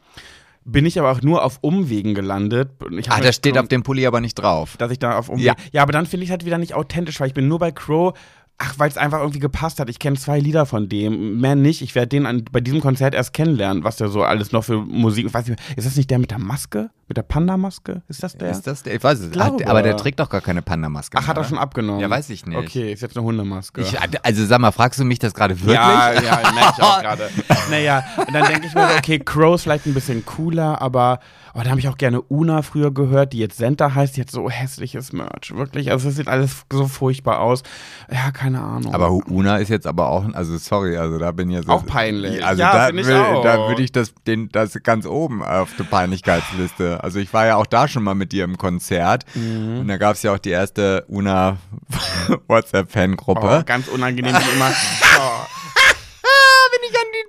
[0.66, 2.70] Bin ich aber auch nur auf Umwegen gelandet.
[3.08, 4.76] Ah, das steht auf dem Pulli aber nicht drauf.
[4.78, 5.44] dass ich da auf Umweg.
[5.44, 5.54] Ja.
[5.72, 8.14] Ja, aber dann finde ich halt wieder nicht authentisch, weil ich bin nur bei Crow.
[8.56, 9.90] Ach, weil es einfach irgendwie gepasst hat.
[9.90, 11.82] Ich kenne zwei Lieder von dem, mehr nicht.
[11.82, 14.78] Ich werde den an, bei diesem Konzert erst kennenlernen, was der so alles noch für
[14.78, 15.32] Musik.
[15.34, 16.90] Weiß nicht, ist das nicht der mit der Maske?
[17.08, 18.02] Mit der Panda-Maske?
[18.08, 18.50] Ist das der?
[18.50, 18.94] Ist das der?
[18.94, 19.36] Ich weiß es.
[19.36, 21.18] Hat, aber der trägt doch gar keine Panda-Maske.
[21.18, 22.00] Ach, hat er schon abgenommen?
[22.00, 22.56] Ja, weiß ich nicht.
[22.56, 23.82] Okay, ist jetzt eine Hundemaske.
[23.82, 25.74] Ich, also sag mal, fragst du mich das gerade wirklich?
[25.74, 27.30] Ja, ja, merke ich auch gerade.
[27.70, 31.18] Naja, und dann denke ich mir okay, Crow ist vielleicht ein bisschen cooler, aber
[31.54, 34.30] oh, da habe ich auch gerne Una früher gehört, die jetzt Senta heißt, die hat
[34.30, 35.54] so hässliches Merch.
[35.54, 37.62] Wirklich, also es sieht alles so furchtbar aus.
[38.10, 38.94] Ja, keine Ahnung.
[38.94, 42.44] Aber Una ist jetzt aber auch, also sorry, also da bin ich jetzt Auch peinlich.
[42.44, 43.42] Also Ja, da, will, auch.
[43.42, 47.02] da würde ich das, den, das ganz oben auf der Peinlichkeitsliste.
[47.02, 49.80] Also ich war ja auch da schon mal mit dir im Konzert Mhm.
[49.80, 51.56] und da gab es ja auch die erste Una
[52.30, 53.62] oh, WhatsApp-Fangruppe.
[53.66, 54.70] ganz unangenehm, wie immer.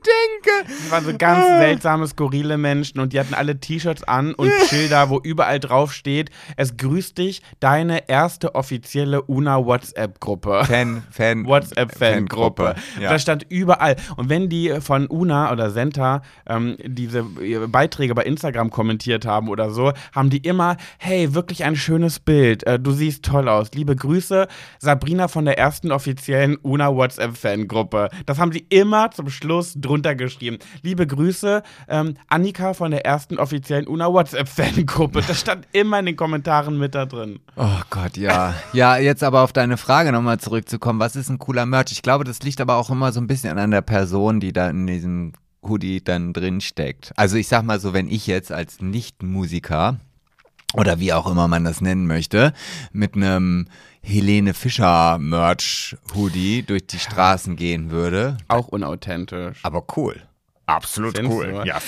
[0.05, 0.67] Die denke.
[0.67, 5.09] Das waren so ganz seltsame, skurrile Menschen und die hatten alle T-Shirts an und Schilder,
[5.09, 10.65] wo überall drauf steht, es grüßt dich, deine erste offizielle UNA-WhatsApp-Gruppe.
[10.65, 12.75] Fan, Fan, WhatsApp-Fangruppe.
[12.99, 13.11] Ja.
[13.11, 13.95] Das stand überall.
[14.17, 19.71] Und wenn die von Una oder Senta ähm, diese Beiträge bei Instagram kommentiert haben oder
[19.71, 22.65] so, haben die immer, hey, wirklich ein schönes Bild.
[22.65, 23.71] Äh, du siehst toll aus.
[23.73, 24.47] Liebe Grüße,
[24.79, 28.09] Sabrina von der ersten offiziellen Una WhatsApp-Fangruppe.
[28.25, 30.59] Das haben sie immer zum Schluss drunter geschrieben.
[30.81, 35.21] Liebe Grüße, ähm, Annika von der ersten offiziellen Una WhatsApp-Fangruppe.
[35.25, 37.39] Das stand immer in den Kommentaren mit da drin.
[37.55, 38.53] Oh Gott, ja.
[38.73, 40.99] Ja, jetzt aber auf deine Frage nochmal zurückzukommen.
[40.99, 41.93] Was ist ein cooler Merch?
[41.93, 44.69] Ich glaube, das liegt aber auch immer so ein bisschen an der Person, die da
[44.69, 45.31] in diesem
[45.63, 47.13] Hoodie dann drin steckt.
[47.15, 49.99] Also ich sag mal so, wenn ich jetzt als Nicht-Musiker
[50.73, 52.51] oder wie auch immer man das nennen möchte,
[52.91, 53.67] mit einem
[54.07, 58.37] Helene Fischer Merch Hoodie durch die Straßen gehen würde.
[58.47, 59.57] Auch unauthentisch.
[59.63, 60.21] Aber cool.
[60.67, 61.41] Absolut Findest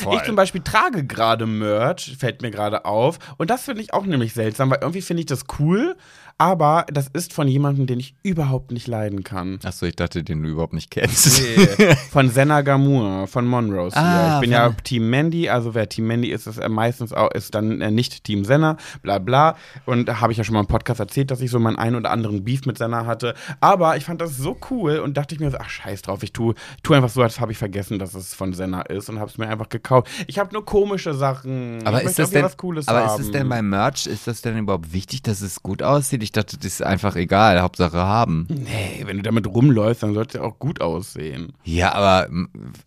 [0.03, 0.11] du?
[0.13, 3.19] Ich zum Beispiel trage gerade Merch, fällt mir gerade auf.
[3.37, 5.95] Und das finde ich auch nämlich seltsam, weil irgendwie finde ich das cool,
[6.37, 9.59] aber das ist von jemandem, den ich überhaupt nicht leiden kann.
[9.63, 11.41] Achso, ich dachte, den du überhaupt nicht kennst.
[11.41, 13.97] Nee, von Senna Gamur, von Monrose.
[13.97, 17.31] Ah, ich bin ja Team Mandy, also wer Team Mandy ist, ist er meistens auch,
[17.31, 19.55] ist dann äh, nicht Team Senna, bla bla.
[19.85, 21.95] Und da habe ich ja schon mal im Podcast erzählt, dass ich so meinen einen
[21.95, 23.33] oder anderen Beef mit Senna hatte.
[23.59, 26.33] Aber ich fand das so cool und dachte ich mir so, ach scheiß drauf, ich
[26.33, 29.29] tue tu einfach so, als habe ich vergessen, dass es von Senna ist und habe
[29.29, 30.09] es mir einfach gekauft.
[30.27, 31.85] Ich habe nur komische Sachen.
[31.85, 34.27] Aber ich ist das irgendwie denn, was Cooles aber ist es denn beim Merch, ist
[34.27, 36.23] das denn überhaupt wichtig, dass es gut aussieht?
[36.23, 38.47] Ich dachte, das ist einfach egal, Hauptsache haben.
[38.49, 41.53] Nee, wenn du damit rumläufst, dann sollte es ja auch gut aussehen.
[41.63, 42.27] Ja, aber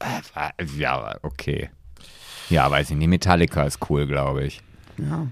[0.00, 1.70] äh, ja, aber okay.
[2.48, 3.08] Ja, weiß ich nicht.
[3.08, 4.60] Metallica ist cool, glaube ich.
[4.98, 5.26] Ja.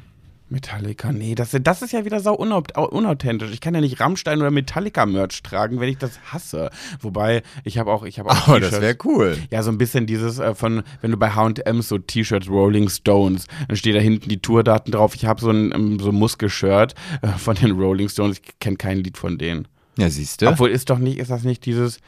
[0.51, 3.51] Metallica, nee, das, das ist ja wieder sau unau- unauthentisch.
[3.53, 6.70] Ich kann ja nicht Rammstein oder Metallica-Merch tragen, wenn ich das hasse.
[7.01, 9.36] Wobei, ich habe auch, ich habe auch Aber das wäre cool.
[9.51, 13.46] Ja, so ein bisschen dieses äh, von, wenn du bei H&M so T-Shirts Rolling Stones,
[13.68, 15.14] dann steht da hinten die Tourdaten drauf.
[15.14, 18.38] Ich habe so ein ähm, so Muskelshirt äh, von den Rolling Stones.
[18.42, 19.68] Ich kenne kein Lied von denen.
[19.99, 20.49] Ja, siehst du?
[20.49, 21.99] Obwohl ist doch nicht, ist das nicht dieses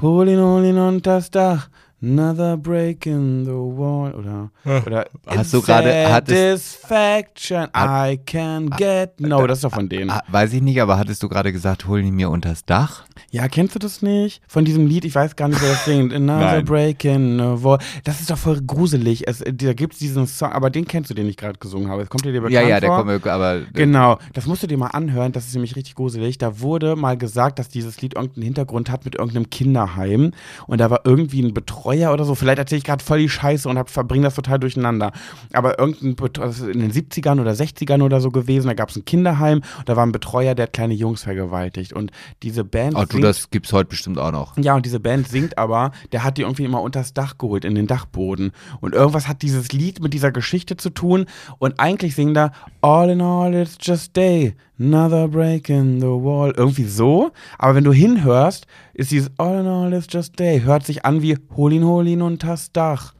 [0.00, 1.68] Holin, Holin und das Dach,
[2.06, 4.50] another break in the wall oder
[4.86, 10.10] oder Hast du gerade- Satisfaction I can get no, das ist doch von denen.
[10.10, 13.04] Ah, weiß ich nicht, aber hattest du gerade gesagt, hol ihn mir unters Dach?
[13.30, 14.40] Ja, kennst du das nicht?
[14.46, 16.12] Von diesem Lied, ich weiß gar nicht, wer das singt.
[16.14, 16.64] Another Nein.
[16.64, 17.78] break in the wall.
[18.04, 19.26] Das ist doch voll gruselig.
[19.26, 22.06] Es, da gibt es diesen Song, aber den kennst du, den ich gerade gesungen habe.
[22.06, 23.04] Kommt dir der bekannt Ja, ja, der vor?
[23.04, 26.38] kommt mir, aber Genau, das musst du dir mal anhören, das ist nämlich richtig gruselig.
[26.38, 30.32] Da wurde mal gesagt, dass dieses Lied irgendeinen Hintergrund hat mit irgendeinem Kinderheim
[30.66, 32.34] und da war irgendwie ein Betreuer oder so.
[32.34, 35.12] Vielleicht erzähle ich gerade voll die Scheiße und verbringe das total durcheinander.
[35.52, 38.96] Aber irgendein das ist in den 70ern oder 60ern oder so gewesen, da gab es
[38.96, 41.92] ein Kinderheim und da war ein Betreuer, der hat kleine Jungs vergewaltigt.
[41.92, 42.10] Und
[42.42, 42.94] diese Band.
[42.96, 44.56] oh, du, singt- das gibt's heute bestimmt auch noch.
[44.58, 47.74] ja, und diese Band singt aber, der hat die irgendwie immer unters Dach geholt, in
[47.74, 48.52] den Dachboden.
[48.80, 51.26] Und irgendwas hat dieses Lied mit dieser Geschichte zu tun.
[51.58, 56.52] Und eigentlich singen da All in all, it's just day, another break in the wall.
[56.56, 57.32] Irgendwie so.
[57.58, 61.22] Aber wenn du hinhörst, ist dieses All in all, it's just day, hört sich an
[61.22, 63.14] wie Hol ihn, hol ihn unters Dach.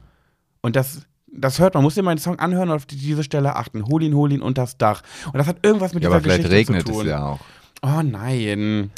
[0.61, 1.01] Und das.
[1.39, 3.85] Das hört man, muss dir mal den Song anhören und auf die- diese Stelle achten.
[3.85, 5.03] Hol ihn, hol ihn unters Dach.
[5.27, 7.01] Und das hat irgendwas mit Ja, dieser aber vielleicht Geschichte regnet zu tun.
[7.01, 7.39] es ja auch.
[7.83, 8.89] Oh nein.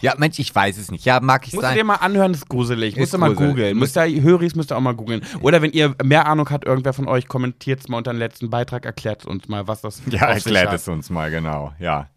[0.00, 1.04] Ja, Mensch, ich weiß es nicht.
[1.04, 1.76] Ja, mag ich Musst du sein.
[1.76, 2.96] dir mal anhören, ist gruselig.
[2.96, 3.50] Musst du mal gruselig.
[3.50, 3.78] googeln.
[3.78, 5.22] Müsst ihr, Höris müsst ihr auch mal googeln.
[5.40, 8.50] Oder wenn ihr mehr Ahnung habt, irgendwer von euch, kommentiert es mal unter den letzten
[8.50, 11.72] Beitrag, erklärt uns mal, was das Ja, auf sich erklärt es uns mal, genau.
[11.78, 12.08] Ja.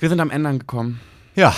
[0.00, 1.00] Wir sind am Ende angekommen.
[1.34, 1.54] Ja,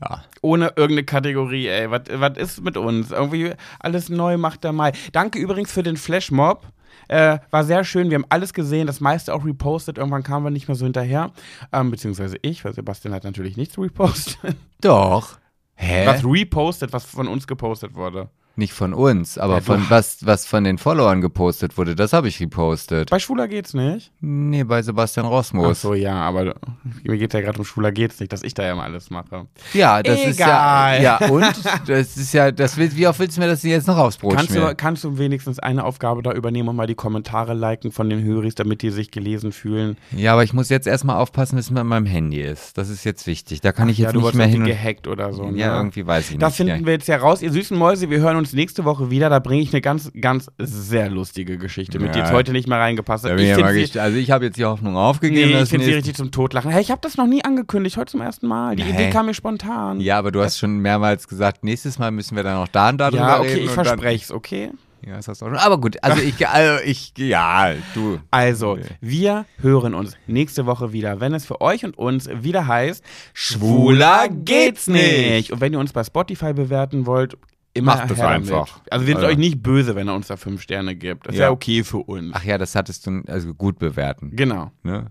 [0.00, 0.24] ja.
[0.42, 1.90] Ohne irgendeine Kategorie, ey.
[1.90, 3.10] Was was ist mit uns?
[3.10, 4.92] Irgendwie alles neu macht der Mai.
[5.12, 6.66] Danke übrigens für den Flashmob.
[7.08, 8.10] Äh, war sehr schön.
[8.10, 9.98] Wir haben alles gesehen, das meiste auch repostet.
[9.98, 11.32] Irgendwann kamen wir nicht mehr so hinterher.
[11.72, 14.56] Ähm, beziehungsweise ich, weil Sebastian hat natürlich nichts repostet.
[14.80, 15.38] Doch.
[15.76, 16.06] Hä?
[16.06, 18.30] Was repostet, was von uns gepostet wurde.
[18.56, 22.28] Nicht von uns, aber Ja, von was, was von den Followern gepostet wurde, das habe
[22.28, 23.10] ich repostet.
[23.10, 24.12] Bei Schwuler geht's nicht.
[24.20, 25.80] Nee, bei Sebastian Ach Rosmus.
[25.80, 26.54] so, ja, aber
[27.02, 29.46] mir geht ja gerade um Schwuler geht's nicht, dass ich da ja mal alles mache.
[29.72, 30.46] Ja, das ist ja.
[30.46, 31.02] Egal.
[31.02, 31.44] Ja, und?
[31.86, 34.36] Das ist ja, das will, wie oft willst du mir das jetzt noch aufs Brot
[34.36, 38.08] Kannst du, kannst du wenigstens eine Aufgabe da übernehmen und mal die Kommentare liken von
[38.08, 39.96] den Höris, damit die sich gelesen fühlen?
[40.12, 42.78] Ja, aber ich muss jetzt erstmal aufpassen, dass es mit meinem Handy ist.
[42.78, 43.60] Das ist jetzt wichtig.
[43.60, 44.62] Da kann ich jetzt ja, nicht mehr hin.
[44.62, 45.50] und- gehackt oder so.
[45.50, 45.58] Ne?
[45.58, 46.52] Ja, irgendwie weiß ich nicht.
[46.54, 47.42] finden wir jetzt ja raus.
[47.42, 49.30] Ihr süßen Mäuse, wir hören uns nächste Woche wieder.
[49.30, 52.24] Da bringe ich eine ganz, ganz sehr lustige Geschichte mit, die Ja.
[52.26, 53.38] jetzt heute nicht mehr reingepasst hat.
[53.40, 55.52] ich ja mal sie- also ich habe jetzt die Hoffnung aufgegeben.
[55.52, 56.70] Nee, ich finde sie richtig zum Totlachen.
[56.70, 58.76] Hey, ich habe das noch nie angekündigt, heute zum ersten Mal.
[58.76, 58.90] Die Nee.
[58.90, 60.00] Idee kam mir spontan.
[60.00, 62.98] Ja, aber du hast schon mehrmals gesagt, nächstes Mal müssen wir dann auch da und
[62.98, 63.50] da drüber Ja, reden.
[63.52, 64.70] okay, ich und dann- verspreche es, okay?
[65.06, 65.56] Ja, das auch schon.
[65.58, 68.20] Aber gut, also ich, also ich, ja, du.
[68.30, 73.04] Also, wir hören uns nächste Woche wieder, wenn es für euch und uns wieder heißt,
[73.34, 75.52] Schwuler geht's nicht.
[75.52, 77.36] Und wenn ihr uns bei Spotify bewerten wollt,
[77.74, 78.50] immer Macht das her damit.
[78.50, 78.80] einfach.
[78.90, 81.26] Also wir sind Also- euch nicht böse, wenn er uns da fünf Sterne gibt.
[81.26, 81.46] Das ist Ja.
[81.46, 82.30] ja okay für uns.
[82.34, 84.30] Ach ja, das hattest du also gut bewerten.
[84.34, 84.70] Genau.
[84.82, 85.06] Ne?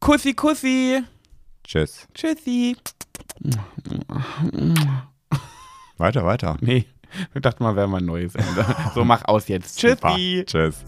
[0.00, 1.02] Kussi, Kussi.
[1.64, 2.06] Tschüss.
[2.14, 2.76] Tschüssi.
[5.96, 6.56] Weiter, weiter.
[6.60, 6.84] Nee,
[7.34, 8.64] ich dachte mal, wäre mal ein neues Ende.
[8.94, 9.78] So, mach aus jetzt.
[9.78, 10.44] Tschüssi.
[10.46, 10.84] Tschüss.